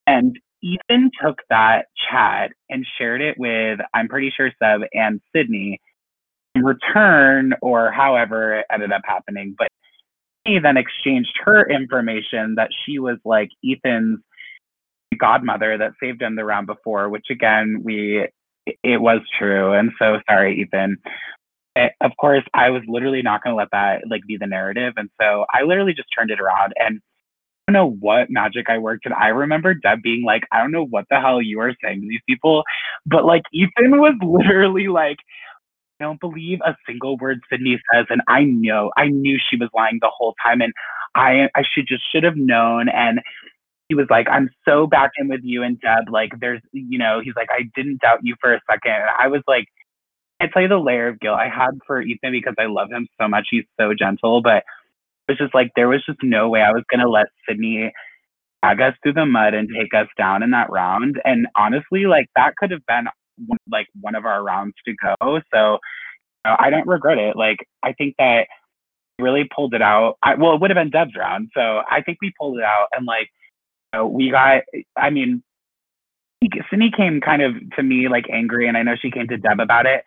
And 0.06 0.38
Ethan 0.62 1.10
took 1.24 1.38
that 1.48 1.86
chat 2.10 2.52
and 2.68 2.86
shared 2.98 3.22
it 3.22 3.38
with, 3.38 3.80
I'm 3.94 4.08
pretty 4.08 4.30
sure 4.36 4.52
Seb 4.62 4.82
and 4.92 5.22
Sydney 5.34 5.80
in 6.54 6.64
return, 6.64 7.54
or 7.62 7.90
however 7.90 8.58
it 8.58 8.66
ended 8.70 8.92
up 8.92 9.02
happening. 9.04 9.54
But 9.56 9.68
he 10.44 10.58
then 10.58 10.76
exchanged 10.76 11.38
her 11.44 11.66
information 11.66 12.56
that 12.56 12.70
she 12.84 12.98
was 12.98 13.16
like 13.24 13.48
Ethan's 13.64 14.18
godmother 15.18 15.78
that 15.78 15.92
saved 16.00 16.22
him 16.22 16.36
the 16.36 16.44
round 16.44 16.66
before, 16.66 17.08
which 17.08 17.26
again, 17.30 17.80
we, 17.82 18.26
it 18.66 19.00
was 19.00 19.20
true. 19.38 19.72
And 19.72 19.90
so 19.98 20.18
sorry, 20.28 20.60
Ethan. 20.60 20.98
It, 21.76 21.92
of 22.00 22.12
course, 22.20 22.44
I 22.52 22.70
was 22.70 22.82
literally 22.88 23.22
not 23.22 23.42
going 23.42 23.52
to 23.52 23.56
let 23.56 23.70
that 23.72 24.02
like 24.08 24.22
be 24.26 24.36
the 24.36 24.46
narrative. 24.46 24.94
And 24.96 25.08
so 25.20 25.44
I 25.52 25.62
literally 25.62 25.94
just 25.94 26.08
turned 26.16 26.30
it 26.30 26.40
around 26.40 26.72
and 26.76 27.00
I 27.68 27.72
don't 27.72 27.74
know 27.74 27.96
what 28.00 28.30
magic 28.30 28.66
I 28.68 28.78
worked. 28.78 29.06
And 29.06 29.14
I 29.14 29.28
remember 29.28 29.74
Deb 29.74 30.02
being 30.02 30.24
like, 30.24 30.42
I 30.50 30.58
don't 30.60 30.72
know 30.72 30.84
what 30.84 31.04
the 31.08 31.20
hell 31.20 31.40
you 31.40 31.60
are 31.60 31.72
saying 31.82 32.00
to 32.00 32.08
these 32.08 32.20
people. 32.28 32.64
But 33.06 33.24
like 33.24 33.42
Ethan 33.52 34.00
was 34.00 34.14
literally 34.22 34.88
like, 34.88 35.18
I 36.00 36.04
don't 36.04 36.18
believe 36.18 36.58
a 36.64 36.76
single 36.86 37.16
word 37.18 37.40
Sydney 37.50 37.80
says. 37.92 38.06
And 38.10 38.22
I 38.26 38.42
know, 38.42 38.90
I 38.96 39.08
knew 39.08 39.38
she 39.38 39.56
was 39.56 39.68
lying 39.74 39.98
the 40.00 40.10
whole 40.12 40.34
time. 40.44 40.60
And 40.60 40.72
I, 41.14 41.48
I 41.54 41.62
should 41.72 41.86
just 41.86 42.02
should 42.10 42.24
have 42.24 42.36
known. 42.36 42.88
And 42.88 43.20
he 43.90 43.96
was 43.96 44.06
like, 44.08 44.28
I'm 44.30 44.48
so 44.64 44.86
back 44.86 45.10
in 45.18 45.28
with 45.28 45.40
you 45.42 45.64
and 45.64 45.78
Deb. 45.80 46.08
Like, 46.12 46.30
there's, 46.40 46.60
you 46.70 46.96
know, 46.96 47.20
he's 47.22 47.34
like, 47.34 47.48
I 47.50 47.62
didn't 47.74 48.00
doubt 48.00 48.20
you 48.22 48.36
for 48.40 48.54
a 48.54 48.60
second. 48.70 48.92
And 48.92 49.10
I 49.18 49.26
was 49.26 49.42
like, 49.48 49.64
I 50.40 50.46
tell 50.46 50.62
you 50.62 50.68
the 50.68 50.78
layer 50.78 51.08
of 51.08 51.18
guilt 51.18 51.36
I 51.36 51.48
had 51.48 51.72
for 51.84 52.00
Ethan 52.00 52.30
because 52.30 52.54
I 52.56 52.66
love 52.66 52.88
him 52.92 53.08
so 53.20 53.26
much. 53.26 53.48
He's 53.50 53.64
so 53.78 53.92
gentle, 53.98 54.42
but 54.42 54.58
it 54.58 55.32
was 55.32 55.38
just 55.38 55.54
like 55.56 55.72
there 55.74 55.88
was 55.88 56.04
just 56.06 56.20
no 56.22 56.48
way 56.48 56.62
I 56.62 56.70
was 56.70 56.84
gonna 56.88 57.08
let 57.08 57.26
Sydney 57.48 57.92
drag 58.62 58.80
us 58.80 58.94
through 59.02 59.14
the 59.14 59.26
mud 59.26 59.54
and 59.54 59.68
take 59.68 59.92
us 59.92 60.06
down 60.16 60.44
in 60.44 60.52
that 60.52 60.70
round. 60.70 61.20
And 61.24 61.48
honestly, 61.56 62.06
like 62.06 62.26
that 62.36 62.54
could 62.56 62.70
have 62.70 62.86
been 62.86 63.06
one, 63.46 63.58
like 63.70 63.88
one 64.00 64.14
of 64.14 64.24
our 64.24 64.42
rounds 64.42 64.74
to 64.86 64.94
go. 64.94 65.40
So 65.52 65.72
you 65.72 66.50
know, 66.50 66.56
I 66.58 66.70
don't 66.70 66.86
regret 66.86 67.18
it. 67.18 67.36
Like 67.36 67.58
I 67.82 67.92
think 67.92 68.14
that 68.18 68.46
really 69.18 69.48
pulled 69.54 69.74
it 69.74 69.82
out. 69.82 70.16
I, 70.22 70.36
well, 70.36 70.54
it 70.54 70.60
would 70.60 70.70
have 70.70 70.76
been 70.76 70.90
Deb's 70.90 71.16
round, 71.18 71.50
so 71.54 71.82
I 71.90 72.00
think 72.00 72.18
we 72.22 72.32
pulled 72.38 72.58
it 72.58 72.64
out. 72.64 72.86
And 72.92 73.04
like 73.04 73.28
we 74.06 74.30
got. 74.30 74.62
I 74.96 75.10
mean, 75.10 75.42
Sydney 76.70 76.90
came 76.96 77.20
kind 77.20 77.42
of 77.42 77.54
to 77.76 77.82
me 77.82 78.08
like 78.08 78.26
angry, 78.32 78.68
and 78.68 78.76
I 78.76 78.82
know 78.82 78.94
she 79.00 79.10
came 79.10 79.28
to 79.28 79.36
Deb 79.36 79.60
about 79.60 79.86
it. 79.86 80.00
At 80.00 80.04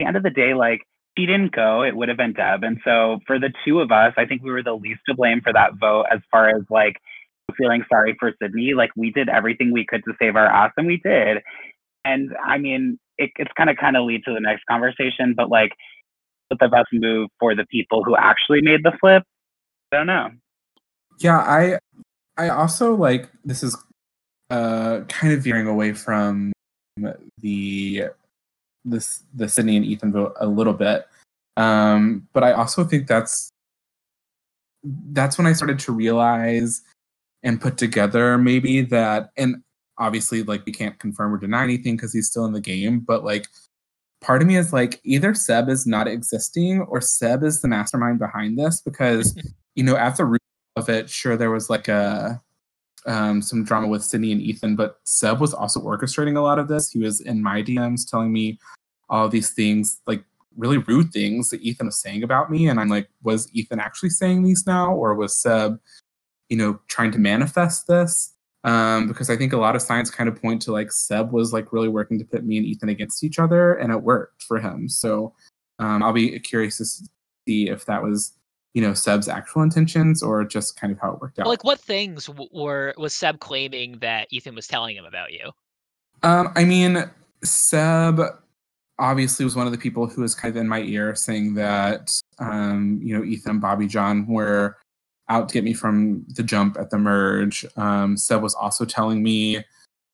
the 0.00 0.06
end 0.06 0.16
of 0.16 0.22
the 0.22 0.30
day, 0.30 0.54
like 0.54 0.80
she 1.16 1.26
didn't 1.26 1.54
go, 1.54 1.82
it 1.82 1.96
would 1.96 2.08
have 2.08 2.18
been 2.18 2.32
Deb. 2.32 2.62
And 2.62 2.78
so 2.84 3.20
for 3.26 3.38
the 3.38 3.52
two 3.64 3.80
of 3.80 3.90
us, 3.90 4.12
I 4.16 4.26
think 4.26 4.42
we 4.42 4.50
were 4.50 4.62
the 4.62 4.74
least 4.74 5.00
to 5.08 5.14
blame 5.14 5.40
for 5.40 5.52
that 5.52 5.78
vote 5.80 6.06
as 6.12 6.20
far 6.30 6.48
as 6.48 6.62
like 6.70 6.96
feeling 7.56 7.84
sorry 7.90 8.16
for 8.18 8.32
Sydney. 8.40 8.74
Like 8.74 8.90
we 8.96 9.10
did 9.10 9.28
everything 9.28 9.72
we 9.72 9.86
could 9.86 10.02
to 10.04 10.14
save 10.20 10.36
our 10.36 10.46
ass 10.46 10.72
and 10.76 10.86
we 10.86 11.00
did. 11.02 11.38
And 12.04 12.30
I 12.44 12.58
mean, 12.58 12.98
it, 13.18 13.30
it's 13.36 13.50
kind 13.56 13.70
of 13.70 13.76
kind 13.76 13.96
of 13.96 14.04
lead 14.04 14.22
to 14.26 14.34
the 14.34 14.40
next 14.40 14.64
conversation, 14.68 15.34
but 15.36 15.48
like 15.48 15.72
what 16.48 16.60
the 16.60 16.68
best 16.68 16.88
move 16.92 17.28
for 17.40 17.54
the 17.54 17.66
people 17.66 18.04
who 18.04 18.16
actually 18.16 18.60
made 18.62 18.82
the 18.84 18.92
flip? 19.00 19.22
I 19.92 19.96
don't 19.96 20.06
know. 20.06 20.30
Yeah, 21.18 21.38
I 21.38 21.78
I 22.36 22.48
also 22.50 22.94
like 22.94 23.30
this 23.44 23.62
is 23.62 23.76
uh 24.50 25.00
kind 25.08 25.32
of 25.32 25.42
veering 25.42 25.66
away 25.66 25.92
from 25.92 26.52
the 27.40 28.04
this 28.84 29.22
the 29.34 29.48
Sydney 29.48 29.76
and 29.76 29.84
Ethan 29.84 30.12
vote 30.12 30.34
a 30.40 30.46
little 30.46 30.72
bit. 30.72 31.06
Um, 31.56 32.28
but 32.32 32.44
I 32.44 32.52
also 32.52 32.84
think 32.84 33.06
that's 33.06 33.50
that's 34.84 35.36
when 35.36 35.46
I 35.46 35.52
started 35.52 35.78
to 35.80 35.92
realize 35.92 36.82
and 37.42 37.60
put 37.60 37.76
together 37.76 38.38
maybe 38.38 38.82
that 38.82 39.30
and 39.36 39.56
obviously 39.98 40.42
like 40.42 40.64
we 40.66 40.72
can't 40.72 40.98
confirm 40.98 41.34
or 41.34 41.38
deny 41.38 41.64
anything 41.64 41.96
because 41.96 42.12
he's 42.12 42.28
still 42.28 42.44
in 42.44 42.52
the 42.52 42.60
game, 42.60 43.00
but 43.00 43.24
like 43.24 43.46
part 44.20 44.42
of 44.42 44.48
me 44.48 44.56
is 44.56 44.72
like 44.72 45.00
either 45.04 45.34
Seb 45.34 45.68
is 45.68 45.86
not 45.86 46.06
existing 46.06 46.80
or 46.82 47.00
Seb 47.00 47.42
is 47.42 47.60
the 47.62 47.68
mastermind 47.68 48.18
behind 48.18 48.58
this 48.58 48.80
because 48.80 49.36
you 49.74 49.82
know 49.82 49.96
at 49.96 50.16
the 50.16 50.24
root 50.24 50.42
of 50.76 50.88
it, 50.88 51.10
sure 51.10 51.36
there 51.36 51.50
was 51.50 51.68
like 51.70 51.88
a 51.88 52.40
um, 53.06 53.40
some 53.40 53.64
drama 53.64 53.86
with 53.86 54.04
Sydney 54.04 54.32
and 54.32 54.42
Ethan, 54.42 54.76
but 54.76 54.98
Seb 55.04 55.40
was 55.40 55.54
also 55.54 55.80
orchestrating 55.80 56.36
a 56.36 56.40
lot 56.40 56.58
of 56.58 56.68
this. 56.68 56.90
He 56.90 56.98
was 56.98 57.20
in 57.20 57.42
my 57.42 57.62
DMs 57.62 58.08
telling 58.08 58.32
me 58.32 58.58
all 59.08 59.28
these 59.28 59.50
things, 59.50 60.00
like 60.06 60.24
really 60.56 60.78
rude 60.78 61.12
things 61.12 61.50
that 61.50 61.62
Ethan 61.62 61.86
was 61.86 62.00
saying 62.00 62.22
about 62.22 62.50
me. 62.50 62.68
And 62.68 62.80
I'm 62.80 62.88
like, 62.88 63.08
was 63.22 63.48
Ethan 63.52 63.78
actually 63.78 64.10
saying 64.10 64.42
these 64.42 64.66
now? 64.66 64.92
Or 64.92 65.14
was 65.14 65.40
Seb, 65.40 65.78
you 66.48 66.56
know, 66.56 66.80
trying 66.88 67.12
to 67.12 67.18
manifest 67.18 67.86
this? 67.86 68.32
Um, 68.64 69.06
because 69.06 69.30
I 69.30 69.36
think 69.36 69.52
a 69.52 69.58
lot 69.58 69.76
of 69.76 69.82
signs 69.82 70.10
kind 70.10 70.28
of 70.28 70.40
point 70.42 70.60
to 70.62 70.72
like 70.72 70.90
Seb 70.90 71.30
was 71.30 71.52
like 71.52 71.72
really 71.72 71.88
working 71.88 72.18
to 72.18 72.24
pit 72.24 72.44
me 72.44 72.56
and 72.56 72.66
Ethan 72.66 72.88
against 72.88 73.22
each 73.22 73.38
other, 73.38 73.74
and 73.74 73.92
it 73.92 74.02
worked 74.02 74.42
for 74.42 74.58
him. 74.58 74.88
So 74.88 75.32
um, 75.78 76.02
I'll 76.02 76.12
be 76.12 76.36
curious 76.40 76.78
to 76.78 76.84
see 76.84 77.68
if 77.68 77.86
that 77.86 78.02
was 78.02 78.35
you 78.76 78.82
know 78.82 78.92
Seb's 78.92 79.26
actual 79.26 79.62
intentions 79.62 80.22
or 80.22 80.44
just 80.44 80.78
kind 80.78 80.92
of 80.92 81.00
how 81.00 81.12
it 81.12 81.20
worked 81.20 81.38
out. 81.38 81.46
Like, 81.46 81.64
what 81.64 81.80
things 81.80 82.26
w- 82.26 82.50
were 82.52 82.92
was 82.98 83.14
Seb 83.14 83.40
claiming 83.40 83.98
that 84.00 84.28
Ethan 84.30 84.54
was 84.54 84.68
telling 84.68 84.94
him 84.94 85.06
about 85.06 85.32
you? 85.32 85.50
Um, 86.22 86.52
I 86.54 86.64
mean, 86.64 87.10
Seb 87.42 88.20
obviously 88.98 89.46
was 89.46 89.56
one 89.56 89.64
of 89.64 89.72
the 89.72 89.78
people 89.78 90.06
who 90.06 90.20
was 90.20 90.34
kind 90.34 90.54
of 90.54 90.60
in 90.60 90.68
my 90.68 90.80
ear 90.82 91.14
saying 91.14 91.54
that 91.54 92.12
um, 92.38 93.00
you 93.02 93.16
know 93.16 93.24
Ethan 93.24 93.52
and 93.52 93.60
Bobby 93.62 93.86
John 93.86 94.26
were 94.26 94.76
out 95.30 95.48
to 95.48 95.54
get 95.54 95.64
me 95.64 95.72
from 95.72 96.26
the 96.28 96.42
jump 96.42 96.76
at 96.78 96.90
the 96.90 96.98
merge. 96.98 97.64
Um, 97.78 98.14
Seb 98.18 98.42
was 98.42 98.54
also 98.54 98.84
telling 98.84 99.22
me 99.22 99.64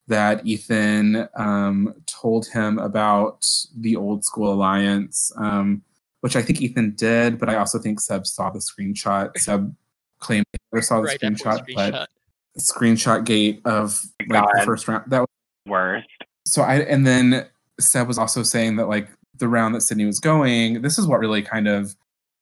that 0.07 0.45
Ethan 0.45 1.27
um, 1.35 1.93
told 2.05 2.47
him 2.47 2.79
about 2.79 3.45
the 3.75 3.97
old 3.97 4.23
school 4.23 4.53
alliance, 4.53 5.33
um, 5.35 5.81
which 6.23 6.37
I 6.37 6.41
think 6.41 6.61
Ethan 6.61 6.95
did, 6.95 7.37
but 7.37 7.49
I 7.49 7.57
also 7.57 7.79
think 7.79 7.99
Seb 7.99 8.25
saw 8.25 8.49
the 8.49 8.59
screenshot. 8.59 9.37
Seb 9.37 9.75
claimed 10.19 10.45
he 10.53 10.57
never 10.71 10.81
saw 10.81 11.01
the 11.01 11.07
Right, 11.07 11.19
screenshot, 11.19 11.57
definitely 11.57 11.75
but 11.75 12.09
screenshot 12.57 13.25
gate 13.25 13.61
of 13.65 13.99
like 14.29 14.45
the 14.53 14.61
first 14.65 14.87
round 14.87 15.03
that 15.11 15.19
was 15.19 15.27
Worst. 15.67 16.07
so 16.45 16.61
I 16.61 16.75
and 16.75 17.05
then 17.05 17.45
Seb 17.77 18.07
was 18.07 18.17
also 18.17 18.41
saying 18.41 18.77
that 18.77 18.87
like 18.87 19.09
the 19.37 19.49
round 19.49 19.75
that 19.75 19.81
Sydney 19.81 20.05
was 20.05 20.21
going, 20.21 20.81
this 20.81 20.97
is 20.97 21.05
what 21.07 21.19
really 21.19 21.41
kind 21.41 21.67
of 21.67 21.93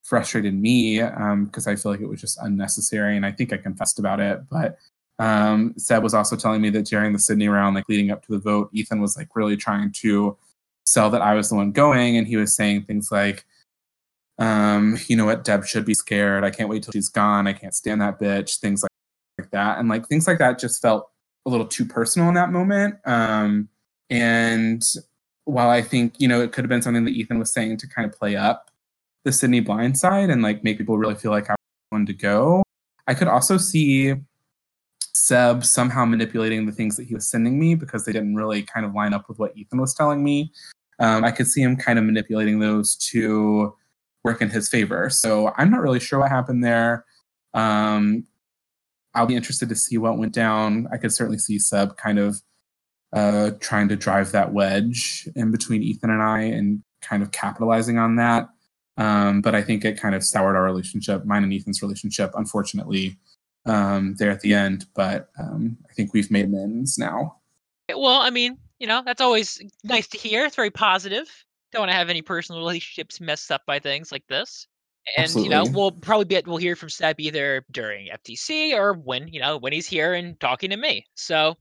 frustrated 0.04 0.54
me 0.54 1.00
because 1.00 1.66
I 1.66 1.76
feel 1.76 1.92
like 1.92 2.02
it 2.02 2.08
was 2.08 2.22
just 2.22 2.38
unnecessary, 2.40 3.18
and 3.18 3.26
I 3.26 3.32
think 3.32 3.52
I 3.52 3.58
confessed 3.58 3.98
about 3.98 4.20
it. 4.20 4.42
But 4.48 4.78
um, 5.18 5.74
Seb 5.78 6.04
was 6.04 6.14
also 6.14 6.36
telling 6.36 6.62
me 6.62 6.70
that 6.70 6.86
during 6.86 7.14
the 7.14 7.20
Sydney 7.20 7.48
round, 7.48 7.76
like 7.76 7.90
leading 7.90 8.12
up 8.12 8.24
to 8.28 8.32
the 8.32 8.38
vote, 8.38 8.70
Ethan 8.74 9.02
was 9.02 9.18
like 9.18 9.36
really 9.36 9.58
trying 9.58 9.92
to 10.02 10.38
sell 10.84 11.10
that 11.10 11.24
I 11.24 11.34
was 11.34 11.50
the 11.50 11.56
one 11.56 11.72
going, 11.72 12.16
and 12.16 12.28
he 12.28 12.38
was 12.38 12.56
saying 12.56 12.84
things 12.84 13.12
like, 13.12 13.44
um, 14.40 14.98
"You 15.08 15.16
know 15.16 15.26
what, 15.26 15.44
Deb 15.44 15.66
should 15.66 15.86
be 15.86 15.94
scared. 15.94 16.44
I 16.44 16.52
can't 16.52 16.70
wait 16.70 16.84
till 16.84 16.94
she's 16.94 17.10
gone. 17.10 17.48
I 17.48 17.54
can't 17.54 17.74
stand 17.74 18.02
that 18.02 18.20
bitch." 18.20 18.60
Things 18.60 18.84
like, 18.84 18.92
like 19.38 19.52
that, 19.52 19.80
and 19.80 19.90
like 19.90 20.08
things 20.08 20.28
like 20.28 20.40
that 20.40 20.60
just 20.60 20.82
felt 20.82 21.10
a 21.46 21.50
little 21.50 21.68
too 21.68 21.86
personal 21.86 22.30
in 22.30 22.36
that 22.36 22.52
moment. 22.52 22.96
Um, 23.06 23.70
and 24.10 24.84
while 25.46 25.70
I 25.70 25.82
think, 25.82 26.16
you 26.20 26.28
know, 26.28 26.42
it 26.42 26.52
could 26.52 26.64
have 26.64 26.70
been 26.70 26.82
something 26.82 27.06
that 27.06 27.12
Ethan 27.12 27.40
was 27.40 27.52
saying 27.52 27.78
to 27.78 27.88
kind 27.88 28.06
of 28.06 28.18
play 28.18 28.36
up 28.36 28.70
the 29.24 29.32
Sydney 29.32 29.60
blind 29.60 29.98
side 29.98 30.30
and 30.30 30.42
like 30.42 30.64
make 30.64 30.78
people 30.78 30.98
really 30.98 31.16
feel 31.16 31.32
like 31.32 31.50
I 31.50 31.56
one 31.90 32.06
to 32.06 32.14
go. 32.14 32.64
I 33.08 33.14
could 33.14 33.28
also 33.28 33.58
see 33.58 34.16
Seb 35.14 35.66
somehow 35.66 36.06
manipulating 36.06 36.66
the 36.66 36.72
things 36.72 36.96
that 36.98 37.08
he 37.08 37.14
was 37.14 37.28
sending 37.28 37.60
me 37.60 37.76
because 37.76 38.06
they 38.06 38.14
didn't 38.14 38.36
really 38.36 38.64
kind 38.64 38.86
of 38.86 38.94
line 38.94 39.14
up 39.14 39.28
with 39.28 39.40
what 39.40 39.56
Ethan 39.58 39.80
was 39.80 39.94
telling 39.94 40.24
me. 40.24 40.52
Um, 41.00 41.24
I 41.24 41.32
could 41.32 41.48
see 41.48 41.62
him 41.62 41.76
kind 41.76 42.00
of 42.00 42.06
manipulating 42.06 42.60
those 42.60 42.96
to 43.12 43.76
work 44.24 44.42
in 44.42 44.50
his 44.50 44.70
favor. 44.70 45.10
So 45.10 45.54
I'm 45.58 45.72
not 45.72 45.82
really 45.82 46.00
sure 46.00 46.20
what 46.20 46.30
happened 46.30 46.64
there. 46.64 47.06
Um, 47.54 48.26
I'll 49.14 49.26
be 49.26 49.36
interested 49.36 49.70
to 49.70 49.76
see 49.76 49.98
what 49.98 50.18
went 50.18 50.34
down. 50.34 50.88
I 50.92 50.98
could 50.98 51.12
certainly 51.12 51.40
see 51.40 51.60
Seb 51.60 51.98
kind 51.98 52.20
of 52.20 52.42
uh, 53.14 53.52
trying 53.60 53.90
to 53.90 53.96
drive 53.96 54.32
that 54.32 54.54
wedge 54.54 55.28
in 55.36 55.52
between 55.52 55.84
Ethan 55.84 56.10
and 56.10 56.22
I 56.22 56.44
and 56.44 56.84
kind 57.02 57.22
of 57.22 57.32
capitalizing 57.32 57.98
on 57.98 58.16
that. 58.18 58.48
Um, 58.98 59.42
but 59.42 59.56
I 59.56 59.62
think 59.62 59.84
it 59.84 60.00
kind 60.00 60.16
of 60.16 60.24
soured 60.24 60.56
our 60.56 60.64
relationship, 60.64 61.26
mine 61.26 61.44
and 61.44 61.54
Ethan's 61.54 61.82
relationship, 61.82 62.32
unfortunately, 62.36 63.18
um, 63.66 64.16
there 64.18 64.32
at 64.32 64.42
the 64.42 64.54
end. 64.54 64.86
But 64.94 65.30
um, 65.40 65.78
I 65.90 65.94
think 65.94 66.14
we've 66.14 66.32
made 66.32 66.46
amends 66.46 66.98
now. 66.98 67.38
Well, 67.90 68.22
I 68.22 68.30
mean, 68.30 68.58
you 68.80 68.88
know, 68.88 69.02
that's 69.06 69.22
always 69.22 69.62
nice 69.84 70.08
to 70.10 70.18
hear. 70.18 70.46
It's 70.46 70.56
very 70.56 70.72
positive. 70.72 71.28
Don't 71.72 71.82
want 71.82 71.92
to 71.92 71.96
have 71.96 72.10
any 72.10 72.22
personal 72.22 72.60
relationships 72.60 73.22
messed 73.22 73.52
up 73.52 73.62
by 73.66 73.80
things 73.80 74.12
like 74.12 74.26
this. 74.28 74.68
And 75.18 75.34
you 75.36 75.50
know, 75.50 75.64
we'll 75.72 75.92
probably 75.92 76.26
be 76.26 76.42
we'll 76.46 76.58
hear 76.58 76.76
from 76.76 76.90
Seb 76.90 77.20
either 77.20 77.66
during 77.72 78.10
FTC 78.10 78.74
or 78.74 78.94
when 78.94 79.28
you 79.28 79.40
know 79.40 79.58
when 79.58 79.74
he's 79.74 79.88
here 79.88 80.14
and 80.14 80.40
talking 80.40 80.70
to 80.70 80.78
me. 80.78 81.06
So 81.16 81.56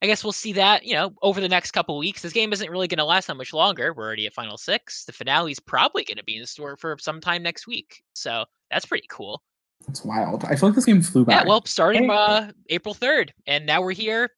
I 0.00 0.06
guess 0.06 0.24
we'll 0.24 0.32
see 0.32 0.54
that 0.54 0.86
you 0.86 0.94
know 0.94 1.12
over 1.20 1.40
the 1.42 1.48
next 1.48 1.72
couple 1.72 1.98
weeks. 1.98 2.22
This 2.22 2.32
game 2.32 2.52
isn't 2.52 2.70
really 2.70 2.88
going 2.88 2.98
to 2.98 3.04
last 3.04 3.26
that 3.26 3.36
much 3.36 3.52
longer. 3.52 3.92
We're 3.92 4.06
already 4.06 4.26
at 4.26 4.32
Final 4.32 4.56
Six. 4.56 5.04
The 5.04 5.12
finale's 5.12 5.60
probably 5.60 6.04
going 6.04 6.16
to 6.16 6.24
be 6.24 6.38
in 6.38 6.46
store 6.46 6.76
for 6.76 6.96
sometime 6.98 7.42
next 7.42 7.66
week. 7.66 8.02
So 8.14 8.44
that's 8.70 8.86
pretty 8.86 9.06
cool. 9.10 9.42
It's 9.88 10.04
wild. 10.04 10.44
I 10.44 10.56
feel 10.56 10.70
like 10.70 10.76
this 10.76 10.86
game 10.86 11.02
flew 11.02 11.24
by. 11.24 11.32
Yeah, 11.34 11.44
well, 11.46 11.64
starting 11.66 12.08
uh, 12.10 12.52
April 12.70 12.94
third, 12.94 13.32
and 13.46 13.66
now 13.66 13.82
we're 13.82 13.92
here, 13.92 14.30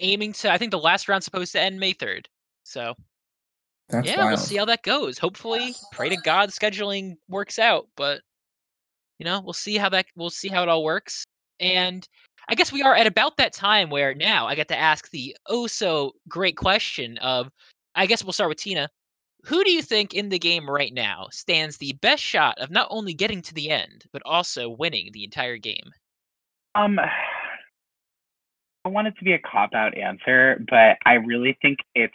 aiming 0.00 0.34
to. 0.34 0.52
I 0.52 0.58
think 0.58 0.70
the 0.70 0.78
last 0.78 1.08
round's 1.08 1.24
supposed 1.24 1.52
to 1.52 1.60
end 1.60 1.80
May 1.80 1.92
third. 1.92 2.28
So 2.62 2.94
That's 3.88 4.08
yeah, 4.08 4.18
wild. 4.18 4.28
we'll 4.30 4.36
see 4.38 4.56
how 4.56 4.64
that 4.64 4.82
goes. 4.82 5.18
Hopefully, 5.18 5.74
pray 5.92 6.08
to 6.08 6.16
God 6.16 6.50
scheduling 6.50 7.16
works 7.28 7.58
out, 7.58 7.86
but 7.96 8.20
you 9.18 9.24
know, 9.24 9.40
we'll 9.40 9.52
see 9.52 9.76
how 9.76 9.88
that 9.90 10.06
we'll 10.16 10.30
see 10.30 10.48
how 10.48 10.62
it 10.62 10.68
all 10.68 10.82
works. 10.82 11.24
And 11.60 12.06
I 12.48 12.54
guess 12.54 12.72
we 12.72 12.82
are 12.82 12.94
at 12.94 13.06
about 13.06 13.36
that 13.36 13.52
time 13.52 13.90
where 13.90 14.14
now 14.14 14.46
I 14.46 14.54
get 14.54 14.68
to 14.68 14.76
ask 14.76 15.10
the 15.10 15.36
oh 15.46 15.66
so 15.66 16.12
great 16.28 16.56
question 16.56 17.18
of 17.18 17.50
I 17.94 18.06
guess 18.06 18.24
we'll 18.24 18.32
start 18.32 18.50
with 18.50 18.58
Tina. 18.58 18.88
Who 19.44 19.62
do 19.62 19.70
you 19.70 19.82
think 19.82 20.14
in 20.14 20.28
the 20.28 20.38
game 20.38 20.68
right 20.68 20.92
now 20.92 21.28
stands 21.30 21.76
the 21.76 21.92
best 22.02 22.22
shot 22.22 22.58
of 22.58 22.70
not 22.70 22.88
only 22.90 23.14
getting 23.14 23.42
to 23.42 23.54
the 23.54 23.70
end, 23.70 24.04
but 24.12 24.22
also 24.24 24.68
winning 24.68 25.10
the 25.12 25.22
entire 25.22 25.56
game? 25.56 25.92
Um, 26.74 26.98
I 28.84 28.88
want 28.88 29.06
it 29.06 29.16
to 29.18 29.24
be 29.24 29.32
a 29.32 29.38
cop 29.38 29.72
out 29.72 29.96
answer, 29.96 30.62
but 30.68 30.98
I 31.06 31.14
really 31.14 31.56
think 31.62 31.78
it's 31.94 32.14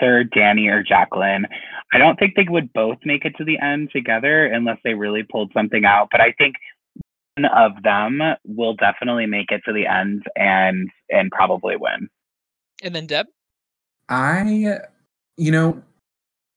either 0.00 0.24
Danny 0.24 0.68
or 0.68 0.82
Jacqueline. 0.82 1.46
I 1.92 1.98
don't 1.98 2.18
think 2.18 2.34
they 2.36 2.46
would 2.48 2.72
both 2.72 2.98
make 3.04 3.24
it 3.24 3.34
to 3.38 3.44
the 3.44 3.58
end 3.58 3.90
together 3.92 4.46
unless 4.46 4.78
they 4.84 4.94
really 4.94 5.22
pulled 5.22 5.52
something 5.52 5.84
out. 5.84 6.08
But 6.10 6.20
I 6.20 6.32
think 6.32 6.56
one 7.36 7.46
of 7.46 7.82
them 7.82 8.20
will 8.44 8.74
definitely 8.74 9.26
make 9.26 9.50
it 9.50 9.62
to 9.64 9.72
the 9.72 9.86
end 9.86 10.24
and 10.36 10.90
and 11.10 11.30
probably 11.30 11.76
win. 11.76 12.08
And 12.82 12.94
then 12.94 13.06
Deb? 13.06 13.26
I, 14.08 14.78
you 15.36 15.52
know, 15.52 15.82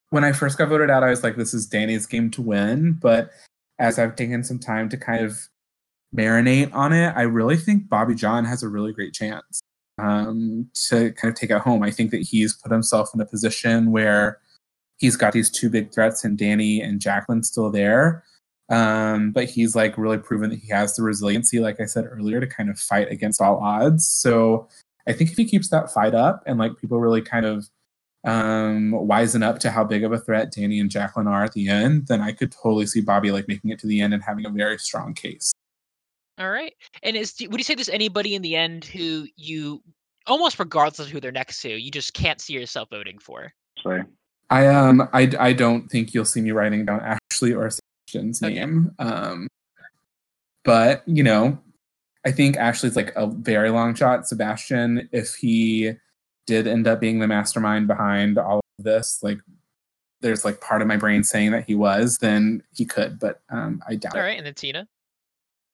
when 0.10 0.24
I 0.24 0.32
first 0.32 0.58
got 0.58 0.70
voted 0.70 0.90
out, 0.90 1.04
I 1.04 1.10
was 1.10 1.24
like, 1.24 1.36
this 1.36 1.54
is 1.54 1.68
Danny's 1.68 2.06
game 2.06 2.30
to 2.32 2.42
win. 2.42 2.94
But 2.94 3.32
as 3.80 3.98
I've 3.98 4.16
taken 4.16 4.44
some 4.44 4.60
time 4.60 4.90
to 4.90 4.98
kind 4.98 5.26
of 5.26 5.38
marinate 6.16 6.74
on 6.74 6.94
it, 6.94 7.14
I 7.16 7.24
really 7.24 7.58
think 7.58 7.90
Bobby 7.90 8.16
John 8.16 8.46
has 8.46 8.64
a 8.64 8.70
really 8.70 8.94
great 8.94 9.14
chance 9.14 9.62
um, 9.98 10.70
to 10.88 11.12
kind 11.14 11.32
of 11.32 11.40
take 11.40 11.50
it 11.50 11.62
home. 11.62 11.84
I 11.84 11.92
think 11.92 12.12
that 12.12 12.22
he's 12.22 12.54
put 12.54 12.72
himself 12.72 13.10
in 13.14 13.22
a 13.22 13.26
position 13.26 13.92
where 13.92 14.40
he's 14.98 15.16
got 15.16 15.34
these 15.34 15.50
two 15.50 15.70
big 15.70 15.92
threats 15.92 16.24
and 16.24 16.38
Danny 16.38 16.82
and 16.82 17.02
Jacqueline 17.02 17.44
still 17.44 17.70
there. 17.70 18.24
Um, 18.70 19.32
but 19.32 19.50
he's 19.50 19.76
like 19.76 19.98
really 19.98 20.18
proven 20.18 20.50
that 20.52 20.60
he 20.60 20.70
has 20.70 20.96
the 20.96 21.04
resiliency, 21.04 21.60
like 21.60 21.82
I 21.82 21.86
said 21.86 22.06
earlier, 22.10 22.40
to 22.40 22.48
kind 22.48 22.70
of 22.70 22.80
fight 22.80 23.12
against 23.12 23.42
all 23.42 23.58
odds. 23.58 24.08
So 24.08 24.70
I 25.08 25.14
think 25.14 25.32
if 25.32 25.38
he 25.38 25.46
keeps 25.46 25.70
that 25.70 25.92
fight 25.92 26.16
up 26.16 26.44
and 26.46 26.58
like 26.58 26.78
people 26.78 27.00
really 27.00 27.22
kind 27.22 27.46
of 27.46 27.68
um 28.24 28.92
wisen 28.92 29.42
up 29.42 29.58
to 29.58 29.72
how 29.72 29.84
big 29.84 30.04
of 30.04 30.14
a 30.14 30.20
threat 30.20 30.54
Danny 30.54 30.80
and 30.80 30.92
Jacqueline 30.92 31.28
are 31.28 31.44
at 31.44 31.54
the 31.54 31.68
end, 31.68 32.08
then 32.08 32.22
I 32.22 32.32
could 32.32 32.52
totally 32.52 32.86
see 32.86 33.02
Bobby 33.02 33.32
like 33.32 33.48
making 33.48 33.72
it 33.72 33.80
to 33.80 33.88
the 33.88 34.00
end 34.00 34.14
and 34.14 34.24
having 34.24 34.46
a 34.46 34.50
very 34.50 34.78
strong 34.78 35.14
case. 35.14 35.52
All 36.38 36.50
right. 36.50 36.74
And 37.04 37.16
is 37.16 37.36
would 37.40 37.60
you 37.60 37.64
say 37.64 37.76
there's 37.76 37.90
anybody 37.90 38.36
in 38.36 38.42
the 38.42 38.56
end 38.56 38.86
who 38.86 39.28
you 39.36 39.82
almost 40.28 40.60
regardless 40.60 41.00
of 41.00 41.08
who 41.08 41.20
they're 41.20 41.32
next 41.32 41.62
to, 41.62 41.70
you 41.70 41.92
just 41.92 42.14
can't 42.14 42.42
see 42.42 42.54
yourself 42.54 42.90
voting 42.90 43.20
for? 43.20 43.54
Sorry. 43.84 44.04
I 44.50 44.68
um 44.68 45.08
I, 45.14 45.32
I 45.40 45.54
don't 45.54 45.88
think 45.90 46.14
you'll 46.14 46.26
see 46.26 46.42
me 46.42 46.52
writing 46.52 46.86
down 46.86 47.00
Ashley 47.02 47.54
or 47.54 47.70
Sebastian's 47.70 48.42
Okay. 48.42 48.54
name. 48.56 48.92
Um 49.00 49.48
but 50.64 51.04
you 51.08 51.24
know, 51.24 51.60
I 52.26 52.32
think 52.32 52.58
Ashley's 52.58 52.96
like 52.96 53.14
a 53.16 53.28
very 53.28 53.70
long 53.72 53.96
shot. 53.96 54.28
Sebastian, 54.28 55.10
if 55.12 55.36
he 55.36 55.94
did 56.48 56.68
end 56.68 56.88
up 56.88 57.00
being 57.00 57.20
the 57.20 57.28
mastermind 57.28 57.88
behind 57.88 58.38
all 58.38 58.58
of 58.80 58.84
this, 58.84 59.20
like 59.22 59.40
there's 60.22 60.46
like 60.46 60.62
part 60.62 60.82
of 60.82 60.88
my 60.88 60.98
brain 60.98 61.24
saying 61.24 61.52
that 61.52 61.66
he 61.66 61.74
was, 61.76 62.18
then 62.20 62.62
he 62.74 62.86
could, 62.86 63.20
but 63.20 63.42
um 63.50 63.82
I 63.88 63.96
doubt 63.96 64.16
All 64.16 64.22
it. 64.22 64.26
right, 64.26 64.38
and 64.38 64.46
then 64.46 64.54
Tina. 64.54 64.88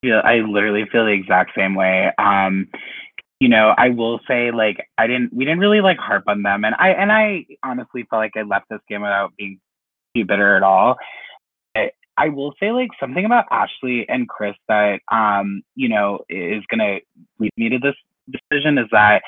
Yeah, 0.08 0.22
I 0.24 0.38
literally 0.38 0.86
feel 0.90 1.04
the 1.04 1.12
exact 1.12 1.52
same 1.54 1.76
way. 1.76 2.10
Um, 2.18 2.70
you 3.42 3.50
know, 3.50 3.74
I 3.78 3.90
will 3.90 4.22
say 4.26 4.52
like 4.52 4.88
I 4.98 5.06
didn't 5.06 5.34
we 5.34 5.44
didn't 5.44 5.60
really 5.60 5.82
like 5.82 5.98
harp 5.98 6.24
on 6.28 6.44
them 6.44 6.64
and 6.64 6.74
I 6.80 6.92
and 6.92 7.12
I 7.12 7.46
honestly 7.62 8.08
felt 8.10 8.22
like 8.22 8.38
I 8.38 8.44
left 8.44 8.70
this 8.70 8.80
game 8.88 9.02
without 9.02 9.36
being 9.36 9.60
too 10.16 10.24
bitter 10.24 10.56
at 10.56 10.64
all. 10.64 10.96
I, 11.76 11.92
I 12.16 12.30
will 12.30 12.54
say 12.58 12.72
like 12.72 12.92
something 13.02 13.26
about 13.26 13.48
Ashley 13.52 14.08
and 14.08 14.30
Chris 14.30 14.56
that 14.70 15.02
um, 15.12 15.62
you 15.76 15.90
know, 15.90 16.20
is 16.30 16.64
gonna 16.72 17.00
lead 17.38 17.52
me 17.58 17.68
to 17.68 17.80
this 17.80 17.96
decision 18.32 18.78
is 18.78 18.88
that 18.94 19.24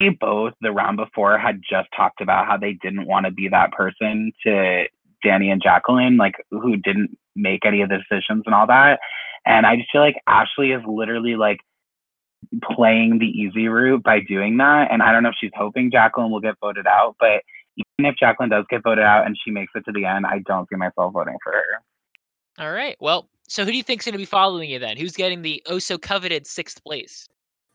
they 0.00 0.08
both 0.08 0.54
the 0.60 0.72
round 0.72 0.96
before 0.96 1.38
had 1.38 1.62
just 1.62 1.88
talked 1.96 2.20
about 2.20 2.46
how 2.46 2.56
they 2.56 2.72
didn't 2.72 3.06
want 3.06 3.24
to 3.26 3.30
be 3.30 3.46
that 3.48 3.70
person 3.70 4.32
to 4.44 4.84
Danny 5.22 5.50
and 5.50 5.62
Jacqueline, 5.62 6.16
like 6.16 6.34
who 6.50 6.76
didn't 6.76 7.16
make 7.34 7.64
any 7.64 7.82
of 7.82 7.88
the 7.88 7.98
decisions 7.98 8.42
and 8.46 8.54
all 8.54 8.66
that. 8.66 9.00
And 9.44 9.66
I 9.66 9.76
just 9.76 9.90
feel 9.90 10.00
like 10.00 10.16
Ashley 10.26 10.72
is 10.72 10.82
literally 10.86 11.36
like 11.36 11.60
playing 12.62 13.18
the 13.18 13.26
easy 13.26 13.68
route 13.68 14.02
by 14.02 14.20
doing 14.20 14.56
that. 14.58 14.90
And 14.90 15.02
I 15.02 15.12
don't 15.12 15.22
know 15.22 15.30
if 15.30 15.36
she's 15.40 15.50
hoping 15.54 15.90
Jacqueline 15.90 16.30
will 16.30 16.40
get 16.40 16.56
voted 16.60 16.86
out, 16.86 17.16
but 17.18 17.42
even 17.76 18.10
if 18.10 18.16
Jacqueline 18.16 18.50
does 18.50 18.64
get 18.68 18.82
voted 18.82 19.04
out 19.04 19.26
and 19.26 19.36
she 19.42 19.50
makes 19.50 19.72
it 19.74 19.84
to 19.86 19.92
the 19.92 20.04
end, 20.04 20.26
I 20.26 20.40
don't 20.40 20.68
see 20.68 20.76
myself 20.76 21.12
voting 21.12 21.38
for 21.42 21.52
her. 21.52 21.82
All 22.58 22.72
right. 22.72 22.96
Well, 23.00 23.28
so 23.48 23.64
who 23.64 23.70
do 23.70 23.76
you 23.76 23.82
think's 23.82 24.04
going 24.04 24.12
to 24.12 24.18
be 24.18 24.24
following 24.24 24.70
you 24.70 24.78
then? 24.78 24.96
Who's 24.96 25.12
getting 25.12 25.42
the 25.42 25.62
oh 25.66 25.78
so 25.78 25.98
coveted 25.98 26.46
sixth 26.46 26.82
place? 26.84 27.28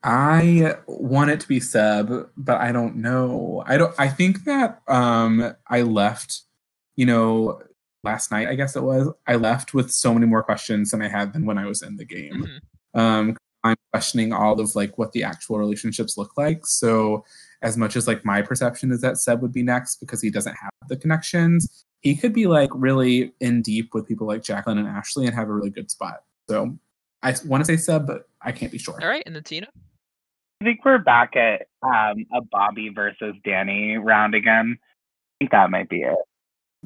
I 0.04 0.76
want 0.86 1.32
it 1.32 1.40
to 1.42 1.48
be 1.48 1.60
Seb, 1.60 2.30
but 2.38 2.62
I 2.62 2.72
don't 2.72 2.98
know. 2.98 3.64
I 3.66 3.78
don't 3.78 3.94
I 3.98 4.08
think 4.08 4.46
that 4.46 4.82
um 4.88 5.56
I 5.68 5.82
left, 5.82 6.42
you 6.98 7.06
know, 7.06 7.62
last 8.04 8.32
night, 8.32 8.50
I 8.50 8.56
guess 8.56 8.76
it 8.76 8.84
was, 8.84 9.10
I 9.26 9.36
left 9.36 9.74
with 9.74 9.92
so 9.92 10.14
many 10.14 10.26
more 10.26 10.44
questions 10.44 10.92
than 10.92 11.02
I 11.02 11.08
had 11.08 11.32
than 11.32 11.46
when 11.46 11.58
I 11.58 11.66
was 11.66 11.82
in 11.82 11.96
the 11.96 12.06
game. 12.06 12.46
Mhm. 12.96 13.00
Um 13.00 13.38
I'm 13.64 13.76
questioning 13.92 14.34
all 14.34 14.60
of 14.62 14.76
like 14.76 14.98
what 14.98 15.12
the 15.12 15.24
actual 15.24 15.58
relationships 15.58 16.18
look 16.18 16.38
like. 16.38 16.66
So 16.66 17.26
as 17.62 17.76
much 17.76 17.96
as 17.96 18.08
like 18.08 18.24
my 18.24 18.42
perception 18.42 18.92
is 18.92 19.02
that 19.02 19.18
Seb 19.18 19.42
would 19.42 19.52
be 19.52 19.64
next 19.64 19.98
because 20.00 20.22
he 20.22 20.30
doesn't 20.30 20.56
have 20.56 20.72
the 20.90 20.96
connections, 20.96 21.86
he 22.02 22.16
could 22.16 22.34
be 22.34 22.48
like 22.48 22.70
really 22.74 23.34
in 23.40 23.62
deep 23.62 23.94
with 23.94 24.08
people 24.08 24.28
like 24.28 24.44
Jacqueline 24.44 24.78
and 24.78 24.88
Ashley 24.88 25.26
and 25.26 25.36
have 25.36 25.50
a 25.50 25.54
really 25.54 25.70
good 25.70 25.90
spot. 25.92 26.24
So 26.50 26.78
I 27.24 27.36
want 27.46 27.66
to 27.66 27.66
say 27.66 27.78
Seb, 27.78 28.08
but 28.08 28.30
I 28.42 28.52
can't 28.52 28.72
be 28.72 28.78
sure. 28.78 28.98
All 29.02 29.10
right, 29.10 29.24
and 29.26 29.36
then 29.36 29.44
Tina. 29.44 29.68
I 30.62 30.66
think 30.66 30.86
we're 30.86 31.00
back 31.00 31.36
at 31.36 31.68
um, 31.84 32.26
a 32.34 32.42
Bobby 32.42 32.90
versus 32.90 33.36
Danny 33.44 33.98
round 33.98 34.34
again. 34.34 34.78
I 34.80 35.34
think 35.40 35.52
that 35.52 35.70
might 35.70 35.90
be 35.90 36.02
it. 36.02 36.18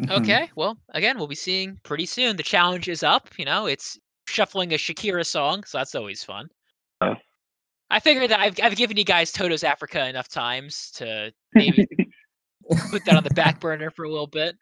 Mhm. 0.01 0.11
Okay. 0.21 0.49
Well, 0.55 0.77
again, 0.89 1.17
we'll 1.17 1.27
be 1.27 1.35
seeing 1.35 1.77
pretty 1.83 2.05
soon. 2.05 2.35
The 2.35 2.43
challenge 2.43 2.89
is 2.89 3.03
up. 3.03 3.29
You 3.37 3.45
know, 3.45 3.65
it's 3.67 3.99
shuffling 4.27 4.73
a 4.73 4.77
Shakira 4.77 5.25
song, 5.25 5.63
so 5.63 5.77
that's 5.77 5.95
always 5.95 6.23
fun. 6.23 6.49
I 7.89 7.99
figured 7.99 8.29
that 8.31 8.39
I've 8.39 8.55
I've 8.63 8.75
given 8.75 8.97
you 8.97 9.03
guys 9.03 9.31
Toto's 9.31 9.63
Africa 9.63 10.07
enough 10.07 10.29
times 10.29 10.91
to 10.95 11.33
maybe 11.53 11.87
put 12.91 13.05
that 13.05 13.15
on 13.17 13.23
the 13.23 13.31
back 13.31 13.59
burner 13.59 13.91
for 13.91 14.05
a 14.05 14.09
little 14.09 14.27
bit. 14.27 14.55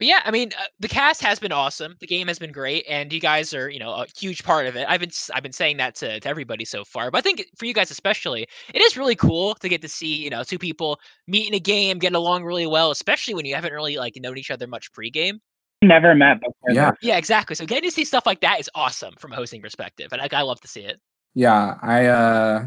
But 0.00 0.06
yeah, 0.06 0.22
I 0.24 0.30
mean, 0.30 0.50
uh, 0.58 0.64
the 0.78 0.88
cast 0.88 1.22
has 1.22 1.38
been 1.38 1.52
awesome. 1.52 1.94
The 2.00 2.06
game 2.06 2.26
has 2.28 2.38
been 2.38 2.52
great, 2.52 2.86
and 2.88 3.12
you 3.12 3.20
guys 3.20 3.52
are, 3.52 3.68
you 3.68 3.78
know, 3.78 3.92
a 3.92 4.06
huge 4.18 4.42
part 4.42 4.64
of 4.66 4.74
it. 4.74 4.86
I've 4.88 4.98
been 4.98 5.10
s- 5.10 5.30
I've 5.34 5.42
been 5.42 5.52
saying 5.52 5.76
that 5.76 5.94
to, 5.96 6.18
to 6.18 6.26
everybody 6.26 6.64
so 6.64 6.86
far, 6.86 7.10
but 7.10 7.18
I 7.18 7.20
think 7.20 7.44
for 7.58 7.66
you 7.66 7.74
guys 7.74 7.90
especially, 7.90 8.48
it 8.72 8.80
is 8.80 8.96
really 8.96 9.14
cool 9.14 9.56
to 9.56 9.68
get 9.68 9.82
to 9.82 9.88
see, 9.88 10.14
you 10.14 10.30
know, 10.30 10.42
two 10.42 10.58
people 10.58 10.98
meet 11.26 11.46
in 11.46 11.52
a 11.52 11.60
game, 11.60 11.98
get 11.98 12.14
along 12.14 12.44
really 12.44 12.66
well, 12.66 12.90
especially 12.90 13.34
when 13.34 13.44
you 13.44 13.54
haven't 13.54 13.74
really 13.74 13.98
like 13.98 14.16
known 14.16 14.38
each 14.38 14.50
other 14.50 14.66
much 14.66 14.90
pregame. 14.90 15.38
never 15.82 16.14
met 16.14 16.40
before. 16.40 16.72
Yeah. 16.72 16.92
Yeah, 17.02 17.18
exactly. 17.18 17.54
So 17.54 17.66
getting 17.66 17.90
to 17.90 17.94
see 17.94 18.06
stuff 18.06 18.24
like 18.24 18.40
that 18.40 18.58
is 18.58 18.70
awesome 18.74 19.12
from 19.18 19.32
a 19.32 19.36
hosting 19.36 19.60
perspective, 19.60 20.08
and 20.12 20.22
like, 20.22 20.32
I 20.32 20.40
love 20.40 20.62
to 20.62 20.68
see 20.68 20.80
it. 20.80 20.98
Yeah, 21.34 21.76
I 21.82 22.06
uh 22.06 22.66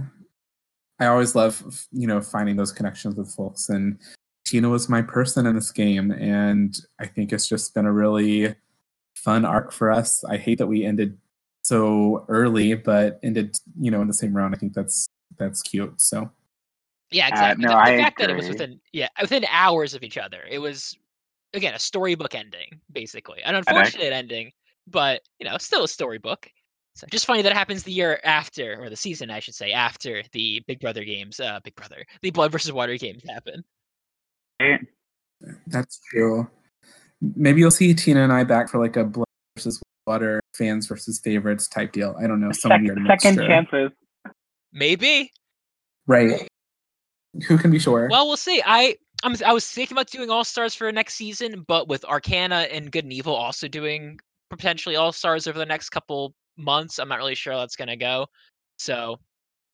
I 1.00 1.08
always 1.08 1.34
love 1.34 1.88
you 1.92 2.06
know 2.06 2.22
finding 2.22 2.58
those 2.58 2.72
connections 2.72 3.16
with 3.16 3.34
folks 3.34 3.70
and 3.70 3.98
Tina 4.46 4.70
was 4.70 4.90
my 4.90 5.02
person 5.02 5.46
in 5.46 5.56
this 5.56 5.72
game 5.72 6.12
and 6.12 6.78
I 7.00 7.08
think 7.08 7.32
it's 7.32 7.48
just 7.48 7.74
been 7.74 7.86
a 7.86 7.94
really 7.94 8.56
fun 9.16 9.46
arc 9.46 9.72
for 9.72 9.92
us. 9.92 10.24
I 10.26 10.38
hate 10.38 10.58
that 10.58 10.68
we 10.68 10.86
ended 10.86 11.18
so 11.64 12.26
early 12.28 12.74
but 12.74 13.20
ended 13.24 13.58
you 13.80 13.90
know 13.92 14.02
in 14.02 14.08
the 14.08 14.14
same 14.14 14.36
round. 14.36 14.54
I 14.54 14.58
think 14.58 14.74
that's 14.74 15.08
that's 15.38 15.62
cute. 15.62 16.00
So 16.02 16.30
Yeah, 17.12 17.28
Uh, 17.28 17.30
exactly. 17.30 17.64
no, 17.64 17.70
the, 17.70 17.76
the 17.76 17.82
I 17.82 17.98
fact 17.98 18.18
that 18.20 18.30
it 18.30 18.36
was 18.36 18.50
within 18.50 18.80
yeah 18.92 19.08
within 19.22 19.46
hours 19.50 19.94
of 19.94 20.04
each 20.04 20.18
other, 20.18 20.42
it 20.50 20.60
was 20.60 20.98
again 21.54 21.74
a 21.74 21.80
storybook 21.80 22.36
ending, 22.36 22.82
basically 22.92 23.42
an 23.44 23.56
unfortunate 23.56 24.12
ending, 24.12 24.52
but 24.88 25.22
you 25.40 25.48
know 25.48 25.58
still 25.58 25.84
a 25.84 25.88
storybook. 25.88 26.50
So 26.96 27.08
just 27.10 27.26
funny 27.26 27.42
that 27.42 27.52
it 27.52 27.58
happens 27.58 27.82
the 27.82 27.92
year 27.92 28.20
after, 28.24 28.80
or 28.80 28.88
the 28.90 28.96
season, 28.96 29.32
I 29.32 29.40
should 29.40 29.56
say, 29.56 29.72
after 29.72 30.22
the 30.32 30.62
Big 30.68 30.80
Brother 30.80 31.04
games, 31.04 31.40
uh, 31.40 31.60
Big 31.64 31.76
Brother, 31.76 32.06
the 32.22 32.30
Blood 32.30 32.52
versus 32.52 32.72
Water 32.72 32.96
games 32.98 33.24
happen. 33.28 33.64
Right? 34.62 34.80
that's 35.68 36.00
true. 36.10 36.48
Maybe 37.36 37.60
you'll 37.60 37.72
see 37.72 37.94
Tina 37.94 38.22
and 38.22 38.32
I 38.32 38.44
back 38.44 38.70
for 38.70 38.80
like 38.80 38.96
a 38.96 39.04
blood 39.04 39.28
versus 39.56 39.82
water 40.06 40.42
fans 40.54 40.88
versus 40.88 41.20
favorites 41.20 41.68
type 41.68 41.92
deal. 41.92 42.16
I 42.22 42.28
don't 42.28 42.40
know. 42.40 42.52
Some 42.52 42.72
Sec- 42.72 42.82
weird 42.82 43.00
second 43.08 43.36
mixture. 43.36 43.48
chances. 43.48 43.92
Maybe. 44.72 45.32
Right. 46.08 46.48
Who 47.48 47.58
can 47.58 47.72
be 47.72 47.80
sure? 47.80 48.08
Well, 48.10 48.28
we'll 48.28 48.38
see. 48.38 48.62
I 48.66 48.96
I'm 49.24 49.36
I 49.46 49.54
was 49.54 49.68
thinking 49.68 49.96
about 49.96 50.08
doing 50.10 50.30
All 50.30 50.44
Stars 50.44 50.76
for 50.76 50.92
next 50.92 51.16
season, 51.16 51.64
but 51.68 51.88
with 51.88 52.04
Arcana 52.06 52.68
and 52.72 52.92
Good 52.92 53.06
and 53.06 53.14
Evil 53.14 53.36
also 53.36 53.68
doing 53.68 54.20
potentially 54.50 54.96
All 54.96 55.12
Stars 55.12 55.48
over 55.48 55.58
the 55.58 55.66
next 55.66 55.90
couple 55.90 56.34
months, 56.58 57.00
I'm 57.00 57.08
not 57.08 57.18
really 57.18 57.36
sure 57.36 57.54
how 57.54 57.60
that's 57.60 57.76
gonna 57.76 57.96
go. 57.98 58.28
So 58.78 59.18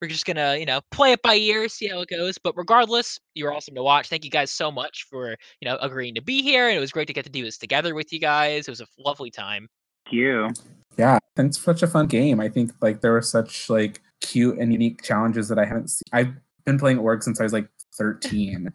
we're 0.02 0.08
just 0.08 0.26
gonna, 0.26 0.56
you 0.58 0.66
know, 0.66 0.82
play 0.92 1.12
it 1.12 1.22
by 1.22 1.36
ear, 1.36 1.68
see 1.68 1.88
how 1.88 2.00
it 2.02 2.10
goes. 2.10 2.38
But 2.38 2.56
regardless, 2.58 3.20
you 3.34 3.46
were 3.46 3.54
awesome 3.54 3.76
to 3.76 3.84
watch. 3.84 4.10
Thank 4.10 4.24
you 4.24 4.32
guys 4.32 4.52
so 4.52 4.72
much 4.72 5.06
for, 5.10 5.36
you 5.62 5.68
know, 5.68 5.78
agreeing 5.82 6.16
to 6.16 6.22
be 6.22 6.42
here. 6.42 6.68
And 6.68 6.78
it 6.78 6.80
was 6.80 6.92
great 6.92 7.08
to 7.08 7.14
get 7.14 7.26
to 7.26 7.32
do 7.32 7.44
this 7.44 7.58
together 7.58 7.96
with 7.96 8.14
you 8.14 8.20
guys. 8.20 8.68
It 8.68 8.72
was 8.72 8.82
a 8.82 8.88
lovely 8.98 9.32
time. 9.32 9.68
Thank 10.06 10.14
you. 10.14 10.50
Yeah, 10.98 11.18
and 11.38 11.48
it's 11.48 11.60
such 11.62 11.84
a 11.84 11.88
fun 11.88 12.08
game. 12.08 12.40
I 12.40 12.50
think 12.50 12.72
like 12.82 13.02
there 13.02 13.14
were 13.14 13.22
such 13.22 13.70
like 13.70 14.02
cute 14.22 14.58
and 14.58 14.72
unique 14.72 15.02
challenges 15.02 15.48
that 15.48 15.60
I 15.60 15.66
haven't 15.66 15.90
seen. 15.90 16.04
I've 16.12 16.34
been 16.66 16.80
playing 16.80 17.00
Org 17.00 17.24
since 17.24 17.40
I 17.40 17.44
was 17.44 17.54
like 17.54 17.70
13, 17.98 18.72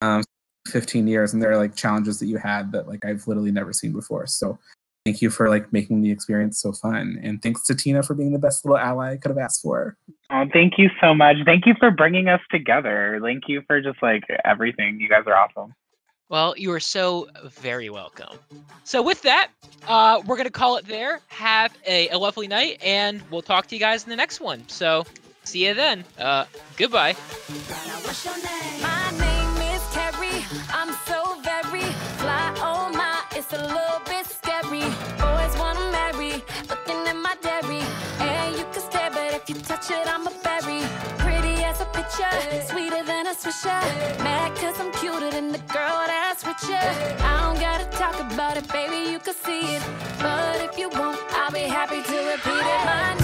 um, 0.00 0.24
15 0.66 1.06
years, 1.06 1.32
and 1.32 1.42
there 1.42 1.52
are 1.52 1.56
like 1.56 1.76
challenges 1.76 2.18
that 2.18 2.26
you 2.26 2.36
had 2.36 2.72
that 2.72 2.88
like 2.88 3.04
I've 3.04 3.26
literally 3.28 3.52
never 3.52 3.72
seen 3.72 3.92
before. 3.92 4.26
So 4.26 4.58
thank 5.04 5.22
you 5.22 5.30
for 5.30 5.48
like 5.48 5.72
making 5.72 6.02
the 6.02 6.10
experience 6.10 6.60
so 6.60 6.72
fun, 6.72 7.20
and 7.22 7.40
thanks 7.42 7.64
to 7.66 7.74
Tina 7.74 8.02
for 8.02 8.14
being 8.14 8.32
the 8.32 8.38
best 8.38 8.64
little 8.64 8.78
ally 8.78 9.12
I 9.12 9.16
could 9.16 9.30
have 9.30 9.38
asked 9.38 9.62
for. 9.62 9.96
Oh, 10.30 10.44
thank 10.52 10.74
you 10.76 10.90
so 11.00 11.14
much. 11.14 11.36
Thank 11.44 11.64
you 11.66 11.74
for 11.78 11.90
bringing 11.90 12.28
us 12.28 12.40
together. 12.50 13.18
Thank 13.22 13.44
you 13.48 13.62
for 13.66 13.80
just 13.80 14.02
like 14.02 14.24
everything. 14.44 15.00
You 15.00 15.08
guys 15.08 15.22
are 15.26 15.34
awesome. 15.34 15.74
Well, 16.28 16.54
you 16.58 16.70
are 16.72 16.80
so 16.80 17.28
very 17.44 17.88
welcome. 17.88 18.38
So 18.84 19.00
with 19.00 19.22
that, 19.22 19.48
uh, 19.86 20.20
we're 20.26 20.36
gonna 20.36 20.50
call 20.50 20.76
it 20.76 20.86
there. 20.86 21.20
Have 21.28 21.74
a, 21.86 22.10
a 22.10 22.18
lovely 22.18 22.46
night, 22.46 22.78
and 22.84 23.22
we'll 23.30 23.40
talk 23.40 23.66
to 23.68 23.74
you 23.74 23.80
guys 23.80 24.04
in 24.04 24.10
the 24.10 24.16
next 24.16 24.38
one. 24.38 24.68
So 24.68 25.06
see 25.44 25.66
you 25.66 25.72
then. 25.72 26.04
Uh, 26.18 26.44
goodbye. 26.76 27.16
My 28.82 29.08
it, 39.90 40.06
I'm 40.06 40.26
a 40.26 40.32
berry. 40.42 40.82
Pretty 41.18 41.62
as 41.64 41.80
a 41.80 41.86
picture, 41.86 42.38
sweeter 42.66 43.02
than 43.04 43.26
a 43.26 43.34
swisher. 43.34 43.82
Mad 44.22 44.54
cause 44.56 44.78
I'm 44.80 44.92
cuter 44.92 45.30
than 45.30 45.52
the 45.52 45.58
girl 45.72 45.98
that's 46.06 46.44
richer. 46.46 46.86
I 47.20 47.40
don't 47.42 47.60
gotta 47.60 47.84
talk 47.96 48.18
about 48.20 48.56
it, 48.56 48.68
baby, 48.72 49.10
you 49.10 49.18
can 49.18 49.34
see 49.34 49.76
it. 49.76 49.82
But 50.20 50.60
if 50.60 50.78
you 50.78 50.88
want, 50.88 51.18
I'll 51.32 51.50
be 51.50 51.60
happy 51.60 52.02
to 52.02 52.16
repeat 52.32 52.64
it. 52.74 52.84
My 52.84 53.17